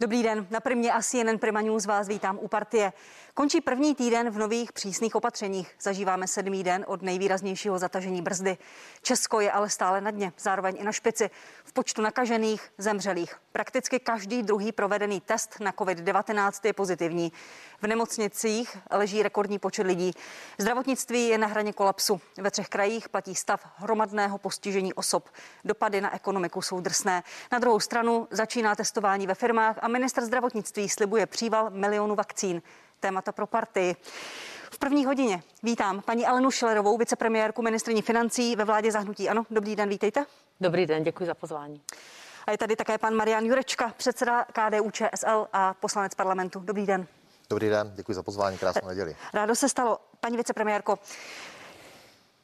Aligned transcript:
Dobrý 0.00 0.22
den, 0.22 0.46
na 0.50 0.60
Primě 0.60 0.92
a 0.92 1.02
CNN 1.02 1.38
Prima 1.38 1.60
News 1.60 1.86
vás 1.86 2.08
vítám 2.08 2.38
u 2.40 2.48
partie. 2.48 2.92
Končí 3.34 3.60
první 3.60 3.94
týden 3.94 4.30
v 4.30 4.38
nových 4.38 4.72
přísných 4.72 5.14
opatřeních. 5.14 5.74
Zažíváme 5.80 6.26
sedmý 6.26 6.64
den 6.64 6.84
od 6.88 7.02
nejvýraznějšího 7.02 7.78
zatažení 7.78 8.22
brzdy. 8.22 8.56
Česko 9.02 9.40
je 9.40 9.52
ale 9.52 9.70
stále 9.70 10.00
na 10.00 10.10
dně, 10.10 10.32
zároveň 10.38 10.76
i 10.78 10.84
na 10.84 10.92
špici. 10.92 11.30
V 11.64 11.72
počtu 11.72 12.02
nakažených, 12.02 12.62
zemřelých. 12.78 13.36
Prakticky 13.52 14.00
každý 14.00 14.42
druhý 14.42 14.72
provedený 14.72 15.20
test 15.20 15.60
na 15.60 15.72
COVID-19 15.72 16.66
je 16.66 16.72
pozitivní. 16.72 17.32
V 17.82 17.86
nemocnicích 17.86 18.78
leží 18.90 19.22
rekordní 19.22 19.58
počet 19.58 19.86
lidí. 19.86 20.12
Zdravotnictví 20.58 21.28
je 21.28 21.38
na 21.38 21.46
hraně 21.46 21.72
kolapsu. 21.72 22.20
Ve 22.38 22.50
třech 22.50 22.68
krajích 22.68 23.08
platí 23.08 23.34
stav 23.34 23.66
hromadného 23.76 24.38
postižení 24.38 24.94
osob. 24.94 25.28
Dopady 25.64 26.00
na 26.00 26.14
ekonomiku 26.14 26.62
jsou 26.62 26.80
drsné. 26.80 27.22
Na 27.52 27.58
druhou 27.58 27.80
stranu 27.80 28.28
začíná 28.30 28.74
testování 28.74 29.26
ve 29.26 29.34
firmách 29.34 29.78
a 29.82 29.88
minister 29.88 30.24
zdravotnictví 30.24 30.88
slibuje 30.88 31.26
příval 31.26 31.70
milionu 31.70 32.14
vakcín. 32.14 32.62
Témata 33.00 33.32
pro 33.32 33.46
partii. 33.46 33.96
V 34.72 34.78
první 34.78 35.04
hodině 35.04 35.42
vítám 35.62 36.02
paní 36.02 36.26
Alenu 36.26 36.50
Šilerovou, 36.50 36.96
vicepremiérku 36.96 37.62
ministrní 37.62 38.02
financí 38.02 38.56
ve 38.56 38.64
vládě 38.64 38.92
zahnutí. 38.92 39.28
Ano, 39.28 39.46
dobrý 39.50 39.76
den, 39.76 39.88
vítejte. 39.88 40.26
Dobrý 40.60 40.86
den, 40.86 41.02
děkuji 41.02 41.26
za 41.26 41.34
pozvání. 41.34 41.82
A 42.46 42.50
je 42.50 42.58
tady 42.58 42.76
také 42.76 42.98
pan 42.98 43.14
Marian 43.14 43.44
Jurečka, 43.44 43.92
předseda 43.96 44.44
KDU 44.44 44.90
ČSL 44.90 45.48
a 45.52 45.74
poslanec 45.74 46.14
parlamentu. 46.14 46.60
Dobrý 46.60 46.86
den. 46.86 47.06
Dobrý 47.50 47.68
den, 47.68 47.92
děkuji 47.94 48.14
za 48.14 48.22
pozvání, 48.22 48.58
krásnou 48.58 48.88
neděli. 48.88 49.16
Rádo 49.34 49.54
se 49.56 49.68
stalo. 49.68 49.98
Paní 50.20 50.36
vicepremiérko, 50.36 50.98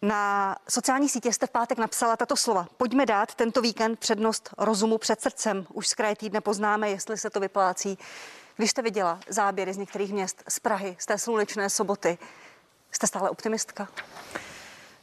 na 0.02 0.56
sociální 0.68 1.08
sítě 1.08 1.32
jste 1.32 1.46
v 1.46 1.50
pátek 1.50 1.78
napsala 1.78 2.16
tato 2.16 2.36
slova. 2.36 2.66
Pojďme 2.76 3.06
dát 3.06 3.34
tento 3.34 3.60
víkend 3.60 3.98
přednost 3.98 4.50
rozumu 4.58 4.98
před 4.98 5.20
srdcem. 5.20 5.66
Už 5.72 5.88
z 5.88 5.94
kraje 5.94 6.16
týdne 6.16 6.40
poznáme, 6.40 6.90
jestli 6.90 7.18
se 7.18 7.30
to 7.30 7.40
vyplácí. 7.40 7.98
Když 8.56 8.70
jste 8.70 8.82
viděla 8.82 9.20
záběry 9.28 9.74
z 9.74 9.76
některých 9.76 10.12
měst, 10.12 10.42
z 10.48 10.58
Prahy, 10.58 10.96
z 10.98 11.06
té 11.06 11.18
slunečné 11.18 11.70
soboty, 11.70 12.18
jste 12.92 13.06
stále 13.06 13.30
optimistka? 13.30 13.88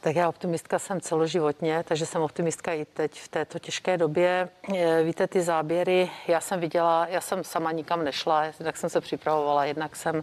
Tak 0.02 0.16
já 0.16 0.28
optimistka 0.28 0.78
jsem 0.78 1.00
celoživotně, 1.00 1.84
takže 1.88 2.06
jsem 2.06 2.22
optimistka 2.22 2.72
i 2.72 2.84
teď 2.84 3.20
v 3.20 3.28
této 3.28 3.58
těžké 3.58 3.96
době. 3.96 4.48
Eh, 4.76 5.02
víte, 5.02 5.26
ty 5.26 5.42
záběry, 5.42 6.10
já 6.28 6.40
jsem 6.40 6.60
viděla, 6.60 7.06
já 7.06 7.20
jsem 7.20 7.44
sama 7.44 7.72
nikam 7.72 8.04
nešla, 8.04 8.44
jednak 8.44 8.76
jsem 8.76 8.90
se 8.90 9.00
připravovala, 9.00 9.64
jednak 9.64 9.96
jsem 9.96 10.16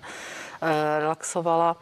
eh, 0.62 1.00
relaxovala, 1.00 1.78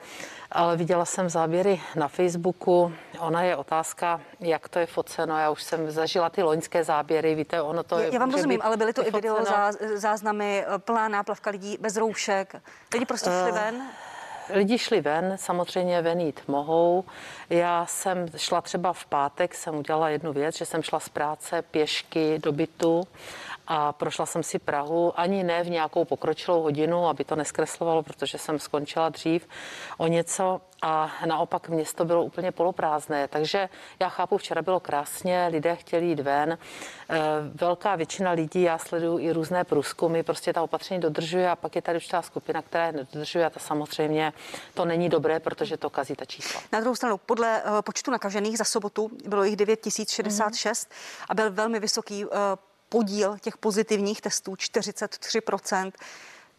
ale 0.52 0.78
viděla 0.78 1.06
jsem 1.06 1.30
záběry 1.30 1.82
na 1.96 2.08
Facebooku. 2.08 2.94
Ona 3.20 3.44
je 3.44 3.56
otázka, 3.56 4.22
jak 4.40 4.70
to 4.70 4.80
je 4.80 4.86
foceno. 4.86 5.38
Já 5.38 5.50
už 5.50 5.64
jsem 5.64 5.92
zažila 5.92 6.30
ty 6.30 6.44
loňské 6.44 6.84
záběry, 6.84 7.36
víte, 7.36 7.62
ono 7.62 7.84
to 7.84 8.00
je. 8.00 8.10
Já 8.14 8.20
vám 8.20 8.32
rozumím, 8.32 8.62
ale 8.64 8.78
byly 8.78 8.94
to 8.94 9.08
i 9.08 9.12
video 9.12 9.46
zá, 9.46 9.72
záznamy, 9.96 10.66
plná 10.78 11.08
náplavka 11.08 11.50
lidí 11.50 11.78
bez 11.82 11.98
roušek. 11.98 12.56
Lidi 12.94 13.06
prostě 13.06 13.30
šli 13.44 13.52
ven. 13.52 13.76
Uh, 13.76 14.07
Lidi 14.54 14.78
šli 14.78 15.02
ven, 15.02 15.34
samozřejmě 15.36 16.02
ven 16.02 16.20
jít 16.20 16.42
mohou. 16.48 17.04
Já 17.50 17.86
jsem 17.86 18.26
šla 18.38 18.62
třeba 18.62 18.94
v 18.94 19.06
pátek, 19.06 19.56
jsem 19.56 19.76
udělala 19.76 20.10
jednu 20.10 20.34
věc, 20.34 20.58
že 20.58 20.66
jsem 20.66 20.84
šla 20.84 21.00
z 21.00 21.10
práce 21.10 21.62
pěšky 21.62 22.40
do 22.40 22.52
bytu 22.52 23.08
a 23.68 23.94
prošla 23.94 24.26
jsem 24.26 24.44
si 24.44 24.60
Prahu, 24.60 25.20
ani 25.20 25.44
ne 25.44 25.64
v 25.64 25.70
nějakou 25.70 26.06
pokročilou 26.06 26.62
hodinu, 26.62 27.08
aby 27.08 27.24
to 27.24 27.36
neskreslovalo, 27.36 28.04
protože 28.04 28.38
jsem 28.38 28.60
skončila 28.60 29.10
dřív 29.10 29.48
o 29.98 30.08
něco 30.08 30.62
a 30.82 31.12
naopak 31.26 31.70
město 31.70 32.06
bylo 32.06 32.24
úplně 32.24 32.52
poloprázdné. 32.52 33.28
Takže 33.28 33.70
já 34.00 34.10
chápu, 34.10 34.38
včera 34.38 34.62
bylo 34.62 34.80
krásně, 34.80 35.48
lidé 35.52 35.76
chtěli 35.76 36.06
jít 36.06 36.20
ven. 36.20 36.52
E, 36.52 36.58
velká 37.54 37.96
většina 37.96 38.32
lidí, 38.32 38.62
já 38.62 38.78
sleduju 38.78 39.20
i 39.20 39.32
různé 39.32 39.64
průzkumy, 39.64 40.24
prostě 40.24 40.54
ta 40.54 40.62
opatření 40.62 41.00
dodržuje 41.02 41.50
a 41.50 41.56
pak 41.56 41.76
je 41.76 41.82
tady 41.82 41.98
určitá 41.98 42.22
skupina, 42.22 42.62
která 42.62 42.86
je 42.86 42.92
nedodržuje 42.92 43.46
a 43.46 43.50
to 43.50 43.60
samozřejmě 43.60 44.34
to 44.74 44.86
není 44.86 45.10
dobré, 45.10 45.40
protože 45.40 45.78
to 45.78 45.90
kazí 45.90 46.16
ta 46.16 46.26
čísla. 46.26 46.62
Na 46.72 46.80
druhou 46.80 46.96
stranu, 46.96 47.18
podle 47.18 47.62
e, 47.62 47.82
počtu 47.82 48.12
nakažených 48.12 48.58
za 48.58 48.64
sobotu 48.64 49.12
bylo 49.28 49.44
jich 49.44 49.56
9066 49.56 50.90
mm-hmm. 50.90 51.26
a 51.30 51.34
byl 51.36 51.52
velmi 51.52 51.80
vysoký 51.80 52.24
e, 52.24 52.28
podíl 52.90 53.38
těch 53.42 53.58
pozitivních 53.58 54.22
testů 54.22 54.56
43 54.56 55.42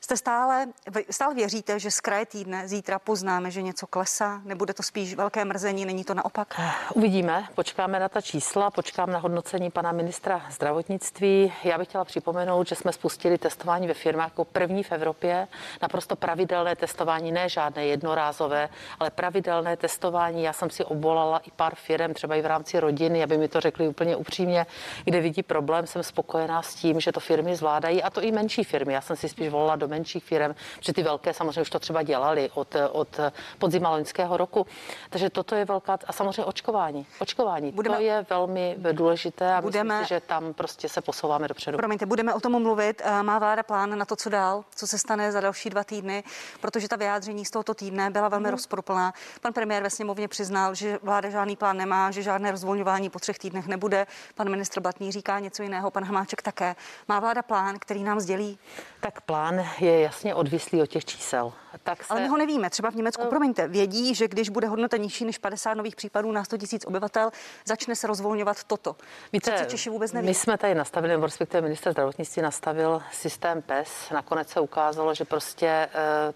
Jste 0.00 0.16
stále, 0.16 0.66
stále 1.10 1.34
věříte, 1.34 1.78
že 1.78 1.90
z 1.90 2.00
kraje 2.00 2.26
týdne 2.26 2.68
zítra 2.68 2.98
poznáme, 2.98 3.50
že 3.50 3.62
něco 3.62 3.86
klesá? 3.86 4.40
Nebude 4.44 4.74
to 4.74 4.82
spíš 4.82 5.14
velké 5.14 5.44
mrzení, 5.44 5.86
není 5.86 6.04
to 6.04 6.14
naopak? 6.14 6.60
Uvidíme, 6.94 7.48
počkáme 7.54 8.00
na 8.00 8.08
ta 8.08 8.20
čísla, 8.20 8.70
počkám 8.70 9.10
na 9.10 9.18
hodnocení 9.18 9.70
pana 9.70 9.92
ministra 9.92 10.46
zdravotnictví. 10.50 11.52
Já 11.64 11.78
bych 11.78 11.88
chtěla 11.88 12.04
připomenout, 12.04 12.68
že 12.68 12.74
jsme 12.74 12.92
spustili 12.92 13.38
testování 13.38 13.86
ve 13.86 13.94
firmách 13.94 14.26
jako 14.26 14.44
první 14.44 14.82
v 14.82 14.92
Evropě. 14.92 15.48
Naprosto 15.82 16.16
pravidelné 16.16 16.76
testování, 16.76 17.32
ne 17.32 17.48
žádné 17.48 17.86
jednorázové, 17.86 18.68
ale 19.00 19.10
pravidelné 19.10 19.76
testování. 19.76 20.42
Já 20.42 20.52
jsem 20.52 20.70
si 20.70 20.84
obvolala 20.84 21.38
i 21.38 21.50
pár 21.50 21.74
firm, 21.74 22.14
třeba 22.14 22.34
i 22.34 22.42
v 22.42 22.46
rámci 22.46 22.80
rodiny, 22.80 23.22
aby 23.22 23.38
mi 23.38 23.48
to 23.48 23.60
řekli 23.60 23.88
úplně 23.88 24.16
upřímně, 24.16 24.66
kde 25.04 25.20
vidí 25.20 25.42
problém. 25.42 25.86
Jsem 25.86 26.02
spokojená 26.02 26.62
s 26.62 26.74
tím, 26.74 27.00
že 27.00 27.12
to 27.12 27.20
firmy 27.20 27.56
zvládají, 27.56 28.02
a 28.02 28.10
to 28.10 28.20
i 28.20 28.32
menší 28.32 28.64
firmy. 28.64 28.92
Já 28.92 29.00
jsem 29.00 29.16
si 29.16 29.28
spíš 29.28 29.48
volala 29.48 29.76
do 29.76 29.87
menších 29.88 30.24
firm, 30.24 30.54
že 30.80 30.92
ty 30.92 31.02
velké 31.02 31.34
samozřejmě 31.34 31.62
už 31.62 31.70
to 31.70 31.78
třeba 31.78 32.02
dělali 32.02 32.50
od, 32.54 32.76
od 32.92 33.20
podzima 33.58 33.90
loňského 33.90 34.36
roku. 34.36 34.66
Takže 35.10 35.30
toto 35.30 35.54
je 35.54 35.64
velká, 35.64 35.98
a 36.06 36.12
samozřejmě 36.12 36.44
očkování. 36.44 37.06
Očkování, 37.18 37.72
budeme, 37.72 37.96
to 37.96 38.02
je 38.02 38.26
velmi 38.30 38.76
důležité 38.92 39.54
a 39.54 39.60
budeme, 39.60 39.94
myslím 39.94 40.06
si, 40.06 40.08
že 40.08 40.20
tam 40.20 40.54
prostě 40.54 40.88
se 40.88 41.00
posouváme 41.00 41.48
dopředu. 41.48 41.78
Promiňte, 41.78 42.06
budeme 42.06 42.34
o 42.34 42.40
tom 42.40 42.62
mluvit. 42.62 43.02
Eh, 43.04 43.22
má 43.22 43.38
vláda 43.38 43.62
plán 43.62 43.98
na 43.98 44.04
to, 44.04 44.16
co 44.16 44.30
dál, 44.30 44.64
co 44.76 44.86
se 44.86 44.98
stane 44.98 45.32
za 45.32 45.40
další 45.40 45.70
dva 45.70 45.84
týdny, 45.84 46.24
protože 46.60 46.88
ta 46.88 46.96
vyjádření 46.96 47.44
z 47.44 47.50
tohoto 47.50 47.74
týdne 47.74 48.10
byla 48.10 48.28
velmi 48.28 48.48
mm. 48.48 48.50
rozporuplná. 48.50 49.12
Pan 49.40 49.52
premiér 49.52 49.82
ve 49.82 49.90
sněmovně 49.90 50.28
přiznal, 50.28 50.74
že 50.74 50.98
vláda 51.02 51.30
žádný 51.30 51.56
plán 51.56 51.76
nemá, 51.76 52.10
že 52.10 52.22
žádné 52.22 52.50
rozvolňování 52.50 53.10
po 53.10 53.18
třech 53.18 53.38
týdnech 53.38 53.66
nebude. 53.66 54.06
Pan 54.34 54.50
ministr 54.50 54.80
Blatný 54.80 55.12
říká 55.12 55.38
něco 55.38 55.62
jiného, 55.62 55.90
pan 55.90 56.04
Hamáček 56.04 56.42
také. 56.42 56.76
Má 57.08 57.20
vláda 57.20 57.42
plán, 57.42 57.78
který 57.78 58.04
nám 58.04 58.20
sdělí? 58.20 58.58
Tak 59.00 59.20
plán 59.20 59.66
je 59.80 60.00
jasně 60.00 60.34
odvislý 60.34 60.82
od 60.82 60.86
těch 60.86 61.04
čísel. 61.04 61.52
Tak 61.82 62.04
se... 62.04 62.08
Ale 62.10 62.20
my 62.20 62.28
ho 62.28 62.36
nevíme. 62.36 62.70
Třeba 62.70 62.90
v 62.90 62.94
Německu, 62.94 63.22
no. 63.24 63.30
promiňte, 63.30 63.68
vědí, 63.68 64.14
že 64.14 64.28
když 64.28 64.48
bude 64.48 64.66
hodnota 64.66 64.96
nižší 64.96 65.24
než 65.24 65.38
50 65.38 65.74
nových 65.74 65.96
případů 65.96 66.32
na 66.32 66.44
100 66.44 66.56
000 66.56 66.66
obyvatel, 66.86 67.30
začne 67.64 67.96
se 67.96 68.06
rozvolňovat 68.06 68.64
toto. 68.64 68.96
Víte, 69.32 69.66
Češi 69.68 69.90
vůbec 69.90 70.12
neví. 70.12 70.26
My 70.26 70.34
jsme 70.34 70.58
tady 70.58 70.74
nastavili, 70.74 71.12
nebo 71.12 71.26
respektive 71.26 71.60
minister 71.60 71.92
zdravotnictví 71.92 72.42
nastavil 72.42 73.02
systém 73.12 73.62
PES. 73.62 74.10
Nakonec 74.10 74.48
se 74.48 74.60
ukázalo, 74.60 75.14
že 75.14 75.24
prostě 75.24 75.66
eh, 75.66 75.88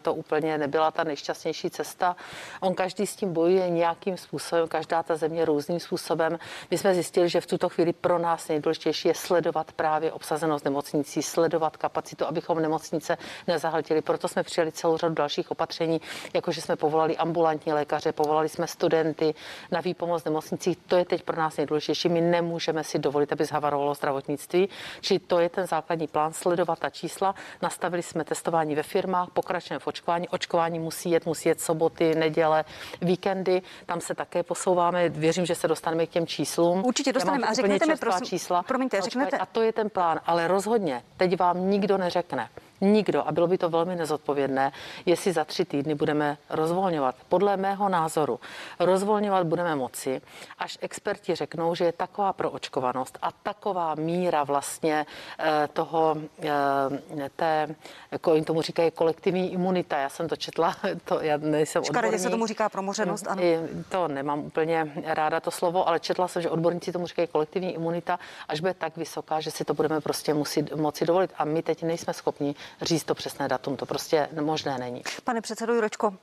to 0.03 0.15
úplně 0.15 0.59
nebyla 0.59 0.91
ta 0.91 1.04
nejšťastnější 1.04 1.70
cesta. 1.70 2.16
On 2.60 2.75
každý 2.75 3.06
s 3.06 3.16
tím 3.16 3.32
bojuje 3.32 3.70
nějakým 3.70 4.16
způsobem, 4.16 4.69
každá 4.69 5.03
ta 5.03 5.16
země 5.16 5.44
různým 5.44 5.81
způsobem. 5.81 6.38
My 6.70 6.78
jsme 6.78 6.94
zjistili, 6.94 7.28
že 7.28 7.41
v 7.41 7.47
tuto 7.47 7.69
chvíli 7.69 7.93
pro 7.93 8.19
nás 8.19 8.49
nejdůležitější 8.49 9.09
je 9.09 9.14
sledovat 9.14 9.72
právě 9.72 10.12
obsazenost 10.12 10.64
nemocnicí, 10.64 11.22
sledovat 11.22 11.76
kapacitu, 11.76 12.26
abychom 12.26 12.62
nemocnice 12.62 13.19
nezahltili. 13.47 14.03
Proto 14.03 14.28
jsme 14.28 14.43
přijali 14.43 14.72
celou 14.72 14.97
řadu 14.97 15.14
dalších 15.14 15.31
opatření, 15.50 16.00
jako 16.34 16.53
že 16.53 16.60
jsme 16.60 16.76
povolali 16.76 17.16
ambulantní 17.16 17.72
lékaře, 17.72 18.12
povolali 18.12 18.48
jsme 18.48 18.66
studenty 18.66 19.34
na 19.70 19.81
výpomoc 19.81 20.25
nemocnicích. 20.25 20.78
To 20.87 20.97
je 20.97 21.04
teď 21.04 21.22
pro 21.22 21.37
nás 21.37 21.56
nejdůležitější. 21.56 22.09
My 22.09 22.20
nemůžeme 22.20 22.84
si 22.84 22.98
dovolit, 22.98 23.32
aby 23.32 23.44
zhavarovalo 23.44 23.94
zdravotnictví. 23.94 24.69
Čili 25.00 25.19
to 25.19 25.41
je 25.41 25.48
ten 25.48 25.66
základní 25.66 26.06
plán, 26.06 26.32
sledovat 26.32 26.78
ta 26.78 26.91
čísla. 26.91 27.34
Nastavili 27.62 28.03
jsme 28.03 28.25
testování 28.25 28.75
ve 28.75 28.82
firmách, 28.82 29.31
pokračujeme 29.32 29.78
v 29.78 29.87
očkování. 29.87 30.28
Očkování 30.28 30.79
musí 30.79 31.11
jet, 31.11 31.26
musí 31.26 31.49
jet 31.49 31.61
soboty, 31.61 32.14
neděle, 32.14 32.64
víkendy. 33.00 33.62
Tam 33.87 34.00
se 34.00 34.14
také 34.14 34.43
posouváme. 34.43 35.08
Věřím, 35.08 35.46
že 35.46 35.55
se 35.55 35.69
dostaneme 35.69 36.06
k 36.06 36.11
těm 36.11 36.26
číslům. 36.26 36.82
Určitě 36.85 37.12
dostaneme. 37.12 37.46
A 37.46 37.55
řekněte 37.55 37.87
mi, 37.87 37.96
prosím, 37.96 38.26
čísla. 38.26 38.62
Promiňte, 38.62 39.00
řeknete. 39.00 39.38
A 39.38 39.46
to 39.46 39.62
je 39.62 39.73
ten 39.73 39.90
plán, 39.90 40.20
ale 40.26 40.49
rozhodně 40.49 41.02
teď 41.17 41.38
vám 41.38 41.70
nikdo 41.70 41.99
neřekne 41.99 42.49
nikdo, 42.82 43.29
a 43.29 43.32
bylo 43.32 43.46
by 43.46 43.58
to 43.58 43.69
velmi 43.69 43.96
nezodpovědné, 43.96 44.73
jestli 45.06 45.32
za 45.32 45.44
tři 45.44 45.64
týdny 45.64 45.94
budeme 45.94 46.38
rozvolňovat. 46.50 47.14
Podle 47.29 47.56
mého 47.56 47.88
názoru 47.88 48.40
rozvolňovat 48.79 49.46
budeme 49.46 49.76
moci, 49.76 50.20
až 50.58 50.79
experti 50.81 51.34
řeknou, 51.34 51.75
že 51.75 51.84
je 51.84 51.93
taková 51.93 52.32
proočkovanost 52.32 53.19
a 53.23 53.32
taková 53.43 53.94
míra 53.94 54.44
vlastně 54.44 55.06
eh, 55.38 55.69
toho, 55.73 56.17
eh, 56.43 57.31
té, 57.37 57.75
jako 58.11 58.34
jim 58.34 58.44
tomu 58.44 58.62
říkají 58.62 58.90
kolektivní 58.90 59.52
imunita. 59.52 59.99
Já 59.99 60.08
jsem 60.08 60.28
to 60.28 60.37
četla, 60.37 60.76
to 61.05 61.20
já 61.20 61.37
nejsem 61.37 61.85
Škaredě 61.85 62.19
se 62.19 62.31
tomu 62.31 62.46
říká 62.46 62.69
promořenost, 62.69 63.26
ano. 63.28 63.43
To 63.88 64.08
nemám 64.08 64.38
úplně 64.38 64.93
ráda 65.05 65.40
to 65.40 65.50
slovo, 65.50 65.88
ale 65.88 66.00
četla 66.00 66.28
jsem, 66.28 66.43
že 66.43 66.50
odborníci 66.50 66.93
tomu 66.93 67.06
říkají 67.06 67.28
kolektivní 67.28 67.75
imunita, 67.75 68.19
až 68.49 68.61
bude 68.61 68.75
tak 68.75 68.96
vysoká, 68.96 69.40
že 69.40 69.50
si 69.50 69.64
to 69.64 69.75
budeme 69.75 70.00
prostě 70.00 70.35
muset 70.35 70.73
moci 70.76 71.06
dovolit. 71.06 71.31
A 71.38 71.44
my 71.44 71.62
teď 71.62 71.82
nejsme 71.82 72.12
schopni 72.12 72.55
říct 72.80 73.04
to 73.04 73.14
přesné 73.14 73.48
datum. 73.48 73.76
To 73.76 73.86
prostě 73.86 74.28
možné 74.40 74.78
není. 74.78 75.02
Pane 75.24 75.40
předsedo 75.40 75.74
Juročko, 75.74 76.14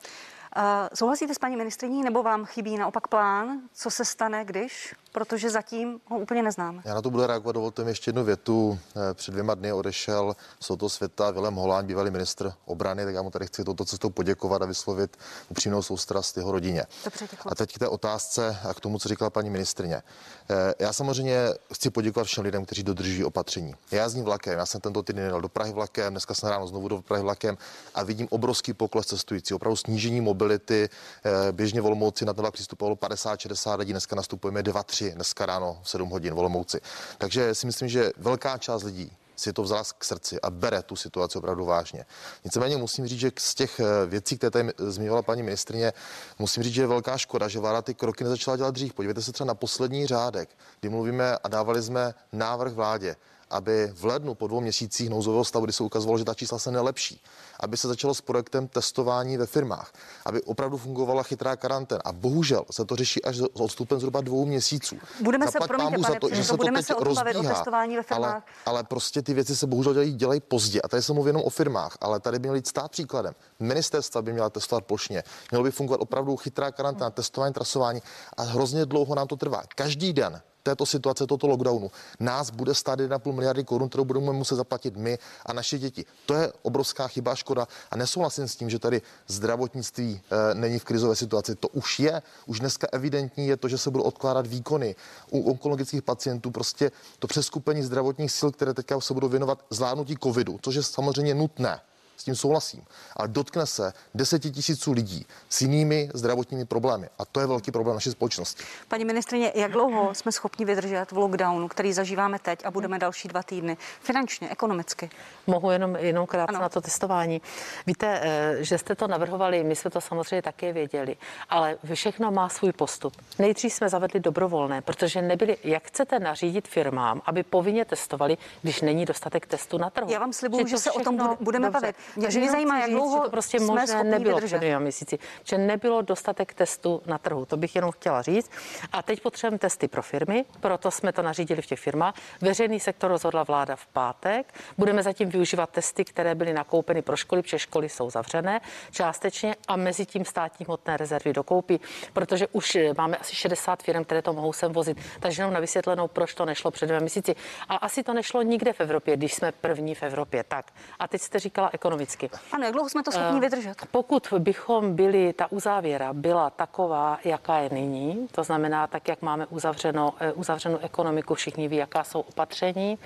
souhlasíte 0.93 1.33
s 1.33 1.39
paní 1.39 1.55
ministriní 1.55 2.03
nebo 2.03 2.23
vám 2.23 2.45
chybí 2.45 2.77
naopak 2.77 3.07
plán, 3.07 3.61
co 3.73 3.91
se 3.91 4.05
stane, 4.05 4.45
když 4.45 4.95
protože 5.19 5.49
zatím 5.49 5.99
ho 6.05 6.17
úplně 6.17 6.43
neznáme. 6.43 6.81
Já 6.85 6.93
na 6.93 7.01
to 7.01 7.09
budu 7.09 7.25
reagovat, 7.25 7.51
dovolte 7.51 7.83
mi 7.83 7.91
ještě 7.91 8.09
jednu 8.09 8.23
větu. 8.23 8.79
Eh, 8.95 9.13
před 9.13 9.31
dvěma 9.31 9.55
dny 9.55 9.73
odešel 9.73 10.35
z 10.59 10.67
tohoto 10.67 10.89
světa 10.89 11.31
Vilém 11.31 11.55
Holán, 11.55 11.85
bývalý 11.85 12.11
ministr 12.11 12.53
obrany, 12.65 13.05
tak 13.05 13.13
já 13.13 13.21
mu 13.21 13.31
tady 13.31 13.47
chci 13.47 13.63
touto 13.63 13.85
cestou 13.85 14.09
poděkovat 14.09 14.61
a 14.61 14.65
vyslovit 14.65 15.17
upřímnou 15.49 15.81
soustrast 15.81 16.37
jeho 16.37 16.51
rodině. 16.51 16.83
Dobře, 17.05 17.27
děkuji. 17.31 17.49
a 17.51 17.55
teď 17.55 17.75
k 17.75 17.79
té 17.79 17.87
otázce 17.87 18.57
a 18.69 18.73
k 18.73 18.79
tomu, 18.79 18.99
co 18.99 19.09
říkala 19.09 19.29
paní 19.29 19.49
ministrině. 19.49 20.01
Eh, 20.49 20.73
já 20.79 20.93
samozřejmě 20.93 21.37
chci 21.73 21.89
poděkovat 21.89 22.27
všem 22.27 22.43
lidem, 22.43 22.65
kteří 22.65 22.83
dodržují 22.83 23.23
opatření. 23.23 23.75
Já 23.91 24.03
jezdím 24.03 24.23
vlakem, 24.23 24.59
já 24.59 24.65
jsem 24.65 24.81
tento 24.81 25.03
týden 25.03 25.25
jel 25.25 25.41
do 25.41 25.49
Prahy 25.49 25.73
vlakem, 25.73 26.13
dneska 26.13 26.33
jsem 26.33 26.49
ráno 26.49 26.67
znovu 26.67 26.87
do 26.87 27.01
Prahy 27.01 27.23
vlakem 27.23 27.57
a 27.95 28.03
vidím 28.03 28.27
obrovský 28.29 28.73
pokles 28.73 29.07
cestující, 29.07 29.53
opravdu 29.53 29.75
snížení 29.75 30.21
mobility. 30.21 30.89
Eh, 31.25 31.51
běžně 31.51 31.81
volmouci 31.81 32.25
na 32.25 32.33
ten 32.33 32.41
vlak 32.41 32.53
přistupovalo 32.53 32.95
50-60 32.95 33.79
lidí, 33.79 33.93
dneska 33.93 34.15
nastupujeme 34.15 34.63
2-3, 34.63 35.08
dneska 35.15 35.45
ráno 35.45 35.81
7 35.83 36.09
hodin 36.09 36.33
volmouci. 36.33 36.81
Takže 37.17 37.55
si 37.55 37.65
myslím, 37.65 37.89
že 37.89 38.11
velká 38.17 38.57
část 38.57 38.83
lidí 38.83 39.11
si 39.39 39.53
to 39.53 39.63
vzala 39.63 39.83
k 39.97 40.03
srdci 40.03 40.41
a 40.41 40.49
bere 40.49 40.83
tu 40.83 40.95
situaci 40.95 41.37
opravdu 41.37 41.65
vážně. 41.65 42.05
Nicméně 42.43 42.77
musím 42.77 43.07
říct, 43.07 43.19
že 43.19 43.31
z 43.39 43.55
těch 43.55 43.79
eh, 43.79 44.05
věcí, 44.05 44.37
které 44.37 44.51
tady 44.51 44.71
zmiňovala 44.77 45.21
paní 45.21 45.43
ministrině, 45.43 45.93
musím 46.39 46.63
říct, 46.63 46.73
že 46.73 46.81
je 46.81 46.87
velká 46.87 47.17
škoda, 47.17 47.47
že 47.47 47.59
vláda 47.59 47.81
ty 47.81 47.93
kroky 47.93 48.23
nezačala 48.23 48.57
dělat 48.57 48.73
dřív. 48.73 48.93
Podívejte 48.93 49.21
se 49.21 49.31
třeba 49.31 49.47
na 49.47 49.55
poslední 49.55 50.07
řádek, 50.07 50.49
kdy 50.79 50.89
mluvíme 50.89 51.37
a 51.37 51.47
dávali 51.47 51.81
jsme 51.81 52.13
návrh 52.31 52.73
vládě 52.73 53.15
aby 53.49 53.91
v 53.93 54.05
lednu 54.05 54.35
po 54.35 54.47
dvou 54.47 54.61
měsících 54.61 55.09
nouzového 55.09 55.45
stavu, 55.45 55.65
kdy 55.65 55.73
se 55.73 55.83
ukazovalo, 55.83 56.17
že 56.17 56.25
ta 56.25 56.33
čísla 56.33 56.59
se 56.59 56.71
nelepší, 56.71 57.21
aby 57.59 57.77
se 57.77 57.87
začalo 57.87 58.13
s 58.13 58.21
projektem 58.21 58.67
testování 58.67 59.37
ve 59.37 59.45
firmách, 59.45 59.91
aby 60.25 60.41
opravdu 60.41 60.77
fungovala 60.77 61.23
chytrá 61.23 61.55
karantén. 61.55 61.99
A 62.05 62.11
bohužel 62.11 62.65
se 62.71 62.85
to 62.85 62.95
řeší 62.95 63.23
až 63.23 63.37
s 63.37 63.43
odstupem 63.53 63.99
zhruba 63.99 64.21
dvou 64.21 64.45
měsíců. 64.45 64.95
Budeme 65.21 65.47
se, 65.47 65.57
promiňte, 65.67 65.97
pane, 66.01 66.13
za 66.13 66.19
to, 66.19 66.35
že 66.35 66.43
se 66.43 66.57
budeme 66.57 66.83
to 66.83 66.87
teď 66.87 66.97
se 66.97 67.03
rozbíhá, 67.03 67.51
o 67.51 67.55
testování 67.55 67.95
ve 67.95 68.03
firmách. 68.03 68.31
Ale, 68.31 68.41
ale, 68.65 68.83
prostě 68.83 69.21
ty 69.21 69.33
věci 69.33 69.55
se 69.55 69.67
bohužel 69.67 69.93
dělají, 69.93 70.13
dělají 70.13 70.39
pozdě. 70.39 70.81
A 70.81 70.87
tady 70.87 71.03
se 71.03 71.13
mluví 71.13 71.29
jenom 71.29 71.41
o 71.43 71.49
firmách, 71.49 71.97
ale 72.01 72.19
tady 72.19 72.39
by 72.39 72.47
měl 72.47 72.55
jít 72.55 72.67
stát 72.67 72.91
příkladem. 72.91 73.33
Ministerstva 73.59 74.21
by 74.21 74.33
měla 74.33 74.49
testovat 74.49 74.85
plošně. 74.85 75.23
Mělo 75.51 75.63
by 75.63 75.71
fungovat 75.71 76.01
opravdu 76.01 76.37
chytrá 76.37 76.71
karanténa, 76.71 77.09
testování, 77.09 77.53
trasování 77.53 78.01
a 78.37 78.43
hrozně 78.43 78.85
dlouho 78.85 79.15
nám 79.15 79.27
to 79.27 79.35
trvá. 79.35 79.63
Každý 79.75 80.13
den 80.13 80.41
této 80.63 80.85
situace, 80.85 81.27
tohoto 81.27 81.47
lockdownu, 81.47 81.91
nás 82.19 82.49
bude 82.49 82.73
stát 82.73 82.99
1,5 82.99 83.33
miliardy 83.33 83.63
korun, 83.63 83.89
kterou 83.89 84.05
budeme 84.05 84.31
muset 84.31 84.55
zaplatit 84.55 84.97
my 84.97 85.17
a 85.45 85.53
naše 85.53 85.79
děti. 85.79 86.05
To 86.25 86.33
je 86.33 86.53
obrovská 86.61 87.07
chyba, 87.07 87.35
škoda 87.35 87.67
a 87.91 87.97
nesouhlasím 87.97 88.47
s 88.47 88.55
tím, 88.55 88.69
že 88.69 88.79
tady 88.79 89.01
zdravotnictví 89.27 90.21
e, 90.31 90.55
není 90.55 90.79
v 90.79 90.83
krizové 90.83 91.15
situaci. 91.15 91.55
To 91.55 91.67
už 91.67 91.99
je. 91.99 92.21
Už 92.45 92.59
dneska 92.59 92.87
evidentní 92.91 93.47
je 93.47 93.57
to, 93.57 93.67
že 93.67 93.77
se 93.77 93.91
budou 93.91 94.03
odkládat 94.03 94.47
výkony 94.47 94.95
u 95.29 95.51
onkologických 95.51 96.01
pacientů. 96.01 96.51
Prostě 96.51 96.91
to 97.19 97.27
přeskupení 97.27 97.83
zdravotních 97.83 98.31
sil, 98.37 98.49
které 98.51 98.73
teďka 98.73 99.01
se 99.01 99.13
budou 99.13 99.29
věnovat 99.29 99.65
zvládnutí 99.69 100.15
covidu, 100.23 100.59
což 100.61 100.75
je 100.75 100.83
samozřejmě 100.83 101.35
nutné 101.35 101.79
s 102.19 102.23
tím 102.23 102.35
souhlasím. 102.35 102.81
Ale 103.15 103.27
dotkne 103.27 103.65
se 103.65 103.93
desetitisíců 104.13 104.91
lidí 104.91 105.25
s 105.49 105.61
jinými 105.61 106.09
zdravotními 106.13 106.65
problémy. 106.65 107.09
A 107.19 107.25
to 107.25 107.39
je 107.39 107.47
velký 107.47 107.71
problém 107.71 107.95
naší 107.95 108.11
společnosti. 108.11 108.63
Paní 108.87 109.05
ministrině, 109.05 109.51
jak 109.55 109.71
dlouho 109.71 110.15
jsme 110.15 110.31
schopni 110.31 110.65
vydržet 110.65 111.11
v 111.11 111.17
lockdownu, 111.17 111.67
který 111.67 111.93
zažíváme 111.93 112.39
teď 112.39 112.65
a 112.65 112.71
budeme 112.71 112.99
další 112.99 113.27
dva 113.27 113.43
týdny? 113.43 113.77
Finančně, 114.01 114.49
ekonomicky. 114.49 115.09
Mohu 115.47 115.71
jenom, 115.71 115.95
jenom 115.95 116.27
krátce 116.27 116.55
ano. 116.55 116.61
na 116.61 116.69
to 116.69 116.81
testování. 116.81 117.41
Víte, 117.87 118.19
eh, 118.23 118.63
že 118.63 118.77
jste 118.77 118.95
to 118.95 119.07
navrhovali, 119.07 119.63
my 119.63 119.75
jsme 119.75 119.91
to 119.91 120.01
samozřejmě 120.01 120.41
také 120.41 120.73
věděli, 120.73 121.17
ale 121.49 121.77
všechno 121.93 122.31
má 122.31 122.49
svůj 122.49 122.71
postup. 122.71 123.13
Nejdřív 123.39 123.73
jsme 123.73 123.89
zavedli 123.89 124.19
dobrovolné, 124.19 124.81
protože 124.81 125.21
nebyli, 125.21 125.57
jak 125.63 125.83
chcete 125.83 126.19
nařídit 126.19 126.67
firmám, 126.67 127.21
aby 127.25 127.43
povinně 127.43 127.85
testovali, 127.85 128.37
když 128.61 128.81
není 128.81 129.05
dostatek 129.05 129.45
testů 129.47 129.77
na 129.77 129.89
trhu. 129.89 130.11
Já 130.11 130.19
vám 130.19 130.33
slibuju, 130.33 130.67
že, 130.67 130.69
že 130.69 130.77
se 130.77 130.91
o 130.91 130.99
tom 130.99 131.37
budeme 131.41 131.67
dobře. 131.67 131.81
bavit. 131.81 131.95
Mě, 132.15 132.27
mě 132.27 132.51
zajímá, 132.51 132.79
jak 132.79 132.89
dlouho 132.89 133.23
to 133.23 133.29
prostě 133.29 133.59
jsme 133.59 133.67
možné 133.67 134.03
nebylo 134.03 134.35
vydržet. 134.35 134.55
před 134.55 134.57
dvěma 134.57 134.79
měsíci, 134.79 135.19
že 135.43 135.57
nebylo 135.57 136.01
dostatek 136.01 136.53
testů 136.53 137.01
na 137.05 137.17
trhu. 137.17 137.45
To 137.45 137.57
bych 137.57 137.75
jenom 137.75 137.91
chtěla 137.91 138.21
říct. 138.21 138.51
A 138.91 139.01
teď 139.01 139.21
potřebujeme 139.21 139.59
testy 139.59 139.87
pro 139.87 140.01
firmy, 140.01 140.45
proto 140.59 140.91
jsme 140.91 141.13
to 141.13 141.21
nařídili 141.21 141.61
v 141.61 141.65
těch 141.65 141.79
firmách. 141.79 142.15
Veřejný 142.41 142.79
sektor 142.79 143.11
rozhodla 143.11 143.43
vláda 143.43 143.75
v 143.75 143.87
pátek. 143.87 144.53
Budeme 144.77 145.03
zatím 145.03 145.29
využívat 145.29 145.69
testy, 145.69 146.05
které 146.05 146.35
byly 146.35 146.53
nakoupeny 146.53 147.01
pro 147.01 147.15
školy, 147.15 147.41
protože 147.41 147.59
školy 147.59 147.89
jsou 147.89 148.09
zavřené 148.09 148.61
částečně 148.91 149.55
a 149.67 149.75
mezi 149.75 150.05
tím 150.05 150.25
státní 150.25 150.65
hmotné 150.65 150.97
rezervy 150.97 151.33
dokoupí, 151.33 151.79
protože 152.13 152.47
už 152.47 152.77
máme 152.97 153.17
asi 153.17 153.35
60 153.35 153.83
firm, 153.83 154.03
které 154.03 154.21
to 154.21 154.33
mohou 154.33 154.53
sem 154.53 154.73
vozit. 154.73 154.97
Takže 155.19 155.41
jenom 155.41 155.53
na 155.53 155.59
vysvětlenou, 155.59 156.07
proč 156.07 156.33
to 156.33 156.45
nešlo 156.45 156.71
před 156.71 156.85
dvěma 156.85 157.01
měsíci. 157.01 157.35
A 157.69 157.75
asi 157.75 158.03
to 158.03 158.13
nešlo 158.13 158.41
nikde 158.41 158.73
v 158.73 158.81
Evropě, 158.81 159.17
když 159.17 159.33
jsme 159.33 159.51
první 159.51 159.95
v 159.95 160.03
Evropě. 160.03 160.43
Tak. 160.43 160.65
A 160.99 161.07
teď 161.07 161.21
jste 161.21 161.39
říkala 161.39 161.69
ekonomika 161.73 161.98
ekonomicky. 161.99 162.29
Ano, 162.51 162.63
jak 162.63 162.73
dlouho 162.73 162.89
jsme 162.89 163.03
to 163.03 163.11
schopni 163.11 163.37
eh, 163.37 163.41
vydržet? 163.41 163.75
Pokud 163.91 164.33
bychom 164.37 164.95
byli, 164.95 165.33
ta 165.33 165.51
uzávěra 165.51 166.13
byla 166.13 166.49
taková, 166.49 167.19
jaká 167.23 167.57
je 167.57 167.69
nyní, 167.69 168.27
to 168.31 168.43
znamená 168.43 168.87
tak, 168.87 169.07
jak 169.07 169.21
máme 169.21 169.45
uzavřeno, 169.45 170.13
eh, 170.19 170.33
uzavřenou 170.33 170.77
ekonomiku, 170.77 171.35
všichni 171.35 171.67
ví, 171.67 171.77
jaká 171.77 172.03
jsou 172.03 172.19
opatření 172.19 172.97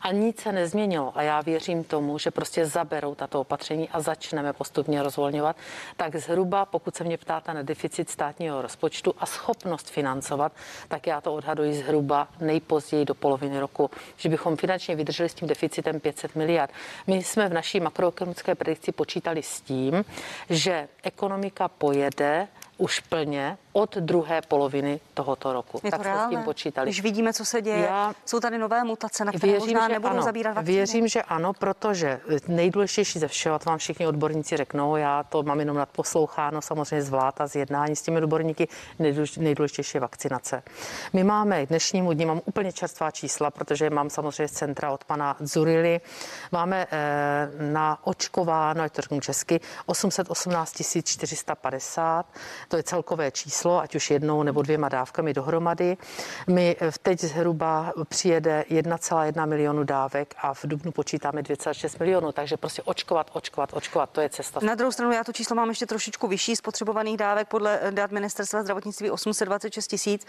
a 0.00 0.12
nic 0.12 0.40
se 0.40 0.52
nezměnilo 0.52 1.12
a 1.14 1.22
já 1.22 1.40
věřím 1.40 1.84
tomu, 1.84 2.18
že 2.18 2.30
prostě 2.30 2.66
zaberou 2.66 3.14
tato 3.14 3.40
opatření 3.40 3.88
a 3.88 4.00
začneme 4.00 4.52
postupně 4.52 5.02
rozvolňovat, 5.02 5.56
tak 5.96 6.16
zhruba, 6.16 6.64
pokud 6.64 6.96
se 6.96 7.04
mě 7.04 7.18
ptáte 7.18 7.54
na 7.54 7.62
deficit 7.62 8.10
státního 8.10 8.62
rozpočtu 8.62 9.14
a 9.18 9.26
schopnost 9.26 9.90
financovat, 9.90 10.52
tak 10.88 11.06
já 11.06 11.20
to 11.20 11.34
odhaduji 11.34 11.74
zhruba 11.74 12.28
nejpozději 12.40 13.04
do 13.04 13.14
poloviny 13.14 13.60
roku, 13.60 13.90
že 14.16 14.28
bychom 14.28 14.56
finančně 14.56 14.96
vydrželi 14.96 15.28
s 15.28 15.34
tím 15.34 15.48
deficitem 15.48 16.00
500 16.00 16.36
miliard. 16.36 16.70
My 17.06 17.16
jsme 17.16 17.48
v 17.48 17.52
naší 17.52 17.80
makroekonomické 17.80 18.39
ekonomické 18.40 18.54
predikci 18.54 18.92
počítali 18.92 19.42
s 19.42 19.60
tím, 19.60 20.04
že 20.50 20.88
ekonomika 21.02 21.68
pojede 21.68 22.48
už 22.78 23.00
plně 23.00 23.58
od 23.72 23.96
druhé 23.96 24.42
poloviny 24.42 25.00
tohoto 25.14 25.52
roku. 25.52 25.80
Je 25.84 25.90
tak 25.90 26.00
jsme 26.00 26.26
s 26.26 26.28
tím 26.28 26.42
počítali. 26.42 26.86
Když 26.86 27.02
vidíme, 27.02 27.32
co 27.32 27.44
se 27.44 27.62
děje, 27.62 27.78
Já 27.78 28.14
jsou 28.26 28.40
tady 28.40 28.58
nové 28.58 28.84
mutace, 28.84 29.24
na 29.24 29.32
které 29.32 29.52
věřím, 29.52 29.66
možná 29.66 29.88
nebudou 29.88 30.14
ano, 30.14 30.22
zabírat 30.22 30.54
vakcíny. 30.54 30.76
Věřím, 30.76 31.08
že 31.08 31.22
ano, 31.22 31.52
protože 31.52 32.20
nejdůležitější 32.48 33.18
ze 33.18 33.28
všeho, 33.28 33.58
to 33.58 33.70
vám 33.70 33.78
všichni 33.78 34.06
odborníci 34.06 34.56
řeknou, 34.56 34.96
já 34.96 35.22
to 35.22 35.42
mám 35.42 35.60
jenom 35.60 35.76
nadposloucháno, 35.76 36.62
samozřejmě 36.62 37.02
zvlád 37.02 37.40
a 37.40 37.46
zjednání 37.46 37.96
s 37.96 38.02
těmi 38.02 38.18
odborníky, 38.18 38.68
nejdůležitější 39.38 39.96
je 39.96 40.00
vakcinace. 40.00 40.62
My 41.12 41.24
máme 41.24 41.66
dnešnímu 41.66 42.12
dní, 42.12 42.26
mám 42.26 42.40
úplně 42.44 42.72
čerstvá 42.72 43.10
čísla, 43.10 43.50
protože 43.50 43.90
mám 43.90 44.10
samozřejmě 44.10 44.48
z 44.48 44.52
centra 44.52 44.90
od 44.90 45.04
pana 45.04 45.36
Zurily, 45.40 46.00
máme 46.52 46.86
eh, 46.90 47.50
na 47.72 47.98
očkováno, 48.06 48.82
jak 48.82 48.92
to 48.92 49.02
řeknu 49.02 49.20
česky, 49.20 49.60
818 49.86 50.82
450, 51.04 52.26
to 52.68 52.76
je 52.76 52.82
celkové 52.82 53.30
číslo, 53.30 53.59
ať 53.68 53.94
už 53.94 54.10
jednou 54.10 54.42
nebo 54.42 54.62
dvěma 54.62 54.88
dávkami 54.88 55.34
dohromady. 55.34 55.96
My 56.46 56.76
teď 57.02 57.20
zhruba 57.20 57.92
přijede 58.08 58.64
1,1 58.70 59.48
milionu 59.48 59.84
dávek 59.84 60.34
a 60.42 60.54
v 60.54 60.64
Dubnu 60.64 60.92
počítáme 60.92 61.42
2,6 61.42 61.96
milionů, 62.00 62.32
takže 62.32 62.56
prostě 62.56 62.82
očkovat, 62.82 63.30
očkovat, 63.32 63.70
očkovat, 63.72 64.10
to 64.10 64.20
je 64.20 64.28
cesta. 64.28 64.60
Na 64.62 64.74
druhou 64.74 64.92
stranu 64.92 65.12
já 65.12 65.24
to 65.24 65.32
číslo 65.32 65.56
mám 65.56 65.68
ještě 65.68 65.86
trošičku 65.86 66.26
vyšší 66.26 66.56
spotřebovaných 66.56 67.16
dávek 67.16 67.48
podle 67.48 67.80
dat 67.90 68.10
ministerstva 68.10 68.62
zdravotnictví 68.62 69.10
826 69.10 69.86
tisíc, 69.86 70.26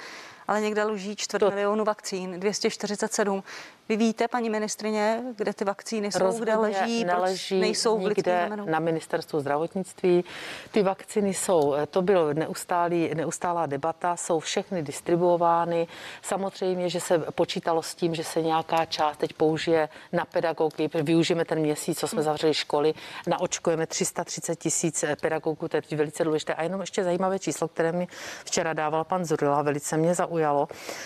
ale 0.52 0.62
někde 0.62 0.84
loží 0.84 1.16
čtvrt 1.16 1.40
to... 1.40 1.52
milionu 1.52 1.84
vakcín, 1.84 2.40
247. 2.40 3.44
Vy 3.90 3.98
víte, 3.98 4.28
paní 4.28 4.50
ministrině, 4.50 5.24
kde 5.36 5.54
ty 5.54 5.66
vakcíny 5.66 6.12
jsou, 6.12 6.20
Rozhodně 6.20 6.44
kde 6.44 6.56
leží, 6.56 7.04
neleží 7.04 7.56
proč 7.56 7.62
nejsou 7.62 8.00
nikde 8.00 8.50
na 8.66 8.80
ministerstvu 8.80 9.40
zdravotnictví. 9.40 10.24
Ty 10.72 10.84
vakcíny 10.84 11.34
jsou, 11.34 11.76
to 11.90 12.02
byl 12.02 12.34
neustálý, 12.34 13.16
neustálá 13.16 13.66
debata, 13.66 14.16
jsou 14.16 14.40
všechny 14.40 14.84
distribuovány. 14.84 15.88
Samozřejmě, 16.22 16.90
že 16.90 17.00
se 17.00 17.20
počítalo 17.20 17.84
s 17.84 17.96
tím, 17.96 18.16
že 18.16 18.24
se 18.24 18.42
nějaká 18.42 18.86
část 18.86 19.18
teď 19.18 19.34
použije 19.34 19.90
na 20.12 20.26
pedagogy, 20.26 20.90
využijeme 21.04 21.46
ten 21.46 21.60
měsíc, 21.60 22.00
co 22.00 22.08
jsme 22.08 22.24
zavřeli 22.24 22.54
školy, 22.54 22.94
naočkujeme 23.28 23.88
330 23.88 24.56
tisíc 24.56 25.06
pedagogů, 25.22 25.68
to 25.68 25.78
je 25.78 25.98
velice 25.98 26.24
důležité. 26.24 26.54
A 26.54 26.64
jenom 26.64 26.82
ještě 26.82 27.04
zajímavé 27.04 27.40
číslo, 27.40 27.68
které 27.68 27.92
mi 27.92 28.08
včera 28.46 28.74
dával 28.74 29.04
pan 29.04 29.26
Zurila, 29.26 29.62
velice 29.62 29.98
mě 29.98 30.14
zaujalo. 30.14 30.41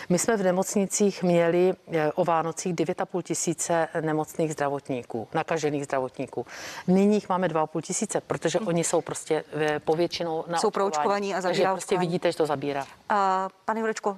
My 0.10 0.20
jsme 0.20 0.38
v 0.38 0.44
nemocnicích 0.44 1.24
měli 1.24 1.74
eh, 1.92 2.12
o 2.12 2.26
Vánocích 2.26 2.74
9,5 2.74 3.22
tisíce 3.22 3.88
nemocných 4.02 4.54
zdravotníků, 4.54 5.28
nakažených 5.34 5.86
zdravotníků. 5.86 6.46
Nyní 6.88 7.16
jich 7.16 7.30
máme 7.30 7.48
2,5 7.48 7.82
tisíce, 7.82 8.22
protože 8.22 8.60
oni 8.60 8.84
jsou 8.84 9.02
prostě 9.02 9.44
eh, 9.54 9.80
povětšinou 9.80 10.44
na 10.48 10.60
Jsou 10.60 10.72
pro 10.72 10.86
očkování 10.86 11.36
a 11.36 11.42
zabírá 11.42 11.72
prostě 11.72 11.98
vidíte, 11.98 12.32
že 12.32 12.38
to 12.38 12.46
zabírá. 12.46 12.82
Uh, 12.82 13.18
pane 13.66 13.80
Jurečko, 13.80 14.10
uh, 14.10 14.18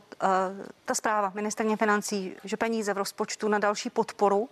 ta 0.85 0.95
zpráva 0.95 1.31
ministrně 1.35 1.77
financí, 1.77 2.35
že 2.43 2.57
peníze 2.57 2.93
v 2.93 2.97
rozpočtu 2.97 3.47
na 3.47 3.59
další 3.59 3.89
podporu 3.89 4.49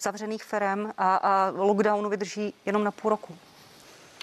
zavřených 0.00 0.44
firm 0.44 0.90
a, 0.98 1.16
a 1.16 1.52
lockdownu 1.56 2.08
vydrží 2.08 2.54
jenom 2.66 2.84
na 2.84 2.90
půl 2.90 3.10
roku. 3.10 3.36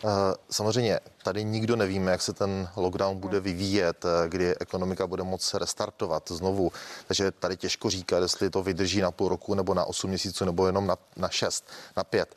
Uh, 0.04 0.12
samozřejmě 0.52 1.00
Tady 1.24 1.44
nikdo 1.44 1.76
nevíme, 1.76 2.12
jak 2.12 2.22
se 2.22 2.34
ten 2.34 2.70
lockdown 2.76 3.20
bude 3.20 3.40
vyvíjet, 3.40 4.06
eh, 4.06 4.30
kdy 4.30 4.56
ekonomika 4.58 5.08
bude 5.08 5.24
moct 5.24 5.54
restartovat 5.54 6.32
znovu. 6.32 6.72
Takže 7.08 7.32
tady 7.32 7.58
těžko 7.58 7.90
říkat, 7.90 8.24
jestli 8.24 8.50
to 8.50 8.64
vydrží 8.64 9.02
na 9.02 9.12
půl 9.12 9.30
roku 9.30 9.54
nebo 9.54 9.74
na 9.74 9.86
8 9.86 10.10
měsíců 10.10 10.46
nebo 10.46 10.66
jenom 10.66 10.88
na, 10.88 10.98
na 11.18 11.30
6, 11.30 11.66
na 11.98 12.04
5. 12.04 12.36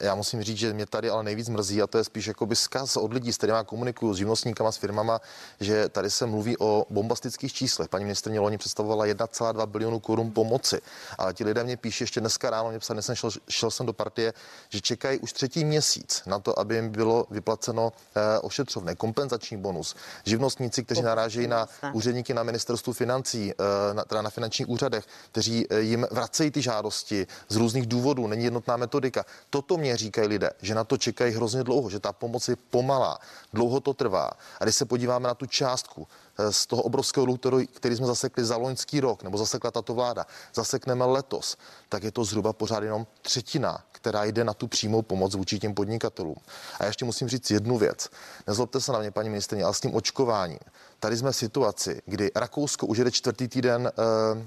Já 0.00 0.14
musím 0.14 0.42
říct, 0.42 0.58
že 0.58 0.72
mě 0.72 0.86
tady 0.86 1.10
ale 1.10 1.22
nejvíc 1.22 1.48
mrzí 1.48 1.82
a 1.82 1.86
to 1.86 1.98
je 1.98 2.04
spíš 2.04 2.26
jako 2.26 2.48
zkaz 2.54 2.96
od 2.96 3.12
lidí, 3.12 3.32
s 3.32 3.36
kterými 3.36 3.58
komunikuju, 3.66 4.14
s 4.14 4.18
živnostníkama, 4.18 4.72
s 4.72 4.76
firmama, 4.76 5.20
že 5.60 5.88
tady 5.88 6.10
se 6.10 6.26
mluví 6.26 6.58
o 6.58 6.86
bombastických 6.90 7.52
číslech. 7.52 7.88
Paní 7.88 8.04
ministrině 8.04 8.40
loni 8.40 8.58
představovala 8.58 9.06
1,2 9.06 9.66
bilionu 9.66 10.00
korun 10.00 10.32
pomoci. 10.32 10.80
Ale 11.18 11.34
ti 11.34 11.44
lidé 11.44 11.64
mě 11.64 11.76
píší 11.76 12.04
ještě 12.04 12.20
dneska 12.20 12.50
ráno, 12.50 12.70
mě 12.70 12.78
psali, 12.78 13.02
šel, 13.14 13.30
šel 13.48 13.70
jsem 13.70 13.86
do 13.86 13.92
partie, 13.92 14.32
že 14.68 14.80
čekají 14.80 15.18
už 15.18 15.32
třetí 15.32 15.64
měsíc 15.64 16.22
na 16.26 16.38
to, 16.38 16.58
aby 16.58 16.74
jim 16.74 16.88
bylo 16.88 17.26
vyplaceno 17.30 17.92
eh, 17.92 17.95
ošetřovné, 18.40 18.94
kompenzační 18.94 19.56
bonus. 19.56 19.96
Živnostníci, 20.24 20.84
kteří 20.84 21.02
narážejí 21.02 21.46
na 21.46 21.68
úředníky 21.92 22.34
na 22.34 22.42
ministerstvu 22.42 22.92
financí, 22.92 23.52
eh, 23.52 23.94
na, 23.94 24.04
teda 24.04 24.22
na 24.22 24.30
finančních 24.30 24.68
úřadech, 24.68 25.04
kteří 25.32 25.66
eh, 25.70 25.80
jim 25.80 26.06
vracejí 26.10 26.50
ty 26.50 26.62
žádosti 26.62 27.26
z 27.48 27.56
různých 27.56 27.86
důvodů, 27.86 28.26
není 28.26 28.44
jednotná 28.44 28.76
metodika. 28.76 29.24
Toto 29.50 29.76
mě 29.76 29.96
říkají 29.96 30.28
lidé, 30.28 30.50
že 30.62 30.74
na 30.74 30.84
to 30.84 30.96
čekají 30.96 31.34
hrozně 31.34 31.64
dlouho, 31.64 31.90
že 31.90 32.00
ta 32.00 32.12
pomoc 32.12 32.48
je 32.48 32.56
pomalá, 32.70 33.18
dlouho 33.52 33.80
to 33.80 33.94
trvá. 33.94 34.30
A 34.60 34.64
když 34.64 34.76
se 34.76 34.84
podíváme 34.84 35.28
na 35.28 35.34
tu 35.34 35.46
částku, 35.46 36.08
Eh, 36.38 36.52
z 36.52 36.66
toho 36.66 36.82
obrovského 36.82 37.26
dluhu, 37.26 37.66
který 37.74 37.96
jsme 37.96 38.06
zasekli 38.06 38.44
za 38.44 38.56
loňský 38.56 39.00
rok, 39.00 39.22
nebo 39.22 39.38
zasekla 39.38 39.70
tato 39.70 39.94
vláda, 39.94 40.26
zasekneme 40.54 41.04
letos, 41.04 41.56
tak 41.88 42.02
je 42.02 42.12
to 42.12 42.24
zhruba 42.24 42.52
pořád 42.52 42.82
jenom 42.82 43.06
třetina, 43.22 43.84
která 43.96 44.24
jde 44.24 44.44
na 44.44 44.54
tu 44.54 44.68
přímou 44.68 45.02
pomoc 45.02 45.34
vůči 45.34 45.58
těm 45.58 45.74
podnikatelům. 45.74 46.36
A 46.80 46.84
ještě 46.84 47.04
musím 47.04 47.28
říct 47.28 47.50
jednu 47.50 47.78
věc. 47.78 48.08
Nezlobte 48.46 48.80
se 48.80 48.92
na 48.92 48.98
mě, 48.98 49.10
paní 49.10 49.28
ministrině, 49.28 49.64
ale 49.64 49.74
s 49.74 49.80
tím 49.80 49.94
očkováním. 49.94 50.58
Tady 51.00 51.16
jsme 51.16 51.32
v 51.32 51.36
situaci, 51.36 52.02
kdy 52.06 52.30
Rakousko 52.34 52.86
už 52.86 52.98
jede 52.98 53.10
čtvrtý 53.10 53.48
týden, 53.48 53.92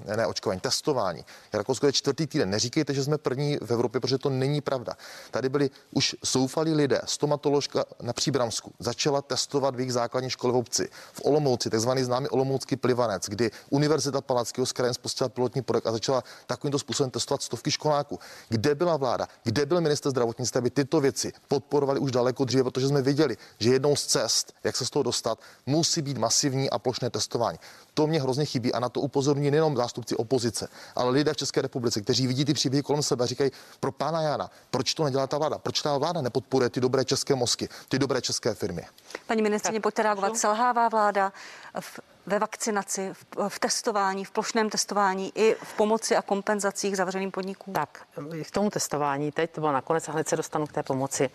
eh, 0.06 0.16
ne 0.16 0.26
očkování, 0.26 0.60
testování. 0.60 1.24
Rakousko 1.52 1.86
je 1.86 1.92
čtvrtý 1.92 2.26
týden. 2.26 2.50
Neříkejte, 2.50 2.94
že 2.94 3.04
jsme 3.04 3.18
první 3.18 3.58
v 3.62 3.70
Evropě, 3.70 4.00
protože 4.00 4.18
to 4.18 4.30
není 4.30 4.60
pravda. 4.60 4.96
Tady 5.30 5.48
byli 5.48 5.70
už 5.90 6.16
soufalí 6.24 6.74
lidé, 6.74 7.00
stomatoložka 7.04 7.84
na 8.02 8.12
Příbramsku 8.12 8.72
začala 8.78 9.22
testovat 9.22 9.74
v 9.74 9.78
jejich 9.78 9.92
základní 9.92 10.30
škole 10.30 10.52
v 10.52 10.56
obci. 10.56 10.88
V 11.12 11.20
Olomouci, 11.24 11.70
takzvaný 11.70 12.02
známý 12.04 12.28
Olomoucký 12.28 12.76
plivanec, 12.76 13.28
kdy 13.28 13.50
Univerzita 13.70 14.20
Palackého 14.20 14.66
z 14.66 14.72
krajem 14.72 14.94
spustila 14.94 15.28
pilotní 15.28 15.62
projekt 15.62 15.86
a 15.86 15.92
začala 15.92 16.24
takovýmto 16.46 16.78
způsobem 16.78 17.10
testovat 17.10 17.42
stovky 17.42 17.70
školáků. 17.70 18.18
Kde 18.48 18.74
byla 18.74 18.96
vláda? 18.96 19.28
Kde 19.44 19.66
byl 19.66 19.80
minister 19.80 20.10
zdravotnictví, 20.10 20.58
aby 20.58 20.70
tyto 20.70 21.00
věci 21.00 21.32
podporovali 21.48 22.00
už 22.00 22.10
daleko 22.10 22.44
dříve, 22.44 22.64
protože 22.64 22.88
jsme 22.88 23.02
viděli, 23.02 23.36
že 23.58 23.70
jednou 23.72 23.96
z 23.96 24.06
cest, 24.06 24.52
jak 24.64 24.76
se 24.76 24.86
z 24.86 24.90
toho 24.90 25.02
dostat, 25.02 25.38
musí 25.66 26.02
být 26.02 26.18
masivní 26.18 26.39
masivní 26.40 26.70
a 26.70 26.78
plošné 26.78 27.10
testování. 27.10 27.58
To 27.94 28.06
mě 28.06 28.22
hrozně 28.22 28.44
chybí 28.44 28.72
a 28.72 28.80
na 28.80 28.88
to 28.88 29.00
upozorní 29.00 29.50
nejenom 29.50 29.76
zástupci 29.76 30.16
opozice, 30.16 30.68
ale 30.96 31.10
lidé 31.10 31.32
v 31.32 31.36
České 31.36 31.62
republice, 31.62 32.00
kteří 32.00 32.26
vidí 32.26 32.44
ty 32.44 32.54
příběhy 32.54 32.82
kolem 32.82 33.02
sebe 33.02 33.24
a 33.24 33.26
říkají, 33.26 33.50
pro 33.80 33.92
pána 33.92 34.22
Jana, 34.22 34.50
proč 34.70 34.94
to 34.94 35.04
nedělá 35.04 35.26
ta 35.26 35.38
vláda? 35.38 35.58
Proč 35.58 35.82
ta 35.82 35.98
vláda 35.98 36.20
nepodporuje 36.22 36.70
ty 36.70 36.80
dobré 36.80 37.04
české 37.04 37.34
mozky, 37.34 37.68
ty 37.88 37.98
dobré 37.98 38.20
české 38.20 38.54
firmy? 38.54 38.86
Paní 39.26 39.42
ministrině, 39.42 39.80
pojďte 39.80 40.02
reagovat. 40.02 40.36
Selhává 40.36 40.88
vláda 40.88 41.32
v 41.80 42.00
ve 42.26 42.38
vakcinaci, 42.38 43.10
v, 43.12 43.48
v 43.48 43.58
testování, 43.58 44.24
v 44.24 44.30
plošném 44.30 44.70
testování 44.70 45.32
i 45.34 45.56
v 45.62 45.74
pomoci 45.76 46.16
a 46.16 46.22
kompenzacích 46.22 46.96
zavřeným 46.96 47.30
podnikům? 47.30 47.74
Tak, 47.74 48.06
k 48.44 48.50
tomu 48.50 48.70
testování, 48.70 49.32
teď 49.32 49.50
to 49.50 49.60
bylo 49.60 49.72
nakonec 49.72 50.08
a 50.08 50.12
hned 50.12 50.28
se 50.28 50.36
dostanu 50.36 50.66
k 50.66 50.72
té 50.72 50.82
pomoci. 50.82 51.30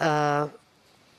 Uh, 0.00 0.50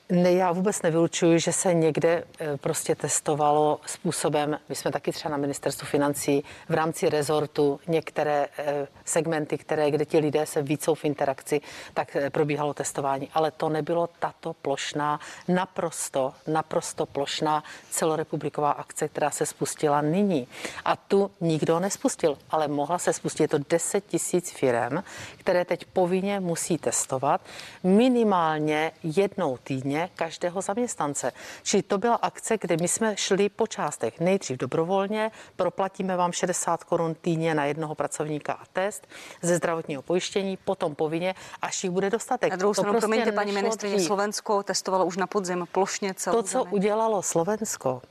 ne, 0.10 0.34
já 0.34 0.52
vůbec 0.52 0.82
nevylučuju, 0.82 1.38
že 1.38 1.54
se 1.54 1.74
někde 1.74 2.24
e, 2.40 2.58
prostě 2.58 2.96
testovalo 2.96 3.80
způsobem, 3.86 4.60
my 4.70 4.76
jsme 4.76 4.92
taky 4.92 5.12
třeba 5.12 5.32
na 5.32 5.38
ministerstvu 5.38 5.88
financí 5.88 6.44
v 6.70 6.74
rámci 6.74 7.10
rezortu 7.10 7.80
některé 7.88 8.48
e, 8.58 8.88
segmenty, 9.06 9.58
které, 9.58 9.92
kde 9.92 10.06
ti 10.06 10.20
lidé 10.20 10.46
se 10.46 10.62
vícou 10.62 10.96
v 10.96 11.06
interakci, 11.06 11.62
tak 11.94 12.16
e, 12.16 12.30
probíhalo 12.30 12.74
testování. 12.74 13.30
Ale 13.34 13.52
to 13.52 13.70
nebylo 13.70 14.10
tato 14.20 14.54
plošná, 14.54 15.20
naprosto, 15.48 16.34
naprosto 16.48 17.06
plošná 17.06 17.64
celorepubliková 17.90 18.72
akce, 18.72 19.08
která 19.08 19.32
se 19.32 19.46
spustila 19.46 20.02
nyní. 20.02 20.48
A 20.86 20.96
tu 20.96 21.32
nikdo 21.42 21.80
nespustil, 21.80 22.38
ale 22.50 22.68
mohla 22.68 22.98
se 22.98 23.14
spustit. 23.14 23.44
Je 23.44 23.48
to 23.48 23.58
10 23.70 24.06
tisíc 24.06 24.52
firm, 24.52 25.04
které 25.38 25.66
teď 25.66 25.86
povinně 25.86 26.40
musí 26.40 26.78
testovat 26.78 27.42
minimálně 27.84 28.92
jednou 29.04 29.58
týdně 29.58 29.99
daně 30.00 30.10
každého 30.16 30.62
zaměstnance. 30.62 31.32
Čili 31.64 31.84
to 31.84 31.98
byla 31.98 32.16
akce, 32.16 32.58
kde 32.62 32.78
my 32.82 32.88
jsme 32.88 33.18
šli 33.18 33.50
po 33.50 33.68
částech. 33.68 34.20
Nejdřív 34.20 34.58
dobrovolně, 34.58 35.32
proplatíme 35.56 36.18
vám 36.18 36.32
60 36.32 36.84
korun 36.84 37.16
týdně 37.16 37.56
na 37.56 37.66
jednoho 37.66 37.96
pracovníka 37.96 38.54
a 38.54 38.64
test 38.74 39.08
ze 39.42 39.56
zdravotního 39.56 40.02
pojištění, 40.02 40.58
potom 40.58 40.96
povinně, 40.96 41.36
až 41.62 41.84
jich 41.84 41.92
bude 41.92 42.10
dostatek. 42.10 42.50
Na 42.50 42.56
druhou 42.56 42.74
stranu, 42.74 42.92
prostě 42.94 43.08
promiňte, 43.08 43.32
paní 43.32 43.52
ministrině, 43.52 44.00
Slovensko 44.00 44.64
testovalo 44.64 45.06
už 45.06 45.18
na 45.18 45.28
podzim 45.28 45.68
plošně 45.72 46.14
celou 46.14 46.36
To, 46.38 46.44
co 46.44 46.64
zemi. 46.64 46.72
udělalo 46.72 47.22
Slovensko, 47.22 48.02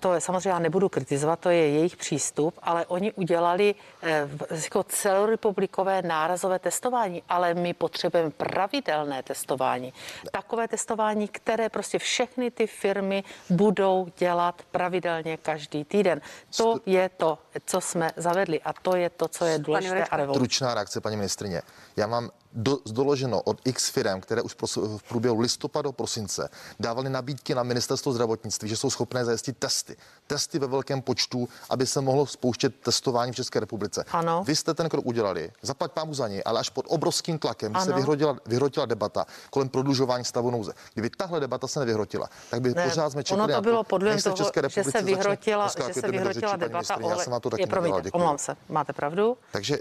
to 0.00 0.14
je 0.14 0.20
samozřejmě, 0.20 0.50
já 0.50 0.58
nebudu 0.58 0.88
kritizovat, 0.88 1.38
to 1.40 1.50
je 1.50 1.68
jejich 1.68 1.96
přístup, 1.96 2.54
ale 2.62 2.86
oni 2.86 3.12
udělali 3.12 3.74
eh, 4.02 4.28
jako 4.64 4.82
celorepublikové 4.82 6.02
nárazové 6.02 6.58
testování, 6.58 7.22
ale 7.28 7.54
my 7.54 7.74
potřebujeme 7.74 8.30
pravidelné 8.30 9.22
testování. 9.22 9.92
Takové 10.32 10.68
testování, 10.68 11.28
které 11.38 11.68
prostě 11.68 11.98
všechny 11.98 12.50
ty 12.50 12.66
firmy 12.66 13.24
budou 13.50 14.06
dělat 14.18 14.62
pravidelně 14.70 15.36
každý 15.36 15.84
týden. 15.84 16.20
To 16.56 16.80
je 16.86 17.08
to, 17.08 17.38
co 17.66 17.80
jsme 17.80 18.10
zavedli 18.16 18.60
a 18.60 18.72
to 18.72 18.96
je 18.96 19.10
to, 19.10 19.28
co 19.28 19.44
je 19.44 19.58
důležité 19.58 20.04
a 20.04 20.16
revoluční. 20.16 20.46
Stručná 20.46 20.74
reakce, 20.74 21.00
paní 21.00 21.16
ministrině. 21.16 21.62
Já 21.96 22.06
mám 22.06 22.30
do, 22.52 22.78
doloženo 22.86 23.42
od 23.42 23.60
x 23.64 23.88
firm, 23.88 24.20
které 24.20 24.42
už 24.42 24.56
v 24.76 25.02
průběhu 25.08 25.40
listopadu 25.40 25.92
prosince 25.92 26.48
dávali 26.80 27.10
nabídky 27.10 27.54
na 27.54 27.62
ministerstvo 27.62 28.12
zdravotnictví, 28.12 28.68
že 28.68 28.76
jsou 28.76 28.90
schopné 28.90 29.24
zajistit 29.24 29.56
testy. 29.58 29.96
Testy 30.26 30.58
ve 30.58 30.66
velkém 30.66 31.02
počtu, 31.02 31.48
aby 31.70 31.86
se 31.86 32.00
mohlo 32.00 32.26
spouštět 32.26 32.74
testování 32.80 33.32
v 33.32 33.36
České 33.36 33.60
republice. 33.60 34.04
Ano. 34.12 34.44
Vy 34.46 34.56
jste 34.56 34.74
ten 34.74 34.88
krok 34.88 35.06
udělali, 35.06 35.52
zaplať 35.62 35.92
pámu 35.92 36.14
za 36.14 36.28
něj, 36.28 36.42
ale 36.44 36.60
až 36.60 36.70
pod 36.70 36.86
obrovským 36.88 37.38
tlakem, 37.38 37.72
kdy 37.72 37.80
se 37.80 37.92
vyhrotila, 37.92 38.36
vyhrotila 38.46 38.86
debata 38.86 39.26
kolem 39.50 39.68
prodlužování 39.68 40.24
stavu 40.24 40.50
nouze. 40.50 40.72
Kdyby 40.92 41.10
tahle 41.10 41.40
debata 41.40 41.68
se 41.68 41.80
nevyhrotila, 41.80 42.28
tak 42.50 42.60
by 42.60 42.74
ne, 42.74 42.84
pořád 42.84 43.10
jsme 43.10 43.24
čekali. 43.24 43.52
Ono 43.52 43.54
to 43.54 43.62
bylo 43.62 43.84
pod 43.84 44.02
toho, 44.24 44.36
České 44.36 44.62
že 44.68 44.84
se 44.84 45.02
vyhrotila, 45.02 45.68
že 45.86 45.94
se 46.00 46.08
vyhrotila 46.08 46.56
debata. 46.56 46.98
Já 47.08 47.16
jsem 47.16 47.32
na 47.32 47.40
to 47.40 47.50
taky 47.50 47.62
je, 47.62 47.66
promiňte, 47.66 48.10
omlouvám 48.10 48.38
se, 48.38 48.56
máte 48.68 48.92
pravdu. 48.92 49.36
Takže 49.52 49.78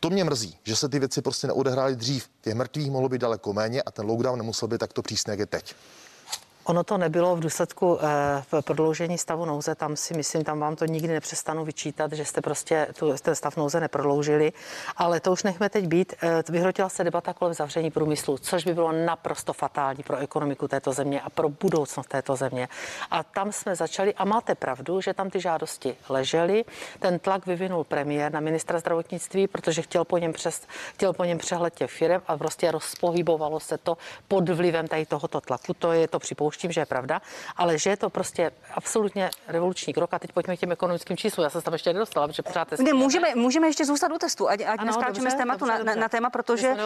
to 0.00 0.10
mě 0.10 0.24
mrzí, 0.24 0.58
že 0.64 0.76
se 0.76 0.88
ty 0.88 0.98
věci 0.98 1.22
prostě 1.22 1.46
neodehrály 1.46 1.96
dřív. 1.96 2.28
Těch 2.40 2.54
mrtvých 2.54 2.90
mohlo 2.90 3.08
být 3.08 3.20
daleko 3.20 3.52
méně 3.52 3.82
a 3.82 3.90
ten 3.90 4.06
lockdown 4.06 4.38
nemusel 4.38 4.68
být 4.68 4.78
takto 4.78 5.02
přísný, 5.02 5.30
jak 5.30 5.38
je 5.38 5.46
teď. 5.46 5.74
Ono 6.64 6.84
to 6.84 6.98
nebylo 6.98 7.36
v 7.36 7.40
důsledku 7.40 7.98
eh, 8.00 8.62
prodloužení 8.62 9.18
stavu 9.18 9.44
nouze, 9.44 9.74
tam 9.74 9.96
si 9.96 10.14
myslím, 10.14 10.44
tam 10.44 10.60
vám 10.60 10.76
to 10.76 10.84
nikdy 10.84 11.08
nepřestanu 11.08 11.64
vyčítat, 11.64 12.12
že 12.12 12.24
jste 12.24 12.40
prostě 12.40 12.86
tu, 12.98 13.14
ten 13.22 13.34
stav 13.34 13.56
nouze 13.56 13.80
neprodloužili, 13.80 14.52
ale 14.96 15.20
to 15.20 15.32
už 15.32 15.42
nechme 15.42 15.68
teď 15.68 15.86
být. 15.86 16.14
Eh, 16.22 16.42
vyhrotila 16.48 16.88
se 16.88 17.04
debata 17.04 17.32
kolem 17.32 17.54
zavření 17.54 17.90
průmyslu, 17.90 18.38
což 18.38 18.64
by 18.64 18.74
bylo 18.74 18.92
naprosto 18.92 19.52
fatální 19.52 20.02
pro 20.02 20.16
ekonomiku 20.16 20.68
této 20.68 20.92
země 20.92 21.20
a 21.20 21.30
pro 21.30 21.48
budoucnost 21.48 22.08
této 22.08 22.36
země. 22.36 22.68
A 23.10 23.22
tam 23.22 23.52
jsme 23.52 23.76
začali, 23.76 24.14
a 24.14 24.24
máte 24.24 24.54
pravdu, 24.54 25.00
že 25.00 25.14
tam 25.14 25.30
ty 25.30 25.40
žádosti 25.40 25.96
ležely. 26.08 26.64
Ten 26.98 27.18
tlak 27.18 27.46
vyvinul 27.46 27.84
premiér 27.84 28.32
na 28.32 28.40
ministra 28.40 28.78
zdravotnictví, 28.78 29.46
protože 29.46 29.82
chtěl 29.82 30.04
po 30.04 30.18
něm, 30.18 30.32
přes, 30.32 30.62
chtěl 30.94 31.12
po 31.12 31.24
něm 31.24 31.38
přehled 31.38 31.74
těch 31.74 31.90
firm 31.90 32.22
a 32.26 32.36
prostě 32.36 32.70
rozpohybovalo 32.70 33.60
se 33.60 33.78
to 33.78 33.98
pod 34.28 34.48
vlivem 34.48 34.88
tady 34.88 35.06
tohoto 35.06 35.40
tlaku. 35.40 35.74
To 35.74 35.92
je 35.92 36.08
to 36.08 36.18
připouštění 36.18 36.49
připouštím, 36.50 36.72
že 36.72 36.80
je 36.80 36.86
pravda, 36.86 37.22
ale 37.56 37.78
že 37.78 37.90
je 37.90 37.96
to 37.96 38.10
prostě 38.10 38.50
absolutně 38.74 39.30
revoluční 39.48 39.92
krok. 39.92 40.14
A 40.14 40.18
teď 40.18 40.32
pojďme 40.32 40.56
k 40.56 40.60
těm 40.60 40.72
ekonomickým 40.72 41.16
číslům. 41.16 41.44
Já 41.44 41.50
se 41.50 41.62
tam 41.62 41.72
ještě 41.72 41.92
nedostala, 41.92 42.26
protože 42.26 42.42
pořád 42.42 42.78
Ne, 42.78 42.92
můžeme, 42.92 43.34
můžeme 43.34 43.66
ještě 43.66 43.84
zůstat 43.84 44.12
u 44.12 44.18
testu, 44.18 44.48
ať, 44.48 44.60
ať 44.60 44.78
ano, 44.78 44.84
neskáčeme 44.84 45.30
z 45.30 45.34
tématu 45.34 45.64
dobře, 45.64 45.84
na, 45.84 45.94
na, 45.94 46.00
na, 46.00 46.08
téma, 46.08 46.30
protože 46.30 46.76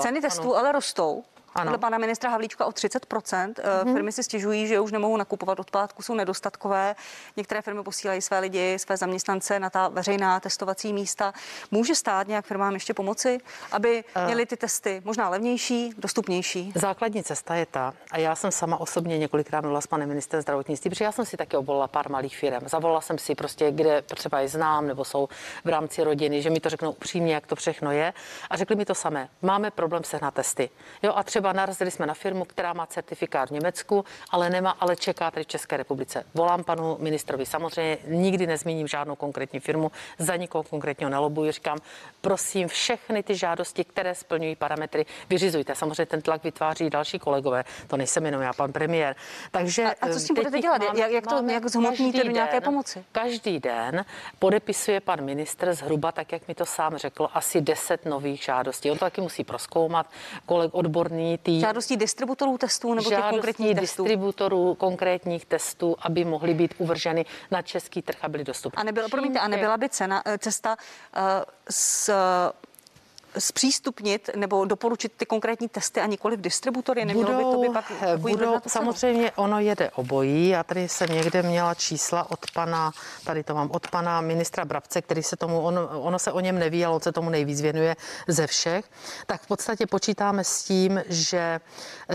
ceny 0.00 0.20
testů 0.20 0.54
ano. 0.54 0.56
ale 0.56 0.72
rostou. 0.72 1.24
Ano. 1.54 1.64
Podle 1.64 1.78
pana 1.78 1.98
ministra 1.98 2.30
Havlíčka 2.30 2.66
o 2.66 2.70
30%. 2.70 3.52
Mm-hmm. 3.52 3.92
Firmy 3.92 4.12
si 4.12 4.22
stěžují, 4.22 4.66
že 4.66 4.80
už 4.80 4.92
nemohou 4.92 5.16
nakupovat 5.16 5.60
odplátku, 5.60 6.02
jsou 6.02 6.14
nedostatkové. 6.14 6.94
Některé 7.36 7.62
firmy 7.62 7.82
posílají 7.82 8.22
své 8.22 8.38
lidi, 8.38 8.78
své 8.78 8.96
zaměstnance 8.96 9.60
na 9.60 9.70
ta 9.70 9.88
veřejná 9.88 10.40
testovací 10.40 10.92
místa. 10.92 11.32
Může 11.70 11.94
stát 11.94 12.28
nějak 12.28 12.44
firmám 12.44 12.74
ještě 12.74 12.94
pomoci, 12.94 13.38
aby 13.72 14.04
uh. 14.16 14.24
měli 14.24 14.46
ty 14.46 14.56
testy 14.56 15.02
možná 15.04 15.28
levnější, 15.28 15.94
dostupnější? 15.98 16.72
Základní 16.74 17.24
cesta 17.24 17.54
je 17.54 17.66
ta, 17.66 17.94
a 18.10 18.18
já 18.18 18.34
jsem 18.34 18.50
sama 18.50 18.80
osobně 18.80 19.18
několikrát 19.18 19.60
mluvila 19.60 19.80
s 19.80 19.86
panem 19.86 20.08
ministrem 20.08 20.42
zdravotnictví, 20.42 20.90
protože 20.90 21.04
já 21.04 21.12
jsem 21.12 21.26
si 21.26 21.36
taky 21.36 21.56
obvolila 21.56 21.88
pár 21.88 22.10
malých 22.10 22.36
firm. 22.36 22.68
Zavolala 22.68 23.00
jsem 23.00 23.18
si 23.18 23.34
prostě, 23.34 23.70
kde 23.70 24.02
třeba 24.02 24.40
je 24.40 24.48
znám 24.48 24.86
nebo 24.86 25.04
jsou 25.04 25.28
v 25.64 25.68
rámci 25.68 26.04
rodiny, 26.04 26.42
že 26.42 26.50
mi 26.50 26.60
to 26.60 26.68
řeknou 26.68 26.90
upřímně, 26.90 27.34
jak 27.34 27.46
to 27.46 27.56
všechno 27.56 27.92
je. 27.92 28.12
A 28.50 28.56
řekli 28.56 28.76
mi 28.76 28.84
to 28.84 28.94
samé. 28.94 29.28
Máme 29.42 29.70
problém 29.70 30.04
sehnat 30.04 30.34
testy. 30.34 30.70
Jo, 31.02 31.12
a 31.16 31.22
třeba 31.22 31.41
třeba 31.42 31.52
narazili 31.52 31.90
jsme 31.90 32.06
na 32.06 32.14
firmu, 32.14 32.44
která 32.44 32.72
má 32.72 32.86
certifikát 32.86 33.48
v 33.48 33.52
Německu, 33.52 34.04
ale 34.30 34.50
nemá, 34.50 34.70
ale 34.80 34.96
čeká 34.96 35.30
tady 35.30 35.44
v 35.44 35.46
České 35.46 35.76
republice. 35.76 36.24
Volám 36.34 36.64
panu 36.64 36.96
ministrovi. 37.00 37.46
Samozřejmě 37.46 37.98
nikdy 38.06 38.46
nezmíním 38.46 38.88
žádnou 38.88 39.16
konkrétní 39.16 39.60
firmu, 39.60 39.92
za 40.18 40.36
nikoho 40.36 40.62
konkrétního 40.62 41.10
nelobuji. 41.10 41.52
Říkám, 41.52 41.78
prosím, 42.20 42.68
všechny 42.68 43.22
ty 43.22 43.34
žádosti, 43.34 43.84
které 43.84 44.14
splňují 44.14 44.56
parametry, 44.56 45.06
vyřizujte. 45.28 45.74
Samozřejmě 45.74 46.06
ten 46.06 46.22
tlak 46.22 46.44
vytváří 46.44 46.90
další 46.90 47.18
kolegové. 47.18 47.64
To 47.86 47.96
nejsem 47.96 48.26
jenom 48.26 48.42
já, 48.42 48.52
pan 48.52 48.72
premiér. 48.72 49.16
Takže 49.50 49.84
A, 49.84 49.94
a 50.00 50.08
co 50.08 50.20
s 50.20 50.24
tím 50.26 50.34
budete 50.34 50.58
dělat? 50.60 50.82
mám- 50.82 50.96
jak, 50.96 51.10
jak 51.10 51.26
to 51.26 51.44
jak 51.50 51.66
zhmotníte 51.68 52.24
do 52.24 52.30
nějaké 52.30 52.52
den- 52.52 52.62
pomoci? 52.62 53.04
Každý 53.12 53.58
den 53.60 54.04
podepisuje 54.38 55.00
pan 55.00 55.24
ministr 55.24 55.74
zhruba, 55.74 56.12
tak 56.12 56.32
jak 56.32 56.48
mi 56.48 56.54
to 56.54 56.66
sám 56.66 56.96
řekl, 56.96 57.28
asi 57.34 57.60
10 57.60 58.06
nových 58.06 58.42
žádostí. 58.42 58.90
On 58.90 58.98
to 58.98 59.04
taky 59.04 59.20
musí 59.20 59.44
proskoumat, 59.44 60.06
kolik 60.46 60.74
odborný 60.74 61.31
tým. 61.38 61.60
Žádostí 61.60 61.96
distributorů 61.96 62.58
testů 62.58 62.94
nebo 62.94 63.10
těch 63.10 63.24
konkrétních 63.30 63.74
testů? 63.76 64.02
distributorů 64.02 64.74
konkrétních 64.74 65.44
testů, 65.44 65.96
aby 66.02 66.24
mohly 66.24 66.54
být 66.54 66.74
uvrženy 66.78 67.24
na 67.50 67.62
český 67.62 68.02
trh 68.02 68.18
a 68.22 68.28
byly 68.28 68.44
dostupné. 68.44 68.80
A 68.80 68.84
nebyla, 68.84 69.08
promiňte, 69.08 69.38
a 69.38 69.48
nebyla 69.48 69.76
by 69.76 69.88
cena, 69.88 70.22
eh, 70.26 70.38
cesta 70.38 70.76
uh, 71.16 71.22
s, 71.70 72.10
zpřístupnit 73.38 74.30
nebo 74.36 74.64
doporučit 74.64 75.12
ty 75.16 75.26
konkrétní 75.26 75.68
testy 75.68 76.00
a 76.00 76.06
nikoli 76.06 76.36
v 76.36 76.40
distributory? 76.40 77.04
Nemělo 77.04 77.32
by 77.36 77.42
to 77.42 77.58
by 77.60 77.68
pak 77.68 77.92
budou, 78.16 78.56
samozřejmě 78.66 79.32
ono 79.32 79.60
jede 79.60 79.90
obojí. 79.90 80.48
Já 80.48 80.62
tady 80.62 80.88
jsem 80.88 81.08
někde 81.12 81.42
měla 81.42 81.74
čísla 81.74 82.30
od 82.30 82.38
pana, 82.54 82.92
tady 83.24 83.42
to 83.44 83.54
mám, 83.54 83.70
od 83.70 83.88
pana 83.88 84.20
ministra 84.20 84.64
Brabce, 84.64 85.02
který 85.02 85.22
se 85.22 85.36
tomu, 85.36 85.60
on, 85.60 85.88
ono 85.92 86.18
se 86.18 86.32
o 86.32 86.40
něm 86.40 86.58
neví, 86.58 86.84
ale 86.84 86.94
on 86.94 87.00
se 87.00 87.12
tomu 87.12 87.30
nejvíc 87.30 87.60
věnuje 87.60 87.96
ze 88.28 88.46
všech. 88.46 88.84
Tak 89.26 89.42
v 89.42 89.46
podstatě 89.46 89.86
počítáme 89.86 90.44
s 90.44 90.62
tím, 90.64 91.02
že 91.08 91.60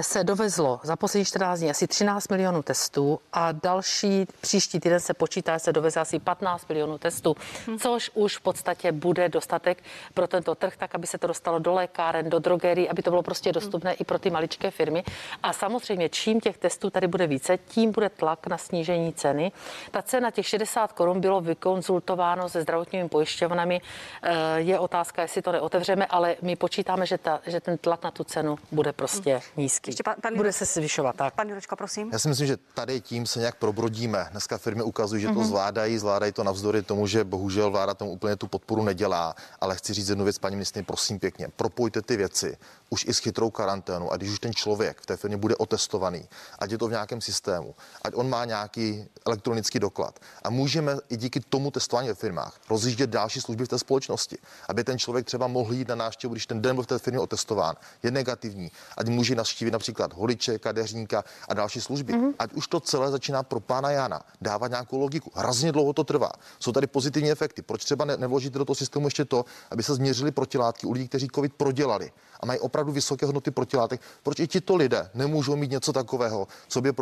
se 0.02 0.24
dovezlo 0.24 0.80
za 0.84 0.96
poslední 0.96 1.26
14 1.26 1.60
dní 1.60 1.70
asi 1.70 1.88
13 1.88 2.28
milionů 2.30 2.64
testů 2.64 3.20
a 3.34 3.52
další 3.52 4.26
příští 4.42 4.80
týden 4.80 5.00
se 5.00 5.14
počítá, 5.14 5.54
že 5.54 5.60
se 5.60 5.74
doveze 5.74 6.00
asi 6.00 6.20
15 6.20 6.70
milionů 6.70 6.98
testů, 6.98 7.36
Hm. 7.68 7.80
což 7.80 8.12
už 8.14 8.38
v 8.38 8.42
podstatě 8.42 8.92
bude 8.92 9.30
dostatek 9.30 9.84
pro 10.14 10.28
tento 10.28 10.56
trh, 10.56 10.78
tak 10.78 10.96
aby 10.96 11.07
se 11.08 11.18
to 11.18 11.28
dostalo 11.28 11.60
do 11.60 11.74
lékáren, 11.74 12.30
do 12.30 12.40
drogerií, 12.40 12.90
aby 12.90 13.02
to 13.04 13.10
bylo 13.10 13.24
prostě 13.24 13.52
dostupné 13.52 13.94
i 13.94 14.04
pro 14.04 14.20
ty 14.20 14.30
maličké 14.30 14.72
firmy. 14.72 15.04
A 15.44 15.54
samozřejmě, 15.54 16.10
čím 16.10 16.40
těch 16.42 16.58
testů 16.58 16.90
tady 16.90 17.08
bude 17.08 17.28
více, 17.28 17.58
tím 17.58 17.92
bude 17.92 18.10
tlak 18.10 18.48
na 18.48 18.58
snížení 18.58 19.14
ceny. 19.14 19.52
Ta 19.92 20.02
cena 20.02 20.32
těch 20.32 20.48
60 20.48 20.94
korun 20.94 21.22
bylo 21.22 21.42
vykonzultováno 21.42 22.50
se 22.50 22.62
zdravotními 22.62 23.10
pojišťovnami. 23.10 23.82
Eh, 24.24 24.58
Je 24.58 24.80
otázka, 24.80 25.22
jestli 25.22 25.42
to 25.42 25.52
neotevřeme, 25.52 26.06
ale 26.06 26.36
my 26.42 26.56
počítáme, 26.56 27.06
že, 27.06 27.18
ta, 27.18 27.40
že 27.46 27.60
ten 27.62 27.78
tlak 27.78 28.04
na 28.04 28.12
tu 28.12 28.24
cenu 28.24 28.58
bude 28.72 28.94
prostě 28.94 29.42
nízký. 29.58 29.90
Ještě 29.92 30.04
pan- 30.04 30.16
pan- 30.22 30.36
bude 30.36 30.54
se 30.54 30.66
zvyšovat, 30.66 31.16
tak. 31.16 31.34
Pan 31.34 31.50
Jurečka, 31.50 31.76
prosím. 31.76 32.10
Já 32.14 32.20
si 32.20 32.28
myslím, 32.28 32.48
že 32.48 32.58
tady 32.74 33.02
tím 33.02 33.26
se 33.26 33.40
nějak 33.40 33.56
probrodíme. 33.56 34.28
Dneska 34.32 34.58
firmy 34.58 34.84
ukazují, 34.84 35.22
že 35.22 35.28
to 35.28 35.44
zvládají, 35.44 35.98
zvládají 35.98 36.32
to 36.32 36.44
navzdory 36.44 36.82
tomu, 36.82 37.08
že 37.08 37.24
bohužel 37.24 37.72
vláda 37.72 37.94
tomu 37.94 38.12
úplně 38.12 38.36
tu 38.36 38.48
podporu 38.48 38.84
nedělá. 38.84 39.36
Ale 39.62 39.76
chci 39.76 39.94
říct 39.94 40.10
jednu 40.10 40.24
věc, 40.24 40.38
paní 40.40 40.56
ministrině, 40.56 40.84
prosím 40.98 41.20
pěkně, 41.20 41.48
propojte 41.56 42.02
ty 42.02 42.18
věci 42.18 42.58
už 42.90 43.06
i 43.08 43.14
s 43.14 43.20
chytrou 43.20 43.50
karanténou. 43.50 44.12
A 44.12 44.18
když 44.18 44.30
už 44.30 44.40
ten 44.40 44.54
člověk 44.54 45.02
v 45.02 45.06
té 45.06 45.18
firmě 45.18 45.38
bude 45.38 45.56
otestovaný, 45.56 46.28
ať 46.60 46.72
je 46.72 46.78
to 46.78 46.88
v 46.88 46.92
nějakém 46.92 47.22
systému, 47.22 47.76
ať 48.02 48.14
on 48.16 48.30
má 48.30 48.46
nějaký 48.46 49.06
elektronický 49.26 49.80
doklad 49.80 50.20
a 50.44 50.50
můžeme 50.50 50.98
i 51.10 51.18
díky 51.18 51.40
tomu 51.40 51.72
testování 51.72 52.08
ve 52.08 52.16
firmách 52.16 52.60
rozjíždět 52.70 53.10
další 53.10 53.42
služby 53.42 53.66
v 53.66 53.68
té 53.68 53.80
společnosti, 53.80 54.38
aby 54.70 54.84
ten 54.84 55.00
člověk 55.00 55.26
třeba 55.26 55.48
mohl 55.48 55.74
jít 55.74 55.88
na 55.88 55.96
návštěvu, 55.96 56.34
když 56.34 56.48
ten 56.48 56.62
den 56.62 56.76
byl 56.76 56.84
v 56.84 56.88
té 56.88 57.00
firmě 57.00 57.20
otestován, 57.20 57.76
je 58.04 58.12
negativní, 58.12 58.72
ať 58.98 59.08
může 59.08 59.36
navštívit 59.36 59.72
například 59.72 60.14
holiče, 60.14 60.60
kadeřníka 60.60 61.24
a 61.48 61.54
další 61.54 61.82
služby. 61.82 62.14
Mm-hmm. 62.14 62.34
Ať 62.40 62.54
už 62.54 62.68
to 62.68 62.80
celé 62.80 63.12
začíná 63.12 63.44
pro 63.44 63.60
pána 63.60 63.92
Jana 63.92 64.22
dávat 64.42 64.68
nějakou 64.68 65.00
logiku. 65.00 65.32
Hrozně 65.36 65.72
dlouho 65.72 65.94
to 65.94 66.04
trvá. 66.04 66.32
Jsou 66.60 66.72
tady 66.72 66.88
pozitivní 66.88 67.32
efekty. 67.32 67.62
Proč 67.62 67.84
třeba 67.84 68.06
ne- 68.06 68.18
nevložíte 68.18 68.60
do 68.60 68.66
toho 68.66 68.76
systému 68.76 69.08
ještě 69.08 69.26
to, 69.26 69.46
aby 69.72 69.84
se 69.84 69.96
změřili 69.96 70.32
protilátky 70.32 70.88
u 70.88 70.92
lidí, 70.92 71.08
kteří 71.08 71.28
COVID 71.36 71.54
prodělali 71.54 72.12
a 72.40 72.46
mají 72.46 72.60
opravdu 72.60 72.77
vysoké 72.86 73.26
hodnoty 73.26 73.52
protilátek? 73.52 74.02
Proč 74.24 74.40
i 74.40 74.48
tito 74.48 74.76
lidé 74.76 75.10
nemůžou 75.14 75.56
mít 75.56 75.72
něco 75.72 75.94
takového, 75.94 76.48
co 76.68 76.82
by 76.82 76.94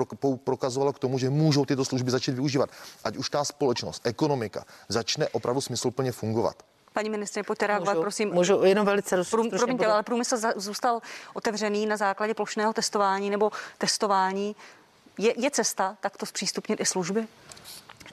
prokazovalo 0.43 0.93
k 0.93 0.99
tomu, 0.99 1.17
že 1.17 1.29
můžou 1.29 1.65
tyto 1.65 1.85
služby 1.85 2.11
začít 2.11 2.31
využívat? 2.31 2.69
Ať 3.03 3.17
už 3.17 3.29
ta 3.29 3.43
společnost, 3.45 4.01
ekonomika 4.07 4.65
začne 4.89 5.27
opravdu 5.27 5.61
smysluplně 5.61 6.11
fungovat. 6.11 6.55
Paní 6.93 7.09
ministrině, 7.09 7.43
pojďte 7.43 7.67
reagovat, 7.67 7.93
Můžu, 7.93 8.01
prosím. 8.01 8.33
můžu 8.33 8.63
jenom 8.63 8.85
velice 8.85 9.09
Prům, 9.15 9.25
stručně 9.25 9.49
promiňte, 9.57 9.83
budu- 9.83 9.93
ale 9.93 10.03
průmysl 10.03 10.37
za- 10.37 10.53
zůstal 10.55 10.99
otevřený 11.33 11.85
na 11.85 11.97
základě 11.97 12.33
plošného 12.33 12.73
testování 12.73 13.29
nebo 13.29 13.51
testování. 13.77 14.55
Je, 15.17 15.33
je 15.41 15.51
cesta 15.51 15.97
takto 16.01 16.25
zpřístupnit 16.25 16.79
i 16.79 16.85
služby? 16.85 17.27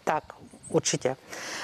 Tak, 0.04 0.24
určitě. 0.68 1.16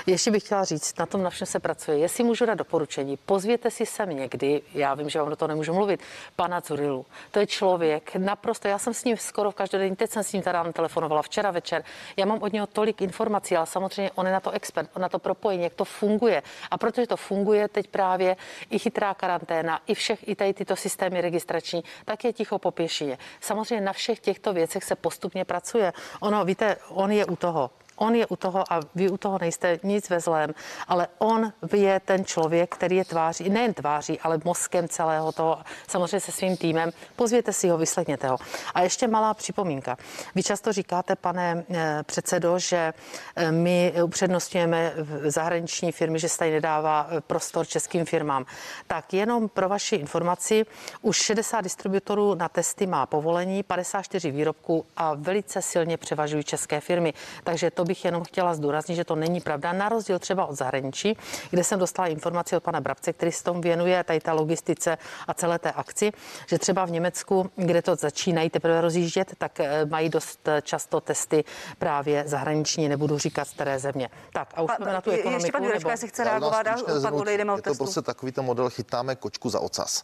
Ještě 0.06 0.30
bych 0.30 0.42
chtěla 0.42 0.64
říct, 0.64 0.98
na 0.98 1.06
tom 1.06 1.22
na 1.22 1.30
všem 1.30 1.46
se 1.46 1.60
pracuje. 1.60 1.98
Jestli 1.98 2.24
můžu 2.24 2.46
dát 2.46 2.54
doporučení, 2.54 3.16
pozvěte 3.16 3.70
si 3.70 3.86
sem 3.86 4.10
někdy, 4.10 4.62
já 4.74 4.94
vím, 4.94 5.08
že 5.08 5.18
vám 5.18 5.30
do 5.30 5.36
toho 5.36 5.48
nemůžu 5.48 5.72
mluvit, 5.74 6.00
pana 6.36 6.60
Zurilu. 6.60 7.06
To 7.30 7.40
je 7.40 7.46
člověk 7.46 8.16
naprosto, 8.16 8.68
já 8.68 8.78
jsem 8.78 8.94
s 8.94 9.04
ním 9.04 9.16
skoro 9.16 9.50
v 9.50 9.54
každodenní, 9.54 9.96
teď 9.96 10.10
jsem 10.10 10.24
s 10.24 10.32
ním 10.32 10.42
teda 10.42 10.72
telefonovala 10.72 11.22
včera 11.22 11.50
večer. 11.50 11.84
Já 12.16 12.26
mám 12.26 12.42
od 12.42 12.52
něho 12.52 12.66
tolik 12.66 13.02
informací, 13.02 13.56
ale 13.56 13.66
samozřejmě 13.66 14.10
on 14.14 14.26
je 14.26 14.32
na 14.32 14.40
to 14.40 14.50
expert, 14.50 14.90
on 14.94 15.02
na 15.02 15.08
to 15.08 15.18
propojení, 15.18 15.64
jak 15.64 15.74
to 15.74 15.84
funguje. 15.84 16.42
A 16.70 16.78
protože 16.78 17.06
to 17.06 17.16
funguje 17.16 17.68
teď 17.68 17.88
právě 17.88 18.36
i 18.70 18.78
chytrá 18.78 19.14
karanténa, 19.14 19.80
i 19.86 19.94
všech, 19.94 20.28
i 20.28 20.34
tady 20.34 20.54
tyto 20.54 20.76
systémy 20.76 21.20
registrační, 21.20 21.84
tak 22.04 22.24
je 22.24 22.32
ticho 22.32 22.58
po 22.58 22.70
pěšině. 22.70 23.18
Samozřejmě 23.40 23.84
na 23.84 23.92
všech 23.92 24.20
těchto 24.20 24.52
věcech 24.52 24.84
se 24.84 24.96
postupně 24.96 25.44
pracuje. 25.44 25.92
Ono, 26.20 26.44
víte, 26.44 26.76
on 26.88 27.12
je 27.12 27.26
u 27.26 27.36
toho. 27.36 27.70
On 27.98 28.14
je 28.14 28.26
u 28.26 28.36
toho 28.36 28.72
a 28.72 28.80
vy 28.94 29.10
u 29.10 29.16
toho 29.16 29.38
nejste 29.40 29.78
nic 29.82 30.10
ve 30.10 30.20
zlém, 30.20 30.54
ale 30.88 31.08
on 31.18 31.52
je 31.72 32.00
ten 32.00 32.24
člověk, 32.24 32.74
který 32.74 32.96
je 32.96 33.04
tváří, 33.04 33.50
nejen 33.50 33.74
tváří, 33.74 34.20
ale 34.20 34.40
mozkem 34.44 34.88
celého 34.88 35.32
toho, 35.32 35.58
samozřejmě 35.88 36.20
se 36.20 36.32
svým 36.32 36.56
týmem. 36.56 36.90
Pozvěte 37.16 37.52
si 37.52 37.68
ho, 37.68 37.78
vyslechněte 37.78 38.28
ho. 38.28 38.36
A 38.74 38.82
ještě 38.82 39.08
malá 39.08 39.34
připomínka. 39.34 39.96
Vy 40.34 40.42
často 40.42 40.72
říkáte, 40.72 41.16
pane 41.16 41.64
eh, 41.70 42.02
předsedo, 42.02 42.58
že 42.58 42.92
eh, 43.36 43.52
my 43.52 43.94
upřednostňujeme 44.04 44.92
zahraniční 45.24 45.92
firmy, 45.92 46.18
že 46.18 46.28
se 46.28 46.38
tady 46.38 46.50
nedává 46.50 47.06
eh, 47.10 47.20
prostor 47.20 47.66
českým 47.66 48.04
firmám. 48.04 48.44
Tak 48.86 49.14
jenom 49.14 49.48
pro 49.48 49.68
vaši 49.68 49.96
informaci, 49.96 50.66
už 51.02 51.16
60 51.16 51.60
distributorů 51.60 52.34
na 52.34 52.48
testy 52.48 52.86
má 52.86 53.06
povolení, 53.06 53.62
54 53.62 54.30
výrobků 54.30 54.84
a 54.96 55.14
velice 55.14 55.62
silně 55.62 55.96
převažují 55.96 56.44
české 56.44 56.80
firmy. 56.80 57.14
Takže 57.44 57.70
to 57.70 57.84
bych 57.88 58.04
jenom 58.04 58.24
chtěla 58.24 58.54
zdůraznit, 58.54 58.94
že 58.96 59.04
to 59.04 59.16
není 59.16 59.40
pravda. 59.40 59.72
Na 59.72 59.88
rozdíl 59.88 60.18
třeba 60.18 60.46
od 60.46 60.56
zahraničí, 60.56 61.16
kde 61.50 61.64
jsem 61.64 61.78
dostala 61.78 62.08
informaci 62.08 62.56
od 62.56 62.62
pana 62.62 62.80
Brabce, 62.80 63.12
který 63.12 63.32
se 63.32 63.44
tomu 63.44 63.60
věnuje, 63.60 64.04
tady 64.04 64.20
ta 64.20 64.32
logistice 64.32 64.98
a 65.28 65.34
celé 65.34 65.58
té 65.58 65.72
akci, 65.72 66.12
že 66.46 66.58
třeba 66.58 66.84
v 66.84 66.90
Německu, 66.90 67.50
kde 67.56 67.82
to 67.82 67.96
začínají 67.96 68.50
teprve 68.50 68.80
rozjíždět, 68.80 69.34
tak 69.38 69.60
eh, 69.60 69.84
mají 69.86 70.08
dost 70.08 70.48
eh, 70.48 70.62
často 70.62 71.00
testy 71.00 71.44
právě 71.78 72.24
zahraniční, 72.26 72.88
nebudu 72.88 73.18
říkat 73.18 73.48
z 73.48 73.50
které 73.50 73.78
země. 73.78 74.08
Tak 74.32 74.48
a 74.54 74.62
už 74.62 74.66
Pa- 74.70 74.76
jsme 74.76 74.92
na 74.92 75.00
tu 75.00 75.10
je- 75.10 75.16
ekonomiku. 75.18 75.42
ještě 75.44 75.52
pan 75.52 75.62
Jurečka, 75.62 75.78
nebo- 75.78 75.90
jestli 75.90 76.08
chce 76.08 76.24
reagovat 76.24 76.66
a 76.66 76.76
pak 77.02 77.14
odejdeme 77.14 77.52
od 77.52 77.56
Je 77.56 77.62
to 77.62 77.70
testu. 77.70 77.84
prostě 77.84 78.02
takový 78.02 78.32
ten 78.32 78.44
model, 78.44 78.70
chytáme 78.70 79.16
kočku 79.16 79.50
za 79.50 79.60
ocas. 79.60 80.02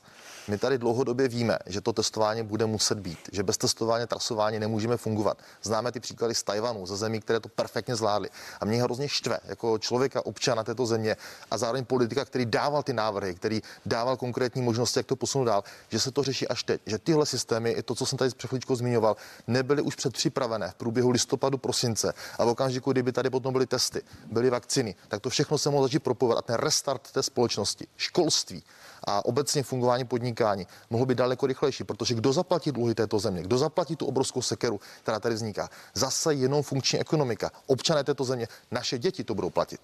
My 0.48 0.58
tady 0.58 0.78
dlouhodobě 0.78 1.28
víme, 1.28 1.58
že 1.66 1.80
to 1.80 1.92
testování 1.92 2.42
bude 2.42 2.66
muset 2.66 2.98
být, 2.98 3.18
že 3.32 3.42
bez 3.42 3.58
testování, 3.58 4.06
trasování 4.06 4.58
nemůžeme 4.58 4.96
fungovat. 4.96 5.38
Známe 5.62 5.92
ty 5.92 6.00
příklady 6.00 6.34
z 6.34 6.42
Tajvanu, 6.42 6.86
ze 6.86 6.96
zemí, 6.96 7.20
které 7.20 7.40
to 7.40 7.48
perfektně 7.48 7.73
zvládly. 7.92 8.28
A 8.60 8.64
mě 8.64 8.82
hrozně 8.82 9.08
štve 9.08 9.38
jako 9.44 9.78
člověka, 9.78 10.26
občana 10.26 10.64
této 10.64 10.86
země 10.86 11.16
a 11.50 11.58
zároveň 11.58 11.84
politika, 11.84 12.24
který 12.24 12.46
dával 12.46 12.82
ty 12.82 12.92
návrhy, 12.92 13.34
který 13.34 13.62
dával 13.86 14.16
konkrétní 14.16 14.62
možnosti, 14.62 14.98
jak 14.98 15.06
to 15.06 15.16
posunout 15.16 15.44
dál, 15.44 15.64
že 15.88 16.00
se 16.00 16.10
to 16.10 16.22
řeší 16.22 16.48
až 16.48 16.62
teď. 16.62 16.80
Že 16.86 16.98
tyhle 16.98 17.26
systémy, 17.26 17.70
i 17.70 17.82
to, 17.82 17.94
co 17.94 18.06
jsem 18.06 18.18
tady 18.18 18.30
před 18.30 18.48
chvíličkou 18.48 18.76
zmiňoval, 18.76 19.16
nebyly 19.46 19.82
už 19.82 19.94
předpřipravené 19.94 20.70
v 20.70 20.74
průběhu 20.74 21.10
listopadu, 21.10 21.58
prosince. 21.58 22.14
A 22.38 22.44
v 22.44 22.48
okamžiku, 22.48 22.92
kdyby 22.92 23.12
tady 23.12 23.30
potom 23.30 23.52
byly 23.52 23.66
testy, 23.66 24.02
byly 24.26 24.50
vakcíny, 24.50 24.94
tak 25.08 25.20
to 25.20 25.30
všechno 25.30 25.58
se 25.58 25.70
mohlo 25.70 25.86
začít 25.86 25.98
propojovat. 25.98 26.38
A 26.38 26.42
ten 26.42 26.56
restart 26.56 27.12
té 27.12 27.22
společnosti, 27.22 27.86
školství, 27.96 28.62
a 29.06 29.24
obecně 29.24 29.62
fungování 29.62 30.04
podnikání 30.04 30.66
mohlo 30.90 31.06
být 31.06 31.18
daleko 31.18 31.46
rychlejší, 31.46 31.84
protože 31.84 32.14
kdo 32.14 32.32
zaplatí 32.32 32.72
dluhy 32.72 32.94
této 32.94 33.18
země, 33.18 33.42
kdo 33.42 33.58
zaplatí 33.58 33.96
tu 33.96 34.06
obrovskou 34.06 34.42
sekeru, 34.42 34.80
která 35.02 35.20
tady 35.20 35.34
vzniká, 35.34 35.68
zase 35.94 36.34
jenom 36.34 36.62
funkční 36.62 37.00
ekonomika. 37.00 37.50
Občané 37.66 38.04
této 38.04 38.24
země, 38.24 38.48
naše 38.70 38.98
děti 38.98 39.24
to 39.24 39.34
budou 39.34 39.50
platit. 39.50 39.80